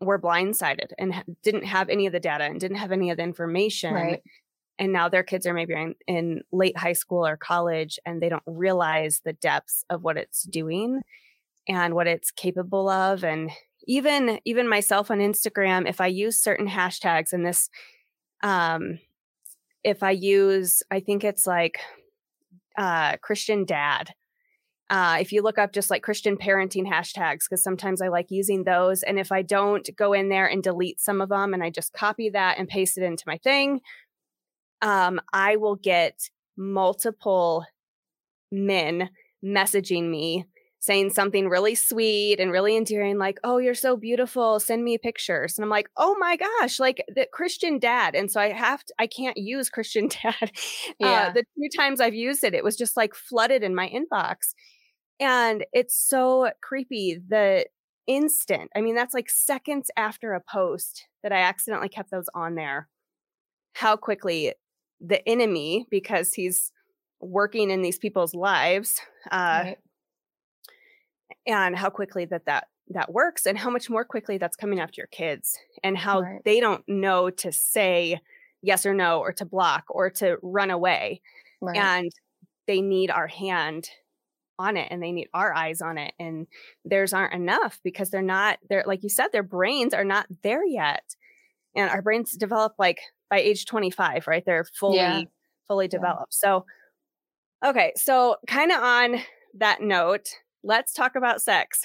were 0.00 0.20
blindsided 0.20 0.92
and 0.98 1.14
didn't 1.42 1.64
have 1.64 1.88
any 1.88 2.06
of 2.06 2.12
the 2.12 2.20
data 2.20 2.44
and 2.44 2.60
didn't 2.60 2.76
have 2.78 2.92
any 2.92 3.10
of 3.10 3.16
the 3.16 3.22
information. 3.22 3.94
Right. 3.94 4.22
And 4.78 4.92
now 4.92 5.08
their 5.08 5.22
kids 5.22 5.46
are 5.46 5.54
maybe 5.54 5.72
in, 5.72 5.94
in 6.06 6.42
late 6.52 6.76
high 6.76 6.92
school 6.92 7.26
or 7.26 7.36
college 7.36 7.98
and 8.04 8.20
they 8.20 8.28
don't 8.28 8.42
realize 8.46 9.22
the 9.24 9.32
depths 9.32 9.84
of 9.88 10.02
what 10.02 10.18
it's 10.18 10.42
doing 10.42 11.00
and 11.66 11.94
what 11.94 12.06
it's 12.06 12.30
capable 12.30 12.88
of. 12.88 13.24
And 13.24 13.50
even 13.86 14.38
even 14.44 14.68
myself 14.68 15.10
on 15.10 15.18
Instagram, 15.18 15.88
if 15.88 16.00
I 16.00 16.08
use 16.08 16.38
certain 16.38 16.68
hashtags 16.68 17.32
and 17.32 17.46
this 17.46 17.70
um 18.42 18.98
if 19.86 20.02
I 20.02 20.10
use, 20.10 20.82
I 20.90 20.98
think 20.98 21.22
it's 21.22 21.46
like 21.46 21.78
uh, 22.76 23.16
Christian 23.18 23.64
dad. 23.64 24.10
Uh, 24.88 25.18
if 25.20 25.32
you 25.32 25.42
look 25.42 25.58
up 25.58 25.72
just 25.72 25.90
like 25.90 26.02
Christian 26.02 26.36
parenting 26.36 26.86
hashtags, 26.86 27.40
because 27.48 27.62
sometimes 27.62 28.00
I 28.00 28.08
like 28.08 28.30
using 28.30 28.64
those. 28.64 29.02
And 29.02 29.18
if 29.18 29.32
I 29.32 29.42
don't 29.42 29.88
go 29.96 30.12
in 30.12 30.28
there 30.28 30.46
and 30.46 30.62
delete 30.62 31.00
some 31.00 31.20
of 31.20 31.28
them 31.28 31.54
and 31.54 31.62
I 31.62 31.70
just 31.70 31.92
copy 31.92 32.30
that 32.30 32.58
and 32.58 32.68
paste 32.68 32.96
it 32.96 33.02
into 33.02 33.24
my 33.26 33.38
thing, 33.38 33.80
um, 34.82 35.20
I 35.32 35.56
will 35.56 35.76
get 35.76 36.30
multiple 36.56 37.64
men 38.52 39.10
messaging 39.44 40.08
me 40.08 40.46
saying 40.86 41.10
something 41.10 41.48
really 41.48 41.74
sweet 41.74 42.38
and 42.38 42.52
really 42.52 42.76
endearing, 42.76 43.18
like, 43.18 43.38
oh, 43.42 43.58
you're 43.58 43.74
so 43.74 43.96
beautiful. 43.96 44.60
Send 44.60 44.84
me 44.84 44.98
pictures. 44.98 45.58
And 45.58 45.64
I'm 45.64 45.70
like, 45.70 45.88
oh 45.96 46.16
my 46.18 46.36
gosh, 46.36 46.78
like 46.78 47.04
the 47.08 47.26
Christian 47.32 47.78
dad. 47.78 48.14
And 48.14 48.30
so 48.30 48.40
I 48.40 48.52
have 48.52 48.84
to, 48.84 48.94
I 48.98 49.06
can't 49.06 49.36
use 49.36 49.68
Christian 49.68 50.08
dad. 50.22 50.34
Uh, 50.42 50.48
yeah. 51.00 51.28
Uh, 51.28 51.32
the 51.32 51.42
two 51.42 51.68
times 51.76 52.00
I've 52.00 52.14
used 52.14 52.44
it, 52.44 52.54
it 52.54 52.64
was 52.64 52.76
just 52.76 52.96
like 52.96 53.14
flooded 53.14 53.62
in 53.62 53.74
my 53.74 53.88
inbox. 53.90 54.54
And 55.18 55.64
it's 55.72 55.96
so 55.96 56.50
creepy. 56.60 57.20
The 57.28 57.66
instant, 58.06 58.70
I 58.76 58.80
mean, 58.80 58.94
that's 58.94 59.14
like 59.14 59.30
seconds 59.30 59.90
after 59.96 60.34
a 60.34 60.40
post 60.40 61.06
that 61.22 61.32
I 61.32 61.38
accidentally 61.38 61.88
kept 61.88 62.10
those 62.10 62.28
on 62.34 62.54
there. 62.54 62.88
How 63.74 63.96
quickly 63.96 64.54
the 65.00 65.26
enemy, 65.28 65.86
because 65.90 66.32
he's 66.32 66.72
working 67.20 67.70
in 67.70 67.82
these 67.82 67.98
people's 67.98 68.34
lives, 68.34 69.00
uh, 69.30 69.62
right 69.64 69.78
and 71.46 71.76
how 71.76 71.90
quickly 71.90 72.24
that 72.26 72.44
that 72.46 72.68
that 72.88 73.12
works 73.12 73.46
and 73.46 73.58
how 73.58 73.70
much 73.70 73.90
more 73.90 74.04
quickly 74.04 74.38
that's 74.38 74.56
coming 74.56 74.78
after 74.78 75.00
your 75.00 75.08
kids 75.08 75.58
and 75.82 75.98
how 75.98 76.20
right. 76.20 76.40
they 76.44 76.60
don't 76.60 76.84
know 76.86 77.30
to 77.30 77.50
say 77.50 78.20
yes 78.62 78.86
or 78.86 78.94
no 78.94 79.18
or 79.18 79.32
to 79.32 79.44
block 79.44 79.84
or 79.88 80.08
to 80.08 80.36
run 80.42 80.70
away 80.70 81.20
right. 81.60 81.76
and 81.76 82.12
they 82.68 82.80
need 82.80 83.10
our 83.10 83.26
hand 83.26 83.88
on 84.58 84.76
it 84.76 84.88
and 84.90 85.02
they 85.02 85.12
need 85.12 85.28
our 85.34 85.54
eyes 85.54 85.80
on 85.80 85.98
it 85.98 86.14
and 86.18 86.46
theirs 86.84 87.12
aren't 87.12 87.34
enough 87.34 87.80
because 87.84 88.10
they're 88.10 88.22
not 88.22 88.58
they're 88.68 88.84
like 88.86 89.02
you 89.02 89.08
said 89.08 89.28
their 89.32 89.42
brains 89.42 89.92
are 89.92 90.04
not 90.04 90.26
there 90.42 90.64
yet 90.64 91.14
and 91.74 91.90
our 91.90 92.02
brains 92.02 92.32
develop 92.32 92.74
like 92.78 93.00
by 93.28 93.38
age 93.38 93.66
25 93.66 94.26
right 94.26 94.44
they're 94.46 94.64
fully 94.64 94.96
yeah. 94.96 95.22
fully 95.68 95.88
developed 95.88 96.34
yeah. 96.42 96.48
so 96.48 96.64
okay 97.64 97.92
so 97.96 98.36
kind 98.46 98.70
of 98.72 98.82
on 98.82 99.16
that 99.54 99.80
note 99.82 100.28
let's 100.66 100.92
talk 100.92 101.14
about 101.16 101.40
sex. 101.40 101.82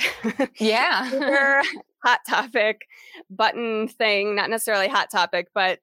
Yeah. 0.58 1.62
hot 2.04 2.20
topic 2.28 2.88
button 3.30 3.88
thing, 3.88 4.36
not 4.36 4.50
necessarily 4.50 4.88
hot 4.88 5.12
topic, 5.12 5.50
but 5.54 5.80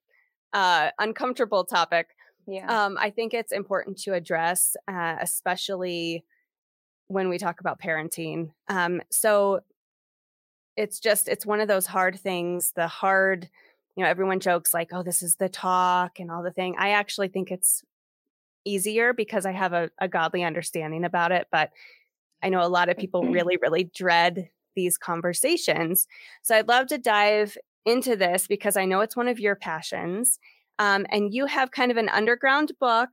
uh, 0.53 0.90
uncomfortable 0.98 1.64
topic. 1.64 2.09
Yeah. 2.46 2.66
Um, 2.66 2.96
I 2.98 3.11
think 3.11 3.35
it's 3.35 3.53
important 3.53 3.98
to 3.98 4.14
address, 4.14 4.77
uh, 4.88 5.16
especially 5.20 6.24
when 7.09 7.29
we 7.29 7.38
talk 7.38 7.61
about 7.61 7.81
parenting. 7.81 8.51
Um, 8.68 9.03
so 9.11 9.61
it's 10.77 11.01
just, 11.01 11.29
it's 11.29 11.44
one 11.44 11.61
of 11.61 11.68
those 11.68 11.87
hard 11.87 12.18
things, 12.18 12.73
the 12.77 12.87
hard, 12.87 13.49
you 13.97 14.05
know, 14.05 14.11
everyone 14.11 14.40
jokes 14.40 14.73
like, 14.73 14.90
oh, 14.92 15.03
this 15.03 15.23
is 15.23 15.37
the 15.37 15.49
talk 15.49 16.21
and 16.21 16.31
all 16.31 16.42
the 16.42 16.53
thing. 16.53 16.77
I 16.79 16.90
actually 16.90 17.29
think 17.29 17.51
it's 17.51 17.83
easier 18.64 19.12
because 19.12 19.44
I 19.44 19.53
have 19.53 19.73
a, 19.73 19.90
a 19.99 20.07
godly 20.07 20.44
understanding 20.44 21.05
about 21.05 21.33
it, 21.33 21.49
but 21.51 21.71
I 22.42 22.49
know 22.51 22.62
a 22.62 22.68
lot 22.68 22.88
of 22.88 22.97
people 22.97 23.23
mm-hmm. 23.23 23.33
really, 23.33 23.57
really 23.61 23.85
dread 23.85 24.51
these 24.77 24.97
conversations. 24.97 26.07
So 26.42 26.55
I'd 26.55 26.68
love 26.68 26.87
to 26.88 26.99
dive 26.99 27.57
into 27.85 28.14
this 28.14 28.47
because 28.47 28.77
I 28.77 28.85
know 28.85 29.01
it's 29.01 29.16
one 29.16 29.29
of 29.29 29.40
your 29.40 29.57
passions. 29.57 30.38
Um, 30.79 31.07
and 31.11 31.35
you 31.35 31.47
have 31.47 31.73
kind 31.73 31.90
of 31.90 31.97
an 31.97 32.09
underground 32.09 32.73
book 32.79 33.09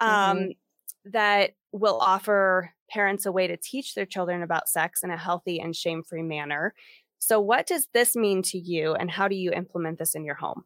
um, 0.00 0.38
mm-hmm. 0.38 1.10
that 1.10 1.50
will 1.72 1.98
offer 2.00 2.72
parents 2.92 3.26
a 3.26 3.32
way 3.32 3.46
to 3.46 3.56
teach 3.56 3.94
their 3.94 4.06
children 4.06 4.42
about 4.42 4.68
sex 4.68 5.02
in 5.02 5.10
a 5.10 5.16
healthy 5.16 5.60
and 5.60 5.74
shame 5.74 6.02
free 6.02 6.22
manner. 6.22 6.74
So, 7.18 7.40
what 7.40 7.66
does 7.66 7.88
this 7.94 8.16
mean 8.16 8.42
to 8.44 8.58
you, 8.58 8.94
and 8.94 9.10
how 9.10 9.28
do 9.28 9.34
you 9.34 9.52
implement 9.52 9.98
this 9.98 10.14
in 10.14 10.24
your 10.24 10.34
home? 10.34 10.64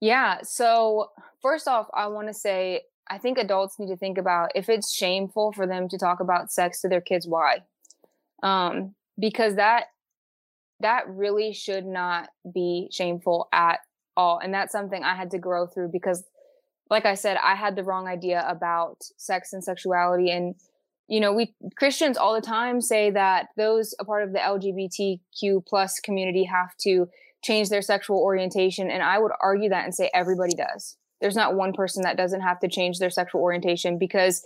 Yeah. 0.00 0.38
So, 0.42 1.10
first 1.40 1.68
off, 1.68 1.86
I 1.94 2.08
want 2.08 2.28
to 2.28 2.34
say 2.34 2.82
I 3.08 3.18
think 3.18 3.38
adults 3.38 3.78
need 3.78 3.88
to 3.88 3.96
think 3.96 4.18
about 4.18 4.50
if 4.54 4.68
it's 4.68 4.92
shameful 4.92 5.52
for 5.52 5.66
them 5.66 5.88
to 5.88 5.98
talk 5.98 6.20
about 6.20 6.50
sex 6.50 6.80
to 6.80 6.88
their 6.88 7.00
kids, 7.00 7.26
why? 7.26 7.58
Um, 8.42 8.94
because 9.18 9.56
that 9.56 9.84
that 10.80 11.08
really 11.08 11.52
should 11.52 11.86
not 11.86 12.28
be 12.52 12.88
shameful 12.90 13.48
at 13.52 13.78
all. 14.16 14.38
And 14.38 14.52
that's 14.52 14.72
something 14.72 15.02
I 15.02 15.14
had 15.14 15.30
to 15.30 15.38
grow 15.38 15.66
through 15.66 15.90
because 15.90 16.24
like 16.90 17.06
I 17.06 17.14
said, 17.14 17.38
I 17.42 17.54
had 17.54 17.74
the 17.74 17.82
wrong 17.82 18.06
idea 18.06 18.44
about 18.46 18.98
sex 19.16 19.52
and 19.52 19.64
sexuality 19.64 20.30
and 20.30 20.54
you 21.08 21.20
know, 21.20 21.32
we 21.32 21.54
Christians 21.76 22.16
all 22.16 22.34
the 22.34 22.40
time 22.40 22.80
say 22.80 23.10
that 23.10 23.48
those 23.56 23.94
a 24.00 24.04
part 24.04 24.24
of 24.24 24.32
the 24.32 24.38
LGBTQ 24.38 25.66
plus 25.66 26.00
community 26.00 26.44
have 26.44 26.76
to 26.82 27.08
change 27.44 27.68
their 27.68 27.82
sexual 27.82 28.18
orientation. 28.18 28.90
And 28.90 29.02
I 29.02 29.18
would 29.18 29.32
argue 29.40 29.68
that 29.68 29.84
and 29.84 29.94
say 29.94 30.10
everybody 30.12 30.54
does 30.54 30.96
there's 31.20 31.36
not 31.36 31.54
one 31.54 31.72
person 31.72 32.02
that 32.02 32.16
doesn't 32.16 32.40
have 32.40 32.60
to 32.60 32.68
change 32.68 32.98
their 32.98 33.10
sexual 33.10 33.40
orientation 33.40 33.98
because 33.98 34.42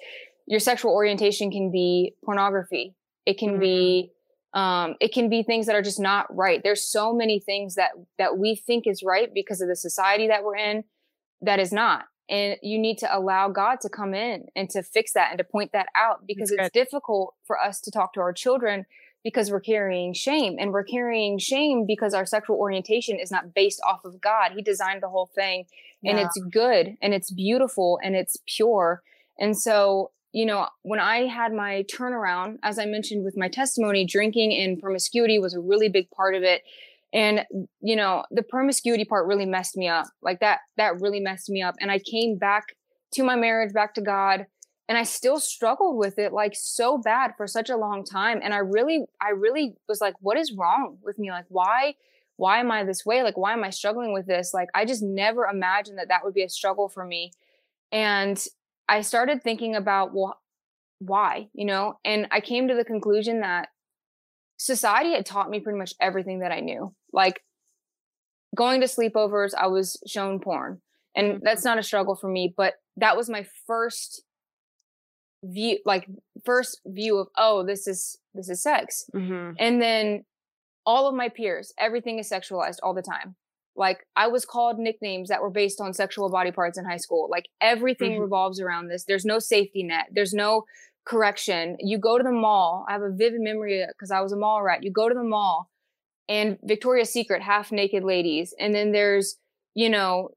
your 0.47 0.61
sexual 0.61 0.93
orientation 0.93 1.51
can 1.51 1.71
be 1.71 2.15
pornography 2.25 2.95
it 3.27 3.39
can 3.39 3.51
mm-hmm. 3.51 3.61
be 3.61 4.13
um, 4.53 4.97
it 5.01 5.13
can 5.13 5.29
be 5.29 5.45
things 5.45 5.67
that 5.67 5.77
are 5.77 5.83
just 5.83 6.01
not 6.01 6.27
right 6.35 6.63
there's 6.63 6.91
so 6.91 7.13
many 7.13 7.39
things 7.39 7.75
that 7.77 7.91
that 8.19 8.39
we 8.39 8.55
think 8.55 8.87
is 8.87 9.03
right 9.05 9.29
because 9.33 9.61
of 9.61 9.69
the 9.69 9.77
society 9.77 10.29
that 10.29 10.43
we're 10.45 10.57
in 10.57 10.85
that 11.43 11.61
is 11.61 11.73
not 11.73 12.05
and 12.31 12.57
you 12.63 12.79
need 12.79 12.97
to 12.97 13.15
allow 13.15 13.49
god 13.49 13.81
to 13.81 13.89
come 13.89 14.15
in 14.15 14.47
and 14.57 14.71
to 14.71 14.83
fix 14.83 15.13
that 15.13 15.31
and 15.31 15.39
to 15.39 15.45
point 15.45 15.73
that 15.73 15.89
out 15.95 16.27
because 16.27 16.51
it's 16.51 16.71
difficult 16.71 17.35
for 17.45 17.59
us 17.59 17.81
to 17.81 17.91
talk 17.91 18.15
to 18.15 18.21
our 18.21 18.33
children 18.33 18.87
because 19.23 19.51
we're 19.51 19.61
carrying 19.61 20.13
shame 20.13 20.57
and 20.59 20.73
we're 20.73 20.85
carrying 20.85 21.39
shame 21.39 21.85
because 21.87 22.15
our 22.15 22.25
sexual 22.25 22.57
orientation 22.57 23.19
is 23.19 23.31
not 23.31 23.53
based 23.55 23.81
off 23.87 24.05
of 24.05 24.21
God. 24.21 24.53
He 24.53 24.63
designed 24.63 25.03
the 25.03 25.09
whole 25.09 25.27
thing 25.27 25.67
and 26.05 26.19
yeah. 26.19 26.25
it's 26.25 26.41
good 26.51 26.97
and 27.03 27.13
it's 27.13 27.31
beautiful 27.31 28.01
and 28.03 28.17
it's 28.17 28.39
pure. 28.47 29.03
And 29.39 29.57
so 29.59 30.11
you 30.33 30.47
know, 30.47 30.69
when 30.83 31.01
I 31.01 31.27
had 31.27 31.53
my 31.53 31.85
turnaround, 31.93 32.59
as 32.63 32.79
I 32.79 32.87
mentioned 32.87 33.25
with 33.25 33.37
my 33.37 33.49
testimony, 33.49 34.07
drinking 34.07 34.55
and 34.55 34.81
promiscuity 34.81 35.41
was 35.41 35.55
a 35.55 35.61
really 35.61 35.89
big 35.89 36.09
part 36.11 36.37
of 36.37 36.45
it. 36.45 36.63
And, 37.13 37.45
you 37.81 37.97
know, 37.97 38.25
the 38.31 38.43
promiscuity 38.43 39.05
part 39.05 39.27
really 39.27 39.47
messed 39.47 39.77
me 39.77 39.89
up. 39.89 40.07
Like 40.23 40.41
that, 40.41 40.61
that 40.77 41.01
really 41.01 41.21
messed 41.21 41.51
me 41.51 41.63
up. 41.63 41.75
And 41.81 41.91
I 41.91 41.99
came 41.99 42.39
back 42.39 42.77
to 43.15 43.25
my 43.25 43.37
marriage, 43.37 43.73
back 43.73 43.95
to 43.95 44.01
God. 44.01 44.47
And 44.89 44.99
I 44.99 45.05
still 45.05 45.39
struggled 45.39 45.99
with 45.99 46.19
it 46.19 46.33
like 46.33 46.53
so 46.55 46.99
bad 46.99 47.33
for 47.37 47.47
such 47.47 47.71
a 47.71 47.77
long 47.77 48.05
time. 48.05 48.41
And 48.43 48.53
I 48.53 48.59
really, 48.59 49.05
I 49.21 49.31
really 49.31 49.75
was 49.89 50.01
like, 50.01 50.15
what 50.21 50.37
is 50.37 50.53
wrong 50.53 50.99
with 51.03 51.19
me? 51.19 51.31
Like, 51.31 51.47
why, 51.49 51.95
why 52.37 52.59
am 52.59 52.71
I 52.71 52.85
this 52.85 53.07
way? 53.07 53.23
Like, 53.23 53.37
why 53.37 53.53
am 53.53 53.63
I 53.63 53.71
struggling 53.71 54.13
with 54.13 54.27
this? 54.27 54.53
Like, 54.53 54.69
I 54.75 54.85
just 54.85 55.03
never 55.03 55.45
imagined 55.45 55.99
that 55.99 56.09
that 56.09 56.25
would 56.25 56.35
be 56.35 56.43
a 56.43 56.49
struggle 56.49 56.89
for 56.89 57.05
me. 57.05 57.33
And 57.93 58.43
I 58.89 59.03
started 59.03 59.43
thinking 59.43 59.77
about, 59.77 60.13
well, 60.13 60.41
why, 60.99 61.49
you 61.55 61.65
know? 61.65 61.99
And 62.05 62.27
I 62.31 62.41
came 62.41 62.69
to 62.69 62.75
the 62.75 62.85
conclusion 62.85 63.41
that 63.41 63.69
society 64.57 65.13
had 65.13 65.25
taught 65.25 65.51
me 65.51 65.61
pretty 65.61 65.79
much 65.79 65.95
everything 66.01 66.41
that 66.41 66.53
I 66.53 66.61
knew. 66.61 66.95
Like 67.13 67.43
going 68.57 68.81
to 68.81 68.87
sleepovers, 68.87 69.53
I 69.59 69.67
was 69.67 70.01
shown 70.07 70.41
porn. 70.41 70.81
And 71.17 71.27
mm-hmm. 71.35 71.45
that's 71.45 71.65
not 71.65 71.79
a 71.79 71.83
struggle 71.83 72.15
for 72.15 72.29
me, 72.29 72.55
but 72.57 72.75
that 72.97 73.17
was 73.17 73.29
my 73.29 73.47
first 73.67 74.23
view 75.43 75.79
like 75.87 76.07
first 76.45 76.83
view 76.85 77.17
of 77.17 77.27
oh 77.39 77.65
this 77.65 77.87
is 77.87 78.19
this 78.35 78.51
is 78.51 78.63
sex 78.63 79.07
mm-hmm. 79.15 79.53
and 79.59 79.81
then 79.81 80.23
all 80.85 81.09
of 81.09 81.15
my 81.15 81.31
peers 81.31 81.73
everything 81.79 82.19
is 82.19 82.29
sexualized 82.29 82.77
all 82.83 82.93
the 82.93 83.01
time 83.01 83.35
like 83.77 84.07
I 84.15 84.29
was 84.29 84.45
called 84.45 84.79
nicknames 84.79 85.29
that 85.31 85.41
were 85.41 85.51
based 85.51 85.81
on 85.81 85.95
sexual 85.95 86.29
body 86.29 86.53
parts 86.53 86.77
in 86.79 86.85
high 86.85 86.99
school. 86.99 87.29
Like 87.31 87.47
everything 87.61 88.13
mm-hmm. 88.13 88.23
revolves 88.23 88.61
around 88.61 88.89
this. 88.89 89.05
There's 89.05 89.25
no 89.25 89.39
safety 89.39 89.83
net. 89.83 90.07
There's 90.13 90.35
no 90.35 90.65
correction. 91.07 91.77
You 91.81 91.99
go 91.99 92.19
to 92.19 92.25
the 92.25 92.31
mall. 92.33 92.85
I 92.89 92.93
have 92.93 93.03
a 93.03 93.11
vivid 93.11 93.41
memory 93.41 93.85
because 93.89 94.11
I 94.11 94.21
was 94.21 94.33
a 94.33 94.37
mall 94.37 94.63
rat. 94.63 94.83
You 94.83 94.93
go 94.93 95.09
to 95.09 95.15
the 95.15 95.25
mall 95.25 95.71
and 96.31 96.59
Victoria's 96.63 97.13
Secret 97.13 97.43
half 97.43 97.73
naked 97.73 98.05
ladies. 98.05 98.55
And 98.59 98.73
then 98.73 98.93
there's, 98.93 99.37
you 99.75 99.91
know, 99.91 100.31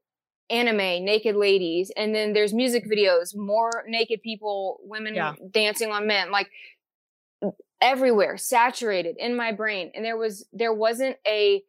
anime 0.50 1.04
naked 1.04 1.36
ladies. 1.36 1.92
And 1.96 2.12
then 2.12 2.32
there's 2.32 2.52
music 2.52 2.84
videos, 2.90 3.34
more 3.34 3.84
naked 3.86 4.20
people, 4.20 4.80
women 4.82 5.14
yeah. 5.14 5.34
dancing 5.52 5.92
on 5.92 6.08
men. 6.08 6.32
Like 6.32 6.50
everywhere, 7.80 8.36
saturated 8.36 9.16
in 9.18 9.36
my 9.36 9.52
brain. 9.52 9.92
And 9.94 10.04
there 10.04 10.16
was 10.16 10.46
there 10.52 10.74
wasn't 10.74 11.16
a 11.26 11.62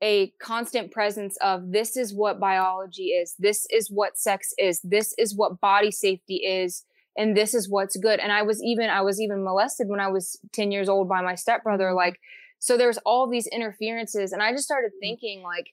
a 0.00 0.32
constant 0.38 0.92
presence 0.92 1.36
of 1.38 1.72
this 1.72 1.96
is 1.96 2.14
what 2.14 2.38
biology 2.38 3.06
is, 3.06 3.34
this 3.38 3.66
is 3.70 3.90
what 3.90 4.18
sex 4.18 4.52
is, 4.56 4.80
this 4.84 5.14
is 5.18 5.34
what 5.34 5.60
body 5.60 5.90
safety 5.90 6.36
is, 6.36 6.84
and 7.16 7.36
this 7.36 7.54
is 7.54 7.68
what's 7.68 7.96
good. 7.96 8.20
And 8.20 8.30
I 8.30 8.42
was 8.42 8.62
even 8.62 8.88
I 8.88 9.00
was 9.00 9.20
even 9.20 9.42
molested 9.42 9.88
when 9.88 10.00
I 10.00 10.08
was 10.08 10.38
10 10.52 10.70
years 10.70 10.88
old 10.88 11.08
by 11.08 11.22
my 11.22 11.34
stepbrother. 11.34 11.92
Like, 11.92 12.20
so 12.64 12.76
there's 12.76 12.98
all 13.04 13.28
these 13.28 13.46
interferences. 13.46 14.32
And 14.32 14.42
I 14.42 14.52
just 14.52 14.64
started 14.64 14.92
mm-hmm. 14.92 15.00
thinking, 15.00 15.42
like, 15.42 15.66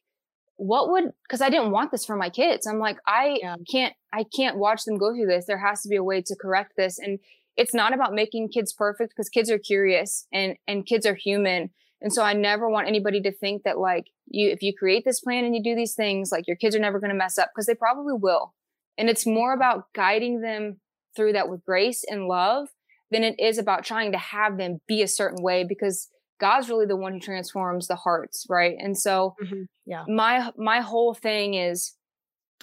what 0.58 0.92
would 0.92 1.06
because 1.24 1.42
I 1.42 1.50
didn't 1.50 1.72
want 1.72 1.92
this 1.92 2.06
for 2.06 2.16
my 2.16 2.30
kids. 2.30 2.68
I'm 2.68 2.80
like, 2.80 2.98
I 3.08 3.40
yeah. 3.42 3.56
can't 3.72 3.94
I 4.14 4.26
can't 4.36 4.58
watch 4.58 4.84
them 4.84 4.98
go 4.98 5.14
through 5.14 5.28
this. 5.28 5.46
There 5.46 5.66
has 5.66 5.82
to 5.82 5.90
be 5.90 5.96
a 5.96 6.04
way 6.04 6.22
to 6.22 6.36
correct 6.40 6.74
this. 6.78 7.00
And 7.00 7.20
it's 7.58 7.74
not 7.74 7.94
about 7.94 8.14
making 8.14 8.50
kids 8.50 8.74
perfect 8.74 9.14
because 9.16 9.30
kids 9.30 9.50
are 9.50 9.58
curious 9.58 10.28
and 10.32 10.56
and 10.68 10.86
kids 10.86 11.06
are 11.06 11.16
human 11.16 11.72
and 12.02 12.12
so 12.12 12.24
I 12.24 12.34
never 12.34 12.68
want 12.68 12.88
anybody 12.88 13.22
to 13.22 13.32
think 13.32 13.64
that 13.64 13.78
like 13.78 14.08
you, 14.28 14.50
if 14.50 14.64
you 14.64 14.74
create 14.78 15.04
this 15.06 15.22
plan 15.22 15.46
and 15.46 15.56
you 15.56 15.62
do 15.64 15.76
these 15.76 15.94
things, 15.94 16.32
like 16.32 16.48
your 16.48 16.58
kids 16.58 16.76
are 16.76 16.80
never 16.80 17.00
going 17.00 17.12
to 17.12 17.16
mess 17.16 17.38
up 17.38 17.52
because 17.54 17.68
they 17.68 17.76
probably 17.76 18.16
will. 18.16 18.54
And 18.98 19.10
it's 19.10 19.26
more 19.26 19.54
about 19.54 19.86
guiding 19.94 20.42
them 20.42 20.80
through 21.16 21.34
that 21.34 21.48
with 21.48 21.64
grace 21.64 22.04
and 22.08 22.28
love 22.28 22.70
than 23.12 23.24
it 23.24 23.40
is 23.40 23.58
about 23.58 23.86
trying 23.86 24.12
to 24.14 24.18
have 24.18 24.58
them 24.58 24.80
be 24.88 25.04
a 25.04 25.08
certain 25.08 25.44
way 25.44 25.64
because 25.64 26.10
God's 26.42 26.70
really 26.70 26.88
the 26.88 26.98
one 26.98 27.14
who 27.14 27.20
transforms 27.20 27.88
the 27.88 27.96
hearts, 27.96 28.48
right? 28.50 28.76
And 28.80 28.98
so 28.98 29.36
mm-hmm. 29.42 29.64
yeah. 29.86 30.04
My 30.08 30.52
my 30.58 30.82
whole 30.82 31.14
thing 31.14 31.54
is 31.54 31.96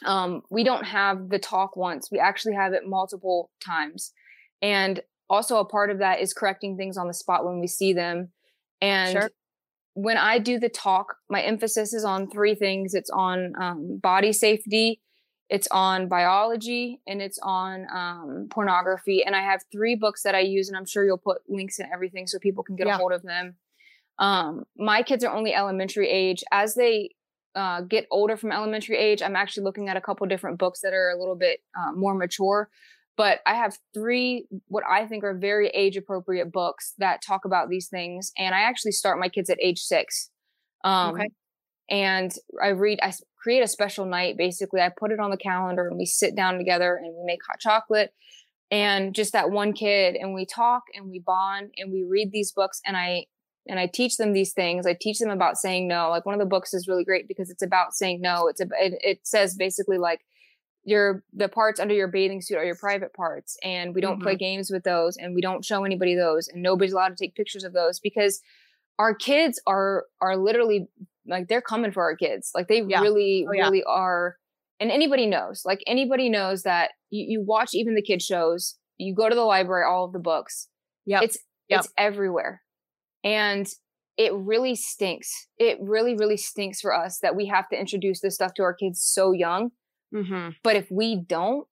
um 0.05 0.43
we 0.51 0.65
don't 0.65 0.85
have 0.85 1.29
the 1.31 1.39
talk 1.39 1.77
once. 1.77 2.11
We 2.11 2.19
actually 2.19 2.57
have 2.57 2.73
it 2.73 2.83
multiple 2.85 3.51
times. 3.65 4.13
And 4.61 5.01
also 5.31 5.59
a 5.59 5.65
part 5.65 5.91
of 5.91 6.01
that 6.01 6.21
is 6.21 6.35
correcting 6.35 6.77
things 6.77 6.97
on 6.97 7.07
the 7.07 7.15
spot 7.15 7.45
when 7.45 7.61
we 7.61 7.69
see 7.69 7.93
them 7.93 8.31
and 8.83 9.13
sure. 9.13 9.31
when 9.95 10.17
I 10.17 10.39
do 10.39 10.59
the 10.59 10.69
talk, 10.69 11.17
my 11.31 11.41
emphasis 11.41 11.93
is 11.93 12.05
on 12.05 12.29
three 12.29 12.57
things 12.57 12.95
it's 12.95 13.11
on 13.11 13.53
um, 13.61 13.99
body 14.03 14.33
safety, 14.33 15.01
it's 15.49 15.69
on 15.71 16.09
biology, 16.09 17.01
and 17.07 17.23
it's 17.23 17.39
on 17.43 17.87
um, 17.95 18.49
pornography. 18.51 19.25
And 19.25 19.37
I 19.37 19.43
have 19.43 19.63
three 19.71 19.95
books 19.95 20.23
that 20.25 20.35
I 20.35 20.41
use, 20.41 20.69
and 20.69 20.77
I'm 20.77 20.87
sure 20.87 21.05
you'll 21.05 21.17
put 21.19 21.39
links 21.49 21.79
and 21.79 21.89
everything 21.93 22.27
so 22.27 22.39
people 22.39 22.65
can 22.65 22.77
get 22.77 22.87
yeah. 22.87 22.97
a 22.97 22.99
hold 22.99 23.13
of 23.13 23.23
them. 23.23 23.57
Um, 24.19 24.65
my 24.77 25.03
kids 25.03 25.25
are 25.25 25.33
only 25.33 25.55
elementary 25.55 26.09
age. 26.09 26.43
As 26.53 26.75
they 26.75 27.11
uh, 27.55 27.83
get 27.83 28.07
older 28.11 28.37
from 28.37 28.53
elementary 28.53 28.97
age, 28.97 29.23
I'm 29.23 29.37
actually 29.37 29.65
looking 29.65 29.89
at 29.89 29.97
a 29.97 30.01
couple 30.01 30.27
different 30.27 30.59
books 30.59 30.81
that 30.83 30.93
are 30.93 31.11
a 31.11 31.19
little 31.19 31.37
bit 31.37 31.61
uh, 31.79 31.93
more 31.93 32.15
mature 32.15 32.69
but 33.19 33.41
I 33.45 33.57
have 33.57 33.77
three 33.93 34.47
what 34.69 34.85
I 34.89 35.05
think 35.05 35.25
are 35.25 35.37
very 35.37 35.69
age 35.71 35.97
appropriate 35.97 36.53
books 36.53 36.95
that 36.99 37.21
talk 37.21 37.45
about 37.45 37.69
these 37.69 37.89
things. 37.89 38.31
And 38.39 38.55
I 38.55 38.61
actually 38.61 38.93
start 38.93 39.19
my 39.19 39.29
kids 39.29 39.51
at 39.51 39.59
age 39.61 39.81
six. 39.81 40.31
Um, 40.85 41.15
okay. 41.17 41.29
And 41.91 42.31
I 42.63 42.69
read, 42.69 43.01
I 43.03 43.13
create 43.37 43.63
a 43.63 43.67
special 43.67 44.07
night. 44.07 44.37
Basically, 44.39 44.81
I 44.81 44.91
put 44.97 45.11
it 45.11 45.19
on 45.19 45.31
the 45.31 45.37
calendar 45.37 45.89
and 45.89 45.99
we 45.99 46.07
sit 46.07 46.37
down 46.37 46.59
together 46.59 46.95
and 46.95 47.13
we 47.13 47.25
make 47.27 47.41
hot 47.45 47.59
chocolate 47.59 48.13
and 48.71 49.15
just 49.15 49.33
that 49.33 49.51
one 49.51 49.73
kid 49.73 50.15
and 50.15 50.33
we 50.33 50.47
talk 50.47 50.85
and 50.95 51.11
we 51.11 51.19
bond 51.19 51.73
and 51.77 51.91
we 51.91 52.07
read 52.09 52.31
these 52.31 52.53
books 52.53 52.81
and 52.87 52.97
I 52.97 53.25
and 53.69 53.79
I 53.79 53.87
teach 53.87 54.17
them 54.17 54.33
these 54.33 54.53
things. 54.53 54.87
I 54.87 54.97
teach 54.99 55.19
them 55.19 55.31
about 55.31 55.59
saying 55.59 55.87
no. 55.87 56.09
Like 56.09 56.25
one 56.25 56.35
of 56.35 56.41
the 56.41 56.47
books 56.47 56.73
is 56.73 56.89
really 56.89 57.05
great 57.05 57.29
because 57.29 57.51
it's 57.51 57.63
about 57.63 57.95
saying 57.95 58.21
no. 58.21 58.49
It's 58.49 58.61
a, 58.61 58.67
it, 58.81 58.95
it 59.03 59.27
says 59.27 59.55
basically 59.55 59.99
like 59.99 60.25
your 60.85 61.23
the 61.35 61.49
parts 61.49 61.79
under 61.79 61.95
your 61.95 62.09
bathing 62.09 62.41
suit 62.41 62.57
are 62.57 62.65
your 62.65 62.75
private 62.75 63.13
parts 63.13 63.59
and 63.63 63.95
we 63.95 64.01
don't 64.01 64.15
mm-hmm. 64.15 64.23
play 64.23 64.37
games 64.37 64.71
with 64.71 64.85
those 64.85 65.17
and 65.17 65.35
we 65.35 65.43
don't 65.43 65.65
show 65.65 65.85
anybody 65.85 66.15
those 66.15 66.49
and 66.49 66.63
nobody's 66.63 66.93
allowed 66.93 67.11
to 67.11 67.15
take 67.15 67.35
pictures 67.35 67.65
of 67.65 67.73
those 67.73 68.01
because 68.01 68.41
our 68.99 69.15
kids 69.15 69.61
are 69.67 70.05
are 70.21 70.37
literally 70.37 70.89
like 71.27 71.49
they're 71.49 71.61
coming 71.61 71.93
for 71.93 72.03
our 72.03 72.17
kids 72.17 72.53
like 72.55 72.69
they 72.69 72.83
yeah. 72.83 73.01
really 73.01 73.45
oh, 73.47 73.53
yeah. 73.53 73.65
really 73.65 73.85
are 73.85 74.37
and 74.81 74.91
anybody 74.91 75.27
knows 75.27 75.63
like 75.67 75.83
anybody 75.87 76.31
knows 76.31 76.63
that 76.63 76.93
you, 77.11 77.27
you 77.29 77.45
watch 77.45 77.75
even 77.75 77.95
the 77.95 78.03
kid 78.03 78.23
shows 78.23 78.77
you 78.97 79.15
go 79.15 79.29
to 79.29 79.35
the 79.35 79.43
library 79.43 79.85
all 79.85 80.05
of 80.05 80.13
the 80.13 80.19
books 80.19 80.69
yeah 81.05 81.21
it's 81.23 81.37
yep. 81.69 81.81
it's 81.81 81.93
everywhere 81.99 82.63
and 83.25 83.69
it 84.17 84.33
really 84.35 84.75
stinks 84.75 85.49
it 85.59 85.79
really 85.81 86.15
really 86.15 86.37
stinks 86.37 86.81
for 86.81 86.95
us 86.95 87.19
that 87.21 87.37
we 87.37 87.47
have 87.47 87.69
to 87.69 87.79
introduce 87.79 88.21
this 88.21 88.35
stuff 88.35 88.55
to 88.55 88.63
our 88.63 88.75
kids 88.75 89.01
so 89.03 89.33
young 89.33 89.71
Mm-hmm. 90.15 90.51
But 90.63 90.77
if 90.77 90.91
we 90.91 91.17
don't, 91.17 91.67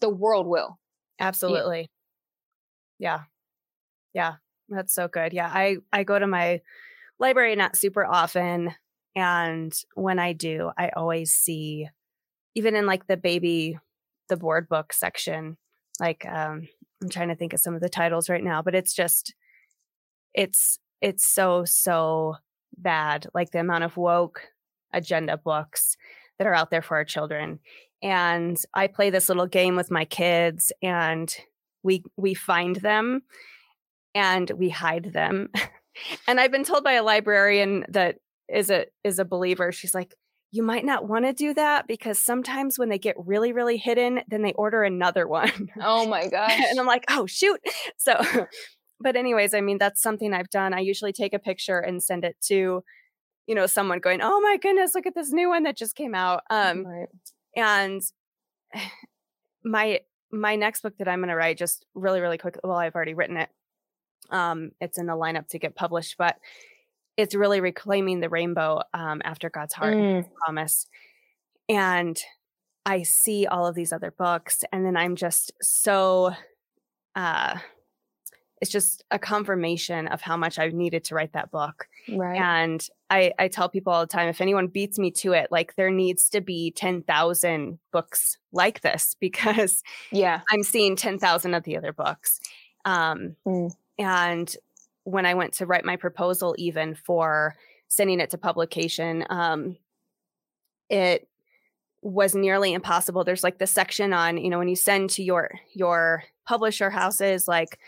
the 0.00 0.08
world 0.08 0.46
will. 0.46 0.78
Absolutely. 1.18 1.90
Yeah. 2.98 3.20
yeah. 4.14 4.34
That's 4.68 4.94
so 4.94 5.08
good. 5.08 5.32
Yeah. 5.32 5.50
I, 5.52 5.78
I 5.92 6.04
go 6.04 6.18
to 6.18 6.26
my 6.26 6.60
library 7.18 7.56
not 7.56 7.76
super 7.76 8.04
often. 8.04 8.74
And 9.14 9.74
when 9.94 10.18
I 10.18 10.32
do, 10.32 10.70
I 10.76 10.90
always 10.90 11.32
see, 11.32 11.88
even 12.54 12.76
in 12.76 12.86
like 12.86 13.06
the 13.06 13.16
baby, 13.16 13.78
the 14.28 14.36
board 14.36 14.68
book 14.68 14.92
section, 14.92 15.56
like, 16.00 16.26
um, 16.26 16.68
I'm 17.02 17.08
trying 17.08 17.28
to 17.28 17.36
think 17.36 17.52
of 17.52 17.60
some 17.60 17.74
of 17.74 17.80
the 17.80 17.88
titles 17.88 18.28
right 18.28 18.44
now, 18.44 18.60
but 18.62 18.74
it's 18.74 18.92
just, 18.92 19.34
it's, 20.36 20.78
it's 21.00 21.26
so, 21.26 21.64
so 21.64 22.36
bad. 22.76 23.26
Like 23.34 23.50
the 23.50 23.60
amount 23.60 23.84
of 23.84 23.96
woke 23.96 24.42
agenda 24.92 25.36
books 25.36 25.96
that 26.38 26.46
are 26.46 26.54
out 26.54 26.70
there 26.70 26.82
for 26.82 26.96
our 26.96 27.04
children. 27.04 27.58
And 28.02 28.56
I 28.74 28.86
play 28.86 29.10
this 29.10 29.28
little 29.28 29.46
game 29.46 29.76
with 29.76 29.90
my 29.90 30.04
kids 30.04 30.72
and 30.82 31.34
we 31.82 32.02
we 32.16 32.34
find 32.34 32.76
them 32.76 33.22
and 34.14 34.50
we 34.50 34.68
hide 34.68 35.12
them. 35.12 35.48
and 36.28 36.40
I've 36.40 36.50
been 36.50 36.64
told 36.64 36.84
by 36.84 36.92
a 36.92 37.02
librarian 37.02 37.84
that 37.88 38.16
is 38.48 38.70
a 38.70 38.86
is 39.04 39.18
a 39.18 39.24
believer. 39.24 39.72
She's 39.72 39.94
like, 39.94 40.14
you 40.50 40.62
might 40.62 40.84
not 40.84 41.08
want 41.08 41.24
to 41.24 41.32
do 41.32 41.54
that 41.54 41.86
because 41.86 42.18
sometimes 42.18 42.78
when 42.78 42.88
they 42.88 42.98
get 42.98 43.16
really 43.18 43.52
really 43.52 43.76
hidden, 43.78 44.20
then 44.28 44.42
they 44.42 44.52
order 44.52 44.82
another 44.82 45.26
one. 45.28 45.70
Oh 45.80 46.06
my 46.06 46.28
gosh. 46.28 46.60
and 46.70 46.78
I'm 46.78 46.86
like, 46.86 47.04
"Oh, 47.08 47.26
shoot." 47.26 47.60
So 47.96 48.46
but 49.00 49.16
anyways, 49.16 49.54
I 49.54 49.60
mean, 49.60 49.78
that's 49.78 50.00
something 50.00 50.32
I've 50.32 50.50
done. 50.50 50.72
I 50.72 50.80
usually 50.80 51.12
take 51.12 51.34
a 51.34 51.38
picture 51.38 51.78
and 51.78 52.02
send 52.02 52.24
it 52.24 52.36
to 52.46 52.82
you 53.46 53.54
know 53.54 53.66
someone 53.66 54.00
going 54.00 54.20
oh 54.22 54.40
my 54.40 54.56
goodness 54.60 54.94
look 54.94 55.06
at 55.06 55.14
this 55.14 55.32
new 55.32 55.48
one 55.48 55.62
that 55.62 55.76
just 55.76 55.94
came 55.94 56.14
out 56.14 56.42
um 56.50 56.84
right. 56.84 57.08
and 57.56 58.02
my 59.64 60.00
my 60.32 60.56
next 60.56 60.82
book 60.82 60.94
that 60.98 61.08
i'm 61.08 61.20
going 61.20 61.28
to 61.28 61.36
write 61.36 61.58
just 61.58 61.84
really 61.94 62.20
really 62.20 62.38
quick 62.38 62.58
well 62.62 62.76
i've 62.76 62.94
already 62.94 63.14
written 63.14 63.36
it 63.36 63.48
um 64.30 64.70
it's 64.80 64.98
in 64.98 65.06
the 65.06 65.12
lineup 65.12 65.46
to 65.48 65.58
get 65.58 65.74
published 65.74 66.16
but 66.18 66.36
it's 67.16 67.34
really 67.34 67.60
reclaiming 67.60 68.20
the 68.20 68.28
rainbow 68.28 68.82
um 68.92 69.22
after 69.24 69.48
god's 69.48 69.74
heart 69.74 69.94
mm. 69.94 70.28
promise 70.34 70.86
and 71.68 72.20
i 72.84 73.02
see 73.02 73.46
all 73.46 73.66
of 73.66 73.74
these 73.74 73.92
other 73.92 74.10
books 74.10 74.64
and 74.72 74.84
then 74.84 74.96
i'm 74.96 75.16
just 75.16 75.52
so 75.62 76.32
uh, 77.14 77.56
it's 78.66 78.72
just 78.72 79.04
a 79.12 79.18
confirmation 79.18 80.08
of 80.08 80.20
how 80.20 80.36
much 80.36 80.58
I 80.58 80.66
needed 80.68 81.04
to 81.04 81.14
write 81.14 81.34
that 81.34 81.52
book. 81.52 81.86
Right. 82.08 82.36
And 82.36 82.84
I, 83.08 83.32
I 83.38 83.46
tell 83.46 83.68
people 83.68 83.92
all 83.92 84.00
the 84.00 84.08
time 84.08 84.28
if 84.28 84.40
anyone 84.40 84.66
beats 84.66 84.98
me 84.98 85.12
to 85.12 85.34
it, 85.34 85.52
like 85.52 85.76
there 85.76 85.90
needs 85.90 86.28
to 86.30 86.40
be 86.40 86.72
10,000 86.72 87.78
books 87.92 88.38
like 88.50 88.80
this 88.80 89.14
because 89.20 89.84
yeah, 90.10 90.40
I'm 90.50 90.64
seeing 90.64 90.96
10,000 90.96 91.54
of 91.54 91.62
the 91.62 91.76
other 91.76 91.92
books. 91.92 92.40
Um, 92.84 93.36
mm. 93.46 93.70
And 93.98 94.54
when 95.04 95.26
I 95.26 95.34
went 95.34 95.54
to 95.54 95.66
write 95.66 95.84
my 95.84 95.94
proposal, 95.94 96.56
even 96.58 96.96
for 96.96 97.54
sending 97.86 98.18
it 98.18 98.30
to 98.30 98.38
publication, 98.38 99.24
um, 99.30 99.76
it 100.90 101.28
was 102.02 102.34
nearly 102.34 102.72
impossible. 102.72 103.22
There's 103.22 103.44
like 103.44 103.58
the 103.58 103.66
section 103.66 104.12
on, 104.12 104.38
you 104.38 104.50
know, 104.50 104.58
when 104.58 104.68
you 104.68 104.76
send 104.76 105.10
to 105.10 105.22
your 105.22 105.50
your 105.72 106.24
publisher 106.46 106.90
houses, 106.90 107.48
like 107.48 107.78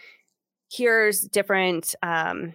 here's 0.71 1.21
different 1.21 1.95
um, 2.03 2.55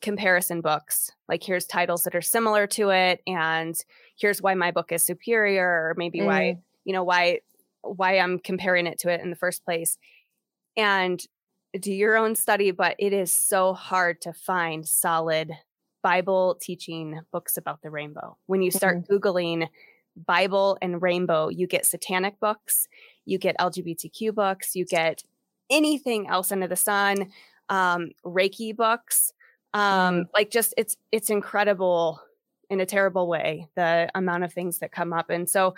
comparison 0.00 0.60
books. 0.60 1.10
Like 1.28 1.42
here's 1.42 1.66
titles 1.66 2.02
that 2.04 2.14
are 2.14 2.22
similar 2.22 2.66
to 2.68 2.90
it, 2.90 3.20
and 3.26 3.74
here's 4.16 4.42
why 4.42 4.54
my 4.54 4.70
book 4.70 4.92
is 4.92 5.04
superior, 5.04 5.66
or 5.66 5.94
maybe 5.96 6.20
mm. 6.20 6.26
why 6.26 6.58
you 6.84 6.92
know 6.92 7.04
why 7.04 7.40
why 7.82 8.18
I'm 8.18 8.38
comparing 8.38 8.86
it 8.86 8.98
to 9.00 9.10
it 9.10 9.20
in 9.20 9.30
the 9.30 9.36
first 9.36 9.64
place. 9.64 9.98
And 10.76 11.24
do 11.78 11.92
your 11.92 12.16
own 12.16 12.36
study, 12.36 12.70
but 12.70 12.96
it 12.98 13.12
is 13.12 13.32
so 13.32 13.74
hard 13.74 14.20
to 14.22 14.32
find 14.32 14.86
solid 14.86 15.52
Bible 16.02 16.56
teaching 16.60 17.20
books 17.32 17.56
about 17.56 17.82
the 17.82 17.90
rainbow. 17.90 18.36
When 18.46 18.62
you 18.62 18.70
start 18.70 18.98
mm-hmm. 18.98 19.14
Googling 19.14 19.68
Bible 20.16 20.78
and 20.80 21.02
rainbow, 21.02 21.48
you 21.48 21.66
get 21.66 21.86
satanic 21.86 22.38
books, 22.38 22.88
you 23.24 23.38
get 23.38 23.56
LGBTQ 23.58 24.34
books, 24.34 24.76
you 24.76 24.84
get 24.84 25.24
anything 25.70 26.28
else 26.28 26.52
under 26.52 26.66
the 26.66 26.76
sun, 26.76 27.32
um, 27.68 28.10
Reiki 28.24 28.74
books. 28.74 29.32
Um, 29.72 29.82
mm-hmm. 29.82 30.22
like 30.32 30.50
just 30.50 30.72
it's 30.76 30.96
it's 31.10 31.30
incredible 31.30 32.20
in 32.70 32.80
a 32.80 32.86
terrible 32.86 33.26
way 33.26 33.68
the 33.74 34.08
amount 34.14 34.44
of 34.44 34.52
things 34.52 34.78
that 34.78 34.92
come 34.92 35.12
up. 35.12 35.30
And 35.30 35.50
so 35.50 35.74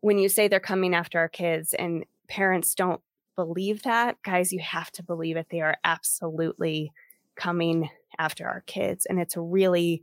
when 0.00 0.18
you 0.18 0.28
say 0.28 0.48
they're 0.48 0.60
coming 0.60 0.94
after 0.94 1.18
our 1.18 1.28
kids 1.28 1.74
and 1.74 2.04
parents 2.28 2.74
don't 2.74 3.00
believe 3.36 3.82
that, 3.82 4.22
guys, 4.22 4.52
you 4.52 4.60
have 4.60 4.90
to 4.92 5.02
believe 5.02 5.36
it. 5.36 5.46
They 5.50 5.60
are 5.60 5.76
absolutely 5.84 6.92
coming 7.36 7.90
after 8.18 8.46
our 8.46 8.62
kids. 8.66 9.06
And 9.06 9.18
it's 9.18 9.36
really 9.36 10.02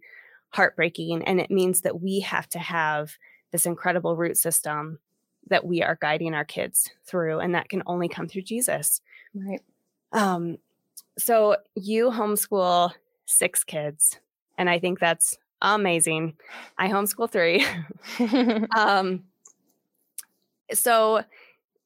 heartbreaking. 0.49 1.23
And 1.23 1.39
it 1.39 1.51
means 1.51 1.81
that 1.81 2.01
we 2.01 2.21
have 2.21 2.47
to 2.49 2.59
have 2.59 3.17
this 3.51 3.65
incredible 3.65 4.15
root 4.15 4.37
system 4.37 4.99
that 5.49 5.65
we 5.65 5.81
are 5.81 5.97
guiding 6.01 6.33
our 6.33 6.45
kids 6.45 6.89
through. 7.05 7.39
And 7.39 7.55
that 7.55 7.69
can 7.69 7.83
only 7.85 8.07
come 8.07 8.27
through 8.27 8.41
Jesus. 8.43 9.01
Right. 9.33 9.61
Um, 10.11 10.57
so 11.17 11.57
you 11.75 12.09
homeschool 12.09 12.91
six 13.25 13.63
kids, 13.63 14.19
and 14.57 14.69
I 14.69 14.79
think 14.79 14.99
that's 14.99 15.37
amazing. 15.61 16.35
I 16.77 16.89
homeschool 16.89 17.29
three. 17.29 17.65
um, 18.77 19.23
so 20.73 21.23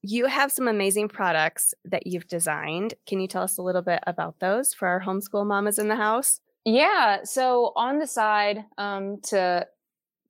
you 0.03 0.25
have 0.25 0.51
some 0.51 0.67
amazing 0.67 1.09
products 1.09 1.73
that 1.85 2.07
you've 2.07 2.27
designed. 2.27 2.95
Can 3.05 3.19
you 3.19 3.27
tell 3.27 3.43
us 3.43 3.57
a 3.57 3.61
little 3.61 3.83
bit 3.83 3.99
about 4.07 4.39
those 4.39 4.73
for 4.73 4.87
our 4.87 5.01
homeschool 5.01 5.45
mamas 5.45 5.77
in 5.77 5.87
the 5.87 5.95
house? 5.95 6.41
Yeah. 6.65 7.23
So 7.23 7.71
on 7.75 7.99
the 7.99 8.07
side, 8.07 8.65
um, 8.77 9.19
to 9.23 9.67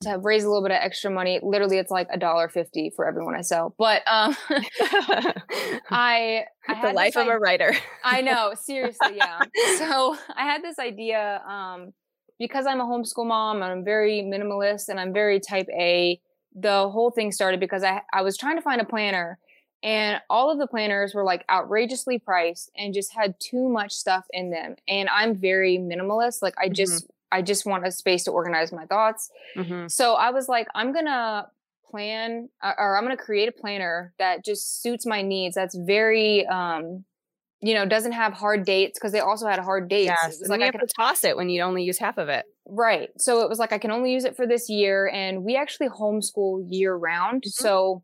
to 0.02 0.18
raise 0.22 0.44
a 0.44 0.48
little 0.48 0.64
bit 0.64 0.72
of 0.72 0.78
extra 0.82 1.12
money, 1.12 1.40
literally 1.42 1.78
it's 1.78 1.92
like 1.92 2.08
a 2.12 2.18
dollar 2.18 2.50
fifty 2.50 2.92
for 2.96 3.08
everyone 3.08 3.36
I 3.36 3.42
sell. 3.42 3.76
But 3.78 4.02
um, 4.08 4.36
I, 5.90 6.46
I 6.68 6.82
the 6.82 6.94
life 6.94 7.16
of 7.16 7.28
a 7.28 7.38
writer. 7.38 7.74
I 8.04 8.22
know, 8.22 8.54
seriously, 8.60 9.18
yeah. 9.18 9.40
so 9.78 10.18
I 10.36 10.44
had 10.44 10.64
this 10.64 10.80
idea 10.80 11.42
um, 11.48 11.94
because 12.40 12.66
I'm 12.66 12.82
a 12.82 12.86
homeschool 12.86 13.28
mom 13.28 13.62
and 13.62 13.72
I'm 13.72 13.86
very 13.86 14.22
minimalist 14.22 14.90
and 14.90 15.00
I'm 15.00 15.14
very 15.14 15.40
type 15.40 15.68
A. 15.70 16.20
The 16.54 16.90
whole 16.90 17.12
thing 17.12 17.32
started 17.32 17.60
because 17.60 17.84
I 17.84 18.02
I 18.14 18.22
was 18.24 18.38
trying 18.38 18.58
to 18.58 18.62
find 18.62 18.82
a 18.82 18.86
planner 18.86 19.40
and 19.84 20.22
all 20.30 20.52
of 20.52 20.60
the 20.60 20.68
planners 20.68 21.14
were 21.14 21.24
like 21.24 21.44
outrageously 21.50 22.20
priced 22.20 22.72
and 22.78 22.94
just 22.94 23.14
had 23.14 23.36
too 23.40 23.68
much 23.70 23.94
stuff 23.94 24.26
in 24.32 24.52
them 24.52 24.76
and 24.88 25.10
i'm 25.10 25.36
very 25.36 25.78
minimalist 25.78 26.42
like 26.42 26.54
i 26.58 26.66
mm-hmm. 26.66 26.74
I 27.32 27.42
just 27.42 27.66
want 27.66 27.86
a 27.86 27.92
space 27.92 28.24
to 28.24 28.32
organize 28.32 28.72
my 28.72 28.86
thoughts 28.86 29.30
mm-hmm. 29.56 29.88
so 29.88 30.16
i 30.16 30.30
was 30.30 30.48
like 30.48 30.68
i'm 30.76 30.94
gonna 30.94 31.48
plan 31.90 32.50
uh, 32.62 32.74
or 32.78 32.98
i'm 32.98 33.04
gonna 33.04 33.18
create 33.18 33.50
a 33.50 33.52
planner 33.52 34.14
that 34.20 34.44
just 34.44 34.82
suits 34.82 35.06
my 35.06 35.22
needs 35.22 35.56
that's 35.56 35.76
very 35.76 36.46
um 36.48 37.04
you 37.62 37.74
know 37.74 37.86
doesn't 37.86 38.14
have 38.14 38.34
hard 38.34 38.66
dates 38.66 38.98
because 38.98 39.12
they 39.12 39.20
also 39.20 39.48
had 39.48 39.60
hard 39.60 39.88
dates 39.88 40.14
yes. 40.24 40.42
like 40.48 40.60
you 40.60 40.64
I 40.64 40.66
have 40.68 40.76
can, 40.76 40.88
to 40.88 40.94
toss 40.96 41.24
it 41.24 41.36
when 41.36 41.50
you 41.50 41.62
only 41.62 41.84
use 41.84 41.98
half 41.98 42.18
of 42.18 42.30
it 42.30 42.46
right 42.68 43.10
so 43.18 43.42
it 43.42 43.50
was 43.50 43.60
like 43.60 43.74
i 43.74 43.78
can 43.78 43.92
only 43.92 44.12
use 44.14 44.24
it 44.24 44.36
for 44.36 44.48
this 44.48 44.70
year 44.70 45.10
and 45.14 45.44
we 45.44 45.56
actually 45.56 45.90
homeschool 45.90 46.66
year 46.70 46.96
round 46.96 47.44
mm-hmm. 47.44 47.64
so 47.64 48.04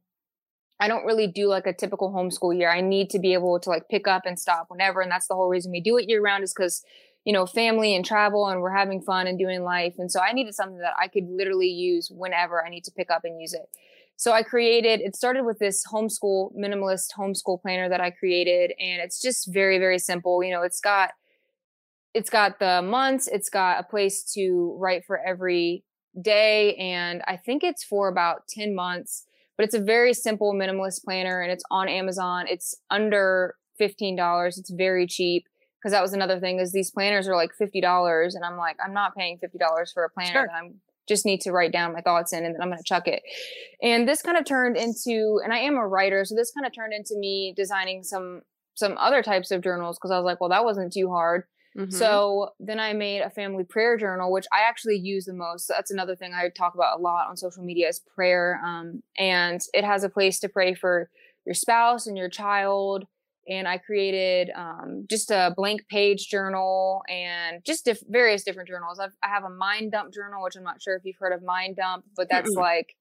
I 0.80 0.88
don't 0.88 1.06
really 1.06 1.28
do 1.28 1.48
like 1.48 1.66
a 1.66 1.74
typical 1.74 2.12
homeschool 2.12 2.58
year. 2.58 2.70
I 2.70 2.82
need 2.82 3.10
to 3.12 3.20
be 3.20 3.34
able 3.34 3.60
to 3.60 3.70
like 3.70 3.90
pick 3.90 4.08
up 4.08 4.24
and 4.26 4.38
stop 4.38 4.68
whenever. 4.70 5.02
And 5.02 5.12
that's 5.12 5.28
the 5.28 5.34
whole 5.34 5.50
reason 5.50 5.72
we 5.72 5.82
do 5.82 5.98
it 5.98 6.08
year 6.08 6.22
round 6.22 6.44
is 6.44 6.54
because, 6.54 6.84
you 7.28 7.34
know, 7.34 7.46
family 7.46 7.94
and 7.94 8.06
travel 8.06 8.48
and 8.48 8.62
we're 8.62 8.72
having 8.72 9.02
fun 9.02 9.28
and 9.28 9.38
doing 9.38 9.62
life. 9.62 9.96
And 9.98 10.10
so 10.10 10.22
I 10.22 10.32
needed 10.32 10.56
something 10.56 10.78
that 10.78 10.94
I 10.98 11.10
could 11.10 11.28
literally 11.28 11.68
use 11.68 12.10
whenever 12.10 12.66
I 12.66 12.70
need 12.70 12.86
to 12.86 12.92
pick 12.92 13.12
up 13.12 13.26
and 13.26 13.42
use 13.42 13.54
it. 13.54 13.68
So 14.16 14.32
I 14.32 14.44
created, 14.44 15.02
it 15.02 15.14
started 15.14 15.44
with 15.44 15.60
this 15.60 15.86
homeschool, 15.92 16.56
minimalist 16.58 17.08
homeschool 17.20 17.62
planner 17.62 17.90
that 17.90 18.00
I 18.00 18.12
created. 18.12 18.72
And 18.80 19.02
it's 19.02 19.22
just 19.22 19.54
very, 19.54 19.78
very 19.78 20.00
simple. 20.00 20.42
You 20.42 20.54
know, 20.54 20.62
it's 20.62 20.80
got, 20.80 21.12
it's 22.14 22.30
got 22.30 22.60
the 22.60 22.82
months, 22.82 23.28
it's 23.28 23.50
got 23.50 23.82
a 23.82 23.84
place 23.84 24.24
to 24.36 24.78
write 24.80 25.04
for 25.04 25.20
every 25.20 25.84
day. 26.22 26.76
And 26.76 27.24
I 27.28 27.36
think 27.36 27.62
it's 27.62 27.84
for 27.84 28.08
about 28.08 28.48
10 28.48 28.74
months 28.74 29.26
but 29.58 29.64
it's 29.64 29.74
a 29.74 29.82
very 29.82 30.14
simple 30.14 30.54
minimalist 30.54 31.04
planner 31.04 31.42
and 31.42 31.52
it's 31.52 31.64
on 31.72 31.90
Amazon. 31.90 32.46
It's 32.48 32.76
under 32.92 33.56
$15. 33.82 34.60
It's 34.60 34.70
very 34.70 35.08
cheap 35.08 35.48
because 35.80 35.92
that 35.92 36.02
was 36.02 36.14
another 36.14 36.40
thing 36.40 36.60
is 36.60 36.72
these 36.72 36.92
planners 36.92 37.28
are 37.28 37.36
like 37.36 37.52
$50 37.60 38.36
and 38.36 38.44
I'm 38.44 38.58
like 38.58 38.78
I'm 38.84 38.94
not 38.94 39.16
paying 39.16 39.38
$50 39.38 39.94
for 39.94 40.04
a 40.04 40.10
planner 40.10 40.32
sure. 40.32 40.48
that 40.48 40.56
I'm 40.56 40.76
just 41.08 41.26
need 41.26 41.42
to 41.42 41.52
write 41.52 41.72
down 41.72 41.94
my 41.94 42.02
thoughts 42.02 42.34
in 42.34 42.44
and 42.44 42.54
then 42.54 42.62
I'm 42.62 42.70
going 42.70 42.80
to 42.80 42.84
chuck 42.84 43.08
it. 43.08 43.24
And 43.82 44.08
this 44.08 44.22
kind 44.22 44.38
of 44.38 44.46
turned 44.46 44.76
into 44.76 45.40
and 45.44 45.54
I 45.54 45.60
am 45.60 45.78
a 45.78 45.88
writer 45.88 46.26
so 46.26 46.36
this 46.36 46.52
kind 46.52 46.66
of 46.66 46.74
turned 46.74 46.94
into 46.94 47.18
me 47.18 47.54
designing 47.56 48.04
some 48.04 48.42
some 48.76 48.96
other 48.98 49.24
types 49.24 49.50
of 49.52 49.62
journals 49.62 49.98
because 49.98 50.12
I 50.12 50.18
was 50.18 50.26
like 50.26 50.42
well 50.42 50.50
that 50.50 50.66
wasn't 50.66 50.94
too 50.94 51.10
hard. 51.10 51.44
Mm-hmm. 51.78 51.92
So 51.92 52.50
then 52.60 52.80
I 52.80 52.94
made 52.94 53.22
a 53.22 53.30
family 53.30 53.64
prayer 53.64 53.98
journal, 53.98 54.32
which 54.32 54.48
I 54.52 54.68
actually 54.68 54.98
use 54.98 55.26
the 55.26 55.34
most. 55.34 55.68
so 55.68 55.74
That's 55.76 55.92
another 55.92 56.16
thing 56.16 56.34
I 56.34 56.50
talk 56.50 56.74
about 56.74 56.98
a 56.98 57.02
lot 57.02 57.28
on 57.30 57.38
social 57.38 57.64
media 57.64 57.88
is 57.88 58.00
prayer. 58.00 58.60
Um, 58.66 59.04
and 59.18 59.62
it 59.74 59.84
has 59.84 60.04
a 60.04 60.10
place 60.10 60.40
to 60.40 60.50
pray 60.50 60.74
for 60.74 61.10
your 61.46 61.54
spouse 61.54 62.08
and 62.08 62.18
your 62.18 62.30
child. 62.30 63.06
And 63.50 63.68
I 63.68 63.78
created 63.78 64.52
um, 64.56 65.06
just 65.10 65.32
a 65.32 65.54
blank 65.56 65.88
page 65.90 66.28
journal 66.28 67.02
and 67.10 67.64
just 67.66 67.86
diff- 67.86 68.04
various 68.08 68.44
different 68.44 68.68
journals. 68.68 69.00
I've, 69.00 69.16
I 69.24 69.28
have 69.28 69.44
a 69.44 69.50
mind 69.50 69.92
dump 69.92 70.14
journal, 70.14 70.44
which 70.44 70.56
I'm 70.56 70.64
not 70.64 70.82
sure 70.82 70.96
if 70.96 71.04
you've 71.06 71.18
heard 71.20 71.34
of 71.34 71.44
mind 71.44 71.78
dump, 71.78 72.06
but 72.16 72.28
that's 72.30 72.52
like 72.52 72.96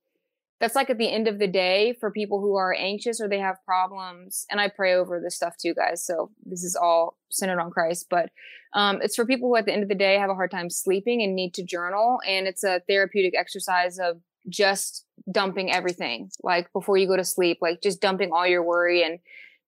that's 0.61 0.74
like 0.74 0.88
at 0.88 0.99
the 0.99 1.11
end 1.11 1.28
of 1.28 1.38
the 1.38 1.47
day 1.47 1.94
for 2.01 2.11
people 2.11 2.40
who 2.40 2.57
are 2.57 2.74
anxious 2.74 3.20
or 3.20 3.28
they 3.28 3.38
have 3.38 3.57
problems 3.64 4.47
and 4.51 4.61
i 4.61 4.68
pray 4.68 4.94
over 4.94 5.20
this 5.20 5.36
stuff 5.36 5.57
too 5.57 5.74
guys 5.74 6.05
so 6.05 6.30
this 6.44 6.62
is 6.62 6.76
all 6.76 7.16
centered 7.30 7.61
on 7.61 7.70
christ 7.70 8.07
but 8.11 8.30
um, 8.72 9.01
it's 9.01 9.16
for 9.16 9.24
people 9.24 9.49
who 9.49 9.57
at 9.57 9.64
the 9.64 9.72
end 9.72 9.82
of 9.82 9.88
the 9.88 9.94
day 9.94 10.18
have 10.18 10.28
a 10.28 10.34
hard 10.34 10.51
time 10.51 10.68
sleeping 10.68 11.22
and 11.22 11.34
need 11.34 11.55
to 11.55 11.62
journal 11.62 12.18
and 12.26 12.47
it's 12.47 12.64
a 12.64 12.80
therapeutic 12.88 13.34
exercise 13.36 13.99
of 13.99 14.20
just 14.49 15.05
dumping 15.30 15.72
everything 15.72 16.30
like 16.42 16.72
before 16.72 16.97
you 16.97 17.07
go 17.07 17.16
to 17.16 17.24
sleep 17.24 17.59
like 17.61 17.82
just 17.82 18.01
dumping 18.01 18.30
all 18.32 18.47
your 18.47 18.62
worry 18.62 19.03
and 19.03 19.18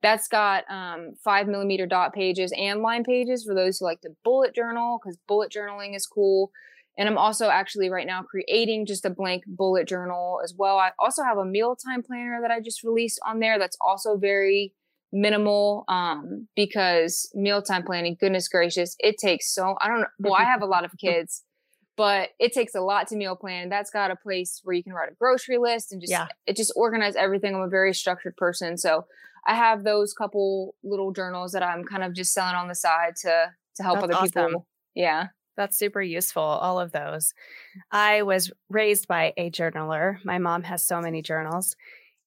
that's 0.03 0.29
got 0.29 0.65
um, 0.71 1.15
five 1.25 1.49
millimeter 1.49 1.87
dot 1.87 2.15
pages 2.15 2.53
and 2.57 2.83
line 2.83 3.05
pages 3.05 3.45
for 3.45 3.55
those 3.55 3.79
who 3.79 3.85
like 3.85 4.01
to 4.03 4.11
bullet 4.25 4.55
journal 4.55 5.01
because 5.03 5.19
bullet 5.27 5.53
journaling 5.53 5.97
is 5.97 6.07
cool 6.07 6.51
and 6.99 7.09
I'm 7.09 7.17
also 7.17 7.49
actually 7.49 7.91
right 7.91 8.07
now 8.07 8.23
creating 8.23 8.85
just 8.85 9.05
a 9.05 9.11
blank 9.11 9.45
bullet 9.47 9.87
journal 9.87 10.41
as 10.43 10.53
well. 10.59 10.79
I 10.79 10.91
also 10.99 11.23
have 11.23 11.39
a 11.39 11.45
mealtime 11.45 12.03
planner 12.03 12.41
that 12.43 12.51
I 12.51 12.61
just 12.61 12.83
released 12.83 13.21
on 13.25 13.39
there 13.39 13.57
that's 13.57 13.77
also 13.81 14.17
very 14.17 14.75
minimal 15.13 15.85
um, 15.87 16.49
because 16.57 17.31
mealtime 17.35 17.85
planning, 17.85 18.17
goodness 18.19 18.49
gracious, 18.49 18.97
it 18.99 19.17
takes 19.17 19.55
so 19.55 19.77
I 19.81 19.87
don't 19.87 20.01
know. 20.01 20.07
Well, 20.19 20.35
I 20.35 20.43
have 20.43 20.61
a 20.61 20.67
lot 20.67 20.85
of 20.85 20.91
kids, 21.01 21.45
but 21.97 22.31
it 22.41 22.53
takes 22.53 22.75
a 22.75 22.81
lot 22.81 23.07
to 23.09 23.17
meal 23.17 23.37
plan. 23.37 23.69
That's 23.69 23.91
got 23.91 24.11
a 24.11 24.17
place 24.17 24.61
where 24.65 24.75
you 24.75 24.83
can 24.83 24.93
write 24.93 25.13
a 25.13 25.15
grocery 25.15 25.59
list 25.59 25.93
and 25.93 26.01
just 26.01 26.11
yeah. 26.11 26.27
it 26.47 26.57
just 26.57 26.73
organize 26.75 27.15
everything. 27.15 27.55
I'm 27.55 27.63
a 27.63 27.69
very 27.69 27.95
structured 27.95 28.37
person. 28.37 28.77
So 28.77 29.07
I 29.47 29.55
have 29.55 29.85
those 29.85 30.13
couple 30.13 30.75
little 30.83 31.13
journals 31.13 31.53
that 31.53 31.63
I'm 31.63 31.85
kind 31.85 32.03
of 32.03 32.15
just 32.15 32.33
selling 32.33 32.55
on 32.55 32.69
the 32.69 32.75
side 32.75 33.17
to 33.23 33.53
to 33.77 33.83
help 33.83 34.01
that's 34.01 34.05
other 34.05 34.15
awesome. 34.15 34.47
people. 34.47 34.67
Yeah. 34.95 35.29
That's 35.57 35.77
super 35.77 36.01
useful, 36.01 36.43
all 36.43 36.79
of 36.79 36.93
those. 36.93 37.35
I 37.91 38.23
was 38.23 38.53
raised 38.69 39.09
by 39.09 39.33
a 39.37 39.51
journaler. 39.51 40.25
My 40.25 40.39
mom 40.39 40.63
has 40.63 40.85
so 40.85 41.01
many 41.01 41.21
journals. 41.21 41.75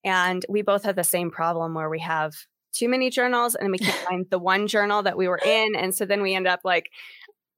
And 0.04 0.46
we 0.50 0.64
both 0.64 0.84
have 0.84 0.96
the 0.96 1.04
same 1.04 1.32
problem 1.32 1.74
where 1.74 1.90
we 1.90 2.00
have 2.00 2.34
too 2.74 2.90
many 2.90 3.10
journals 3.10 3.56
and 3.56 3.66
then 3.66 3.72
we 3.72 3.78
can't 3.78 3.96
find 4.10 4.26
the 4.30 4.40
one 4.40 4.68
journal 4.68 5.04
that 5.04 5.18
we 5.18 5.28
were 5.28 5.40
in. 5.46 5.76
And 5.76 5.96
so 5.96 6.06
then 6.06 6.22
we 6.22 6.36
end 6.36 6.48
up 6.48 6.62
like 6.64 6.90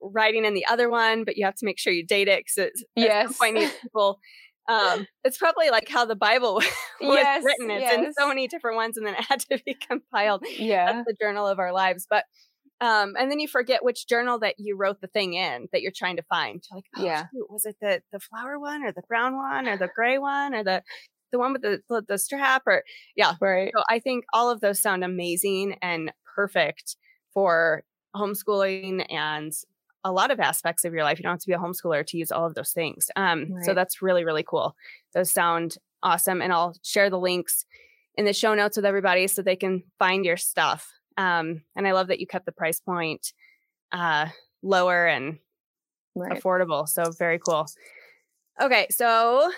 writing 0.01 0.45
in 0.45 0.54
the 0.54 0.66
other 0.68 0.89
one, 0.89 1.24
but 1.24 1.38
you 1.38 1.45
have 1.45 1.56
to 1.56 1.66
make 1.66 1.80
sure 1.80 1.93
you 1.93 2.06
date 2.06 2.28
it 2.28 2.45
because 2.45 2.72
yes. 2.95 3.30
at 3.30 3.36
some 3.36 3.54
point 3.56 3.74
people 3.82 4.20
um 4.68 5.05
it's 5.24 5.38
probably 5.38 5.70
like 5.70 5.89
how 5.89 6.05
the 6.05 6.16
bible 6.16 6.55
was 7.01 7.18
yes, 7.18 7.43
written. 7.43 7.70
It's 7.70 7.82
yes. 7.82 8.05
in 8.05 8.14
so 8.14 8.28
many 8.28 8.47
different 8.47 8.78
ones 8.78 8.97
and 8.97 9.05
then 9.05 9.16
it 9.16 9.26
had 9.28 9.41
to 9.41 9.61
be 9.66 9.74
compiled. 9.88 10.43
Yeah. 10.57 10.91
That's 10.91 11.07
the 11.07 11.16
journal 11.20 11.47
of 11.47 11.59
our 11.59 11.74
lives 11.74 12.07
but 12.09 12.26
um 12.82 13.16
and 13.18 13.30
then 13.30 13.39
you 13.39 13.47
forget 13.47 13.84
which 13.84 14.07
journal 14.07 14.39
that 14.39 14.55
you 14.57 14.76
wrote 14.78 15.01
the 15.01 15.07
thing 15.07 15.34
in 15.34 15.68
that 15.72 15.82
you're 15.82 15.91
trying 15.95 16.18
to 16.18 16.24
find. 16.24 16.64
You're 16.70 16.78
like 16.78 16.86
oh, 16.97 17.03
yeah. 17.03 17.26
shoot, 17.34 17.51
was 17.51 17.66
it 17.66 17.76
the 17.82 18.01
the 18.11 18.20
flower 18.20 18.59
one 18.59 18.84
or 18.84 18.91
the 18.91 19.03
brown 19.07 19.36
one 19.36 19.68
or 19.68 19.78
the 19.78 19.89
gray 19.93 20.18
one 20.18 20.53
or 20.53 20.64
the 20.64 20.84
the 21.32 21.39
one 21.39 21.53
with 21.53 21.61
the 21.61 21.82
the, 21.89 22.03
the 22.07 22.18
strap? 22.18 22.64
Or 22.66 22.84
yeah. 23.16 23.34
Right. 23.41 23.72
So 23.76 23.84
i 23.89 23.99
think 23.99 24.26
all 24.34 24.49
of 24.49 24.61
those 24.61 24.82
sound 24.82 25.03
amazing 25.03 25.78
and 25.82 26.11
perfect 26.36 26.95
for 27.34 27.84
homeschooling 28.16 29.05
and 29.11 29.51
a 30.04 30.12
lot 30.12 30.32
of 30.32 30.39
aspects 30.39 30.86
of 30.86 30.93
your 30.93 31.04
life. 31.04 31.18
You 31.18 31.24
don't 31.24 31.34
have 31.34 31.39
to 31.39 31.47
be 31.47 31.54
a 31.54 31.58
homeschooler 31.58 32.06
to 32.08 32.18
use 32.18 32.32
all 32.32 32.45
of 32.45 32.56
those 32.56 32.72
things. 32.72 33.10
Um, 33.16 33.54
right. 33.54 33.66
So 33.66 33.74
that's 33.74 34.01
really, 34.01 34.26
really 34.26 34.43
cool. 34.43 34.76
Those 35.14 35.32
sound 35.32 35.78
awesome. 36.01 36.41
And 36.41 36.51
I'll 36.51 36.76
share 36.84 37.10
the 37.10 37.20
links 37.20 37.66
in 38.16 38.26
the 38.26 38.34
show 38.34 38.54
notes 38.54 38.78
with 38.78 38.86
everybody 38.86 39.28
so 39.28 39.41
they 39.41 39.56
can 39.56 39.84
find 39.99 40.26
your 40.26 40.38
stuff. 40.38 40.91
Um, 41.18 41.64
and 41.76 41.88
I 41.88 41.93
love 41.93 42.08
that 42.08 42.20
you 42.20 42.28
kept 42.28 42.45
the 42.45 42.51
price 42.51 42.80
point 42.80 43.34
uh, 43.91 44.28
lower 44.62 45.06
and 45.06 45.38
right. 46.16 46.32
affordable. 46.32 46.88
So 46.88 47.12
very 47.12 47.39
cool. 47.39 47.68
Okay. 48.62 48.88
So 48.91 49.51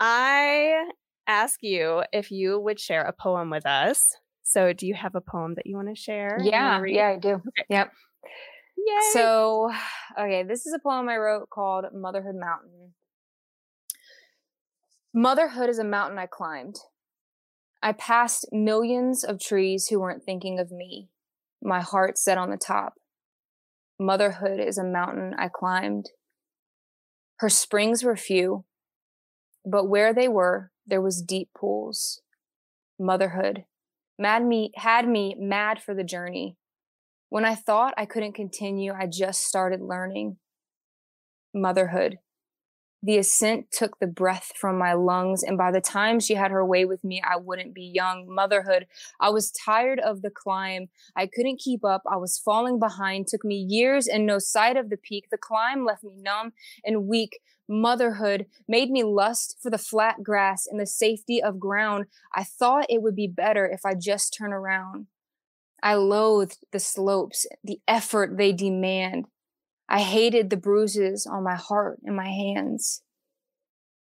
I 0.00 0.90
ask 1.26 1.62
you 1.62 2.02
if 2.12 2.30
you 2.30 2.58
would 2.58 2.80
share 2.80 3.02
a 3.02 3.12
poem 3.12 3.50
with 3.50 3.64
us. 3.64 4.14
So 4.42 4.72
do 4.72 4.86
you 4.86 4.94
have 4.94 5.14
a 5.14 5.20
poem 5.20 5.54
that 5.54 5.66
you 5.66 5.76
want 5.76 5.88
to 5.88 5.94
share? 5.94 6.38
Yeah. 6.42 6.82
Yeah, 6.84 7.08
I 7.10 7.16
do. 7.16 7.34
Okay. 7.34 7.64
Yep. 7.70 7.92
Yay. 8.76 9.12
So, 9.12 9.70
okay, 10.18 10.42
this 10.42 10.66
is 10.66 10.74
a 10.74 10.78
poem 10.78 11.08
I 11.08 11.16
wrote 11.16 11.50
called 11.50 11.86
Motherhood 11.94 12.36
Mountain. 12.36 12.94
Motherhood 15.14 15.70
is 15.70 15.78
a 15.78 15.84
mountain 15.84 16.18
I 16.18 16.26
climbed. 16.26 16.76
I 17.82 17.92
passed 17.92 18.48
millions 18.50 19.24
of 19.24 19.38
trees 19.38 19.88
who 19.88 20.00
weren't 20.00 20.24
thinking 20.24 20.58
of 20.58 20.70
me, 20.70 21.10
my 21.62 21.80
heart 21.80 22.18
set 22.18 22.38
on 22.38 22.50
the 22.50 22.56
top. 22.56 22.94
Motherhood 23.98 24.58
is 24.58 24.78
a 24.78 24.84
mountain 24.84 25.34
I 25.38 25.48
climbed. 25.48 26.10
Her 27.36 27.48
springs 27.48 28.02
were 28.02 28.16
few, 28.16 28.64
but 29.64 29.88
where 29.88 30.12
they 30.12 30.28
were, 30.28 30.72
there 30.86 31.02
was 31.02 31.22
deep 31.22 31.50
pools. 31.56 32.20
Motherhood 32.98 33.64
mad 34.18 34.44
me 34.44 34.72
had 34.76 35.08
me 35.08 35.34
mad 35.38 35.82
for 35.82 35.94
the 35.94 36.04
journey 36.04 36.56
when 37.28 37.44
I 37.44 37.54
thought 37.54 37.94
I 37.96 38.06
couldn't 38.06 38.34
continue, 38.34 38.92
I 38.92 39.06
just 39.06 39.42
started 39.44 39.80
learning 39.80 40.36
motherhood. 41.54 42.18
The 43.02 43.18
ascent 43.18 43.70
took 43.70 43.98
the 43.98 44.06
breath 44.06 44.52
from 44.56 44.78
my 44.78 44.94
lungs, 44.94 45.42
and 45.42 45.58
by 45.58 45.70
the 45.70 45.82
time 45.82 46.20
she 46.20 46.36
had 46.36 46.50
her 46.50 46.64
way 46.64 46.86
with 46.86 47.04
me, 47.04 47.20
I 47.22 47.36
wouldn't 47.36 47.74
be 47.74 47.92
young. 47.94 48.26
Motherhood, 48.26 48.86
I 49.20 49.28
was 49.28 49.52
tired 49.52 50.00
of 50.00 50.22
the 50.22 50.30
climb. 50.30 50.88
I 51.14 51.26
couldn't 51.26 51.60
keep 51.60 51.84
up. 51.84 52.00
I 52.10 52.16
was 52.16 52.38
falling 52.38 52.78
behind. 52.78 53.26
Took 53.26 53.44
me 53.44 53.56
years 53.56 54.06
and 54.06 54.24
no 54.24 54.38
sight 54.38 54.78
of 54.78 54.88
the 54.88 54.96
peak. 54.96 55.26
The 55.30 55.36
climb 55.36 55.84
left 55.84 56.02
me 56.02 56.14
numb 56.16 56.54
and 56.82 57.06
weak. 57.06 57.40
Motherhood 57.68 58.46
made 58.66 58.90
me 58.90 59.04
lust 59.04 59.58
for 59.62 59.68
the 59.68 59.76
flat 59.76 60.22
grass 60.22 60.66
and 60.66 60.80
the 60.80 60.86
safety 60.86 61.42
of 61.42 61.60
ground. 61.60 62.06
I 62.34 62.42
thought 62.42 62.86
it 62.88 63.02
would 63.02 63.16
be 63.16 63.28
better 63.28 63.66
if 63.66 63.84
I 63.84 63.94
just 63.94 64.34
turn 64.34 64.52
around. 64.54 65.08
I 65.84 65.96
loathed 65.96 66.64
the 66.72 66.80
slopes, 66.80 67.46
the 67.62 67.78
effort 67.86 68.38
they 68.38 68.54
demand. 68.54 69.26
I 69.86 70.00
hated 70.00 70.48
the 70.48 70.56
bruises 70.56 71.28
on 71.30 71.44
my 71.44 71.56
heart 71.56 72.00
and 72.02 72.16
my 72.16 72.30
hands. 72.30 73.02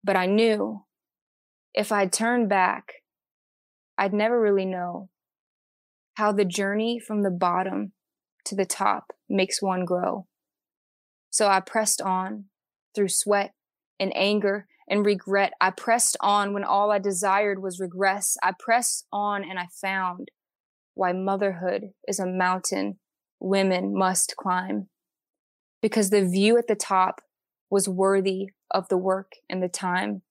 But 0.05 0.15
I 0.15 0.27
knew 0.27 0.85
if 1.73 1.91
I'd 1.91 2.13
turned 2.13 2.51
back, 2.51 2.93
I'd 3.97 4.13
never 4.13 4.39
really 4.39 4.67
know 4.67 5.09
how 6.15 6.33
the 6.33 6.45
journey 6.45 6.99
from 6.99 7.23
the 7.23 7.31
bottom 7.31 7.93
to 8.45 8.55
the 8.55 8.67
top 8.67 9.15
makes 9.27 9.63
one 9.63 9.87
grow. 9.87 10.27
So 11.31 11.49
I 11.49 11.61
pressed 11.61 12.03
on 12.03 12.45
through 12.95 13.09
sweat 13.09 13.55
and 13.99 14.13
anger 14.15 14.67
and 14.87 15.07
regret. 15.07 15.55
I 15.63 15.71
pressed 15.71 16.19
on 16.21 16.53
when 16.53 16.63
all 16.63 16.93
I 16.93 16.99
desired 16.99 17.63
was 17.63 17.81
regress. 17.81 18.37
I 18.43 18.53
pressed 18.59 19.07
on 19.11 19.43
and 19.43 19.59
I 19.59 19.69
found 19.81 20.31
why 20.95 21.13
motherhood 21.13 21.91
is 22.07 22.19
a 22.19 22.27
mountain 22.27 22.99
women 23.41 23.97
must 23.97 24.35
climb. 24.37 24.89
Because 25.83 26.11
the 26.11 26.27
view 26.27 26.57
at 26.57 26.67
the 26.67 26.75
top 26.75 27.21
was 27.71 27.89
worthy 27.89 28.51
of 28.71 28.89
the 28.89 28.97
work 28.97 29.33
and 29.51 29.63
the 29.63 29.69
time. 29.69 30.23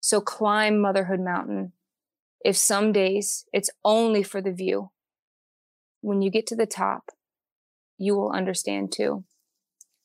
So 0.00 0.20
climb 0.20 0.80
Motherhood 0.80 1.20
Mountain. 1.20 1.72
If 2.44 2.56
some 2.56 2.92
days 2.92 3.44
it's 3.52 3.70
only 3.84 4.22
for 4.22 4.40
the 4.40 4.52
view, 4.52 4.90
when 6.00 6.22
you 6.22 6.30
get 6.30 6.46
to 6.46 6.56
the 6.56 6.66
top, 6.66 7.10
you 7.98 8.14
will 8.14 8.30
understand 8.30 8.92
too. 8.92 9.24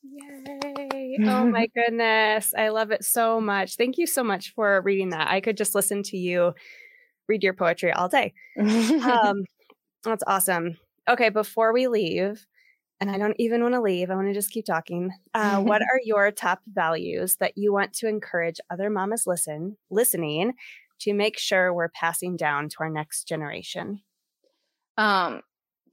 Yay. 0.02 1.18
Oh 1.24 1.44
my 1.44 1.66
goodness. 1.74 2.52
I 2.56 2.68
love 2.70 2.90
it 2.90 3.04
so 3.04 3.40
much. 3.40 3.76
Thank 3.76 3.98
you 3.98 4.06
so 4.06 4.24
much 4.24 4.52
for 4.54 4.80
reading 4.82 5.10
that. 5.10 5.28
I 5.28 5.40
could 5.40 5.56
just 5.56 5.74
listen 5.74 6.02
to 6.04 6.16
you 6.16 6.54
read 7.28 7.42
your 7.42 7.54
poetry 7.54 7.92
all 7.92 8.08
day. 8.08 8.32
um, 8.58 9.44
that's 10.04 10.24
awesome. 10.26 10.76
Okay, 11.08 11.28
before 11.28 11.72
we 11.72 11.88
leave, 11.88 12.46
and 13.00 13.10
I 13.10 13.18
don't 13.18 13.34
even 13.38 13.62
want 13.62 13.74
to 13.74 13.80
leave, 13.80 14.10
I 14.10 14.14
want 14.14 14.28
to 14.28 14.34
just 14.34 14.52
keep 14.52 14.64
talking. 14.64 15.10
Uh, 15.34 15.60
what 15.60 15.82
are 15.92 16.00
your 16.04 16.30
top 16.30 16.60
values 16.72 17.36
that 17.36 17.58
you 17.58 17.72
want 17.72 17.92
to 17.94 18.08
encourage 18.08 18.60
other 18.70 18.90
mamas 18.90 19.24
listen 19.26 19.76
listening 19.90 20.52
to 21.00 21.12
make 21.12 21.38
sure 21.38 21.74
we're 21.74 21.88
passing 21.88 22.36
down 22.36 22.68
to 22.68 22.76
our 22.80 22.90
next 22.90 23.26
generation? 23.26 24.02
Um, 24.96 25.42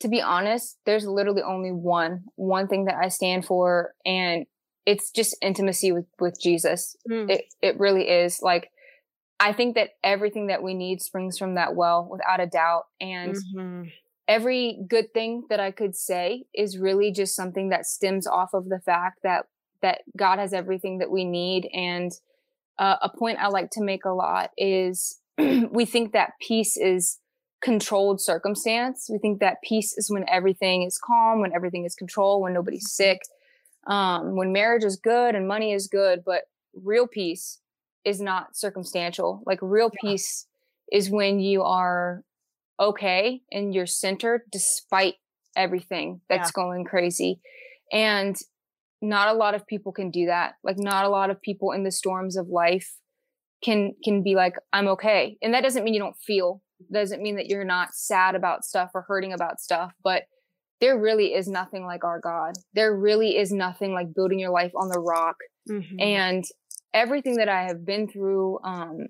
to 0.01 0.07
be 0.07 0.21
honest, 0.21 0.77
there's 0.85 1.05
literally 1.05 1.41
only 1.41 1.71
one 1.71 2.25
one 2.35 2.67
thing 2.67 2.85
that 2.85 2.95
I 2.95 3.09
stand 3.09 3.45
for, 3.45 3.95
and 4.05 4.45
it's 4.85 5.11
just 5.11 5.35
intimacy 5.41 5.91
with 5.91 6.05
with 6.19 6.39
Jesus. 6.39 6.95
Mm. 7.09 7.29
It 7.29 7.45
it 7.61 7.79
really 7.79 8.07
is 8.07 8.41
like 8.41 8.69
I 9.39 9.53
think 9.53 9.75
that 9.75 9.91
everything 10.03 10.47
that 10.47 10.61
we 10.61 10.73
need 10.73 11.01
springs 11.01 11.37
from 11.37 11.55
that 11.55 11.75
well, 11.75 12.07
without 12.09 12.41
a 12.41 12.45
doubt. 12.45 12.83
And 12.99 13.35
mm-hmm. 13.35 13.83
every 14.27 14.79
good 14.87 15.13
thing 15.13 15.43
that 15.49 15.59
I 15.59 15.71
could 15.71 15.95
say 15.95 16.43
is 16.53 16.77
really 16.77 17.11
just 17.11 17.35
something 17.35 17.69
that 17.69 17.85
stems 17.85 18.27
off 18.27 18.53
of 18.53 18.67
the 18.69 18.79
fact 18.79 19.19
that 19.23 19.45
that 19.81 20.01
God 20.17 20.39
has 20.39 20.53
everything 20.53 20.97
that 20.97 21.09
we 21.09 21.23
need. 21.23 21.69
And 21.73 22.11
uh, 22.77 22.97
a 23.01 23.09
point 23.09 23.39
I 23.39 23.47
like 23.47 23.69
to 23.71 23.81
make 23.81 24.03
a 24.03 24.09
lot 24.09 24.51
is 24.57 25.19
we 25.37 25.85
think 25.85 26.11
that 26.11 26.33
peace 26.41 26.75
is 26.75 27.19
controlled 27.61 28.21
circumstance. 28.21 29.07
We 29.09 29.19
think 29.19 29.39
that 29.39 29.61
peace 29.63 29.93
is 29.97 30.09
when 30.09 30.25
everything 30.27 30.83
is 30.83 30.99
calm, 31.01 31.39
when 31.39 31.53
everything 31.53 31.85
is 31.85 31.95
controlled, 31.95 32.41
when 32.41 32.53
nobody's 32.53 32.91
sick, 32.91 33.21
um, 33.87 34.35
when 34.35 34.51
marriage 34.51 34.83
is 34.83 34.97
good 34.97 35.33
and 35.33 35.47
money 35.47 35.71
is 35.71 35.87
good. 35.87 36.23
But 36.25 36.43
real 36.73 37.07
peace 37.07 37.59
is 38.09 38.19
not 38.19 38.57
circumstantial. 38.57 39.41
Like 39.45 39.59
real 39.61 39.91
yeah. 39.93 40.09
peace 40.09 40.47
is 40.91 41.09
when 41.09 41.39
you 41.39 41.63
are 41.63 42.23
okay 42.79 43.41
and 43.51 43.73
you're 43.73 43.85
centered 43.85 44.41
despite 44.51 45.15
everything 45.55 46.21
that's 46.29 46.49
yeah. 46.49 46.61
going 46.61 46.85
crazy. 46.85 47.39
And 47.91 48.35
not 49.01 49.29
a 49.29 49.37
lot 49.37 49.55
of 49.55 49.65
people 49.65 49.91
can 49.91 50.11
do 50.11 50.25
that. 50.25 50.55
Like 50.63 50.77
not 50.77 51.05
a 51.05 51.09
lot 51.09 51.29
of 51.29 51.41
people 51.41 51.71
in 51.71 51.83
the 51.83 51.91
storms 51.91 52.35
of 52.35 52.47
life 52.47 52.95
can 53.63 53.93
can 54.03 54.23
be 54.23 54.35
like 54.35 54.55
I'm 54.73 54.87
okay. 54.89 55.37
And 55.41 55.53
that 55.53 55.63
doesn't 55.63 55.83
mean 55.83 55.93
you 55.93 55.99
don't 55.99 56.17
feel. 56.17 56.61
Doesn't 56.91 57.21
mean 57.21 57.35
that 57.35 57.47
you're 57.47 57.65
not 57.65 57.93
sad 57.93 58.35
about 58.35 58.63
stuff 58.63 58.91
or 58.93 59.01
hurting 59.01 59.33
about 59.33 59.59
stuff, 59.59 59.93
but 60.03 60.23
there 60.79 60.97
really 60.97 61.33
is 61.33 61.47
nothing 61.47 61.85
like 61.85 62.05
our 62.05 62.19
God. 62.19 62.53
There 62.73 62.95
really 62.95 63.37
is 63.37 63.51
nothing 63.51 63.93
like 63.93 64.13
building 64.13 64.39
your 64.39 64.51
life 64.51 64.71
on 64.75 64.87
the 64.87 64.99
rock. 64.99 65.35
Mm-hmm. 65.69 65.99
And 65.99 66.45
everything 66.93 67.35
that 67.37 67.49
I 67.49 67.63
have 67.63 67.85
been 67.85 68.07
through, 68.07 68.59
um, 68.63 69.07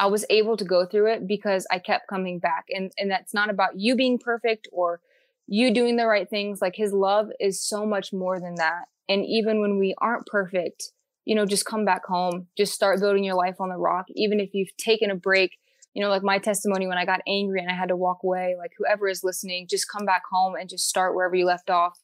I 0.00 0.06
was 0.06 0.24
able 0.30 0.56
to 0.56 0.64
go 0.64 0.86
through 0.86 1.12
it 1.12 1.26
because 1.26 1.66
I 1.70 1.78
kept 1.78 2.08
coming 2.08 2.38
back. 2.38 2.66
And, 2.70 2.92
and 2.98 3.10
that's 3.10 3.34
not 3.34 3.50
about 3.50 3.78
you 3.78 3.96
being 3.96 4.18
perfect 4.18 4.68
or 4.72 5.00
you 5.46 5.72
doing 5.72 5.96
the 5.96 6.06
right 6.06 6.28
things. 6.28 6.62
Like 6.62 6.76
his 6.76 6.92
love 6.92 7.28
is 7.40 7.62
so 7.62 7.84
much 7.84 8.12
more 8.12 8.38
than 8.38 8.56
that. 8.56 8.84
And 9.08 9.24
even 9.24 9.60
when 9.60 9.78
we 9.78 9.94
aren't 9.98 10.26
perfect, 10.26 10.92
you 11.24 11.34
know, 11.34 11.46
just 11.46 11.64
come 11.64 11.84
back 11.84 12.04
home, 12.04 12.46
just 12.56 12.74
start 12.74 13.00
building 13.00 13.24
your 13.24 13.34
life 13.34 13.56
on 13.60 13.70
the 13.70 13.76
rock. 13.76 14.06
Even 14.14 14.40
if 14.40 14.50
you've 14.52 14.76
taken 14.76 15.10
a 15.10 15.16
break, 15.16 15.58
you 15.94 16.02
know, 16.02 16.10
like 16.10 16.22
my 16.22 16.38
testimony 16.38 16.86
when 16.86 16.98
I 16.98 17.04
got 17.04 17.20
angry 17.26 17.60
and 17.60 17.70
I 17.70 17.74
had 17.74 17.88
to 17.88 17.96
walk 17.96 18.18
away, 18.22 18.54
like 18.56 18.72
whoever 18.78 19.08
is 19.08 19.24
listening, 19.24 19.66
just 19.68 19.90
come 19.90 20.06
back 20.06 20.22
home 20.30 20.54
and 20.54 20.68
just 20.68 20.88
start 20.88 21.14
wherever 21.14 21.34
you 21.34 21.44
left 21.44 21.70
off, 21.70 21.98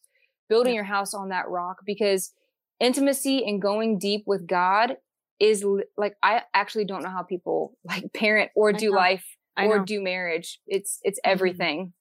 building 0.49 0.75
your 0.75 0.85
house 0.85 1.15
on 1.15 1.29
that 1.29 1.49
rock 1.49 1.79
because 1.87 2.33
intimacy 2.81 3.45
and 3.45 3.63
going 3.63 3.99
deep 3.99 4.25
with 4.27 4.47
God 4.47 4.97
is 5.41 5.65
like 5.97 6.17
I 6.23 6.43
actually 6.53 6.85
don't 6.85 7.03
know 7.03 7.11
how 7.11 7.23
people 7.23 7.77
like 7.85 8.13
parent 8.13 8.51
or 8.55 8.73
do 8.73 8.95
life 8.95 9.25
or 9.57 9.81
do 9.81 10.03
marriage. 10.03 10.61
It's 10.67 11.01
it's 11.03 11.19
mm-hmm. 11.21 11.33
everything. 11.33 11.93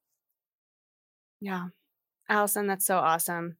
Yeah. 1.41 1.67
Alison, 2.30 2.67
that's 2.67 2.86
so 2.86 2.97
awesome. 2.97 3.57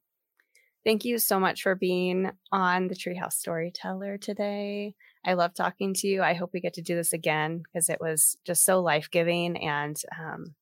Thank 0.84 1.04
you 1.04 1.18
so 1.18 1.40
much 1.40 1.62
for 1.62 1.74
being 1.74 2.30
on 2.52 2.88
the 2.88 2.94
Treehouse 2.94 3.34
Storyteller 3.34 4.18
today. 4.18 4.94
I 5.24 5.32
love 5.34 5.54
talking 5.54 5.94
to 5.94 6.06
you. 6.06 6.22
I 6.22 6.34
hope 6.34 6.50
we 6.52 6.60
get 6.60 6.74
to 6.74 6.82
do 6.82 6.94
this 6.94 7.14
again 7.14 7.62
because 7.62 7.88
it 7.88 7.98
was 8.00 8.36
just 8.44 8.64
so 8.64 8.80
life 8.80 9.10
giving. 9.10 9.56
And 9.56 9.96
um, 10.18 10.54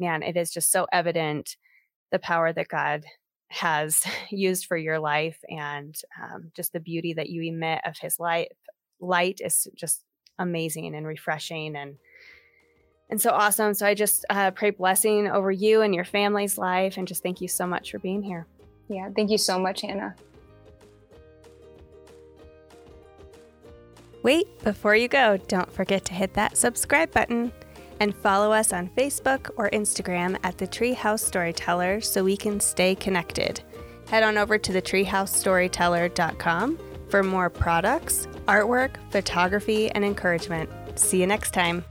man, 0.00 0.22
it 0.22 0.36
is 0.36 0.50
just 0.50 0.72
so 0.72 0.86
evident 0.92 1.56
the 2.10 2.18
power 2.18 2.52
that 2.52 2.68
God 2.68 3.04
has 3.48 4.04
used 4.30 4.66
for 4.66 4.76
your 4.76 4.98
life 4.98 5.38
and 5.48 6.00
um, 6.22 6.50
just 6.54 6.72
the 6.72 6.80
beauty 6.80 7.14
that 7.14 7.28
you 7.28 7.42
emit 7.42 7.80
of 7.84 7.96
his 7.98 8.18
life 8.18 8.48
light 9.00 9.40
is 9.44 9.68
just 9.74 10.02
amazing 10.38 10.94
and 10.94 11.06
refreshing 11.06 11.76
and 11.76 11.96
and 13.08 13.20
so 13.20 13.30
awesome. 13.30 13.72
So 13.74 13.86
i 13.86 13.94
just 13.94 14.24
uh, 14.30 14.50
pray 14.50 14.70
blessing 14.70 15.28
over 15.28 15.52
you 15.52 15.82
and 15.82 15.94
your 15.94 16.04
family's 16.04 16.58
life 16.58 16.96
and 16.96 17.06
just 17.06 17.22
thank 17.22 17.40
you 17.40 17.46
so 17.46 17.66
much 17.66 17.92
for 17.92 17.98
being 17.98 18.22
here. 18.22 18.46
Yeah 18.88 19.10
thank 19.14 19.30
you 19.30 19.38
so 19.38 19.58
much 19.58 19.82
hannah. 19.82 20.14
Wait 24.22 24.46
before 24.64 24.96
you 24.96 25.08
go 25.08 25.36
don't 25.36 25.72
forget 25.72 26.04
to 26.06 26.14
hit 26.14 26.34
that 26.34 26.56
subscribe 26.56 27.12
button 27.12 27.52
and 28.00 28.14
follow 28.14 28.52
us 28.52 28.72
on 28.72 28.90
Facebook 28.96 29.50
or 29.56 29.70
Instagram 29.70 30.38
at 30.42 30.58
the 30.58 30.66
Treehouse 30.66 31.20
Storyteller 31.20 32.00
so 32.00 32.24
we 32.24 32.36
can 32.36 32.60
stay 32.60 32.94
connected. 32.94 33.60
Head 34.08 34.22
on 34.22 34.38
over 34.38 34.58
to 34.58 34.72
the 34.72 34.82
treehousestoryteller.com 34.82 36.78
for 37.08 37.22
more 37.22 37.50
products, 37.50 38.26
artwork, 38.46 38.96
photography, 39.10 39.90
and 39.90 40.04
encouragement. 40.04 40.70
See 40.98 41.20
you 41.20 41.26
next 41.26 41.52
time. 41.52 41.84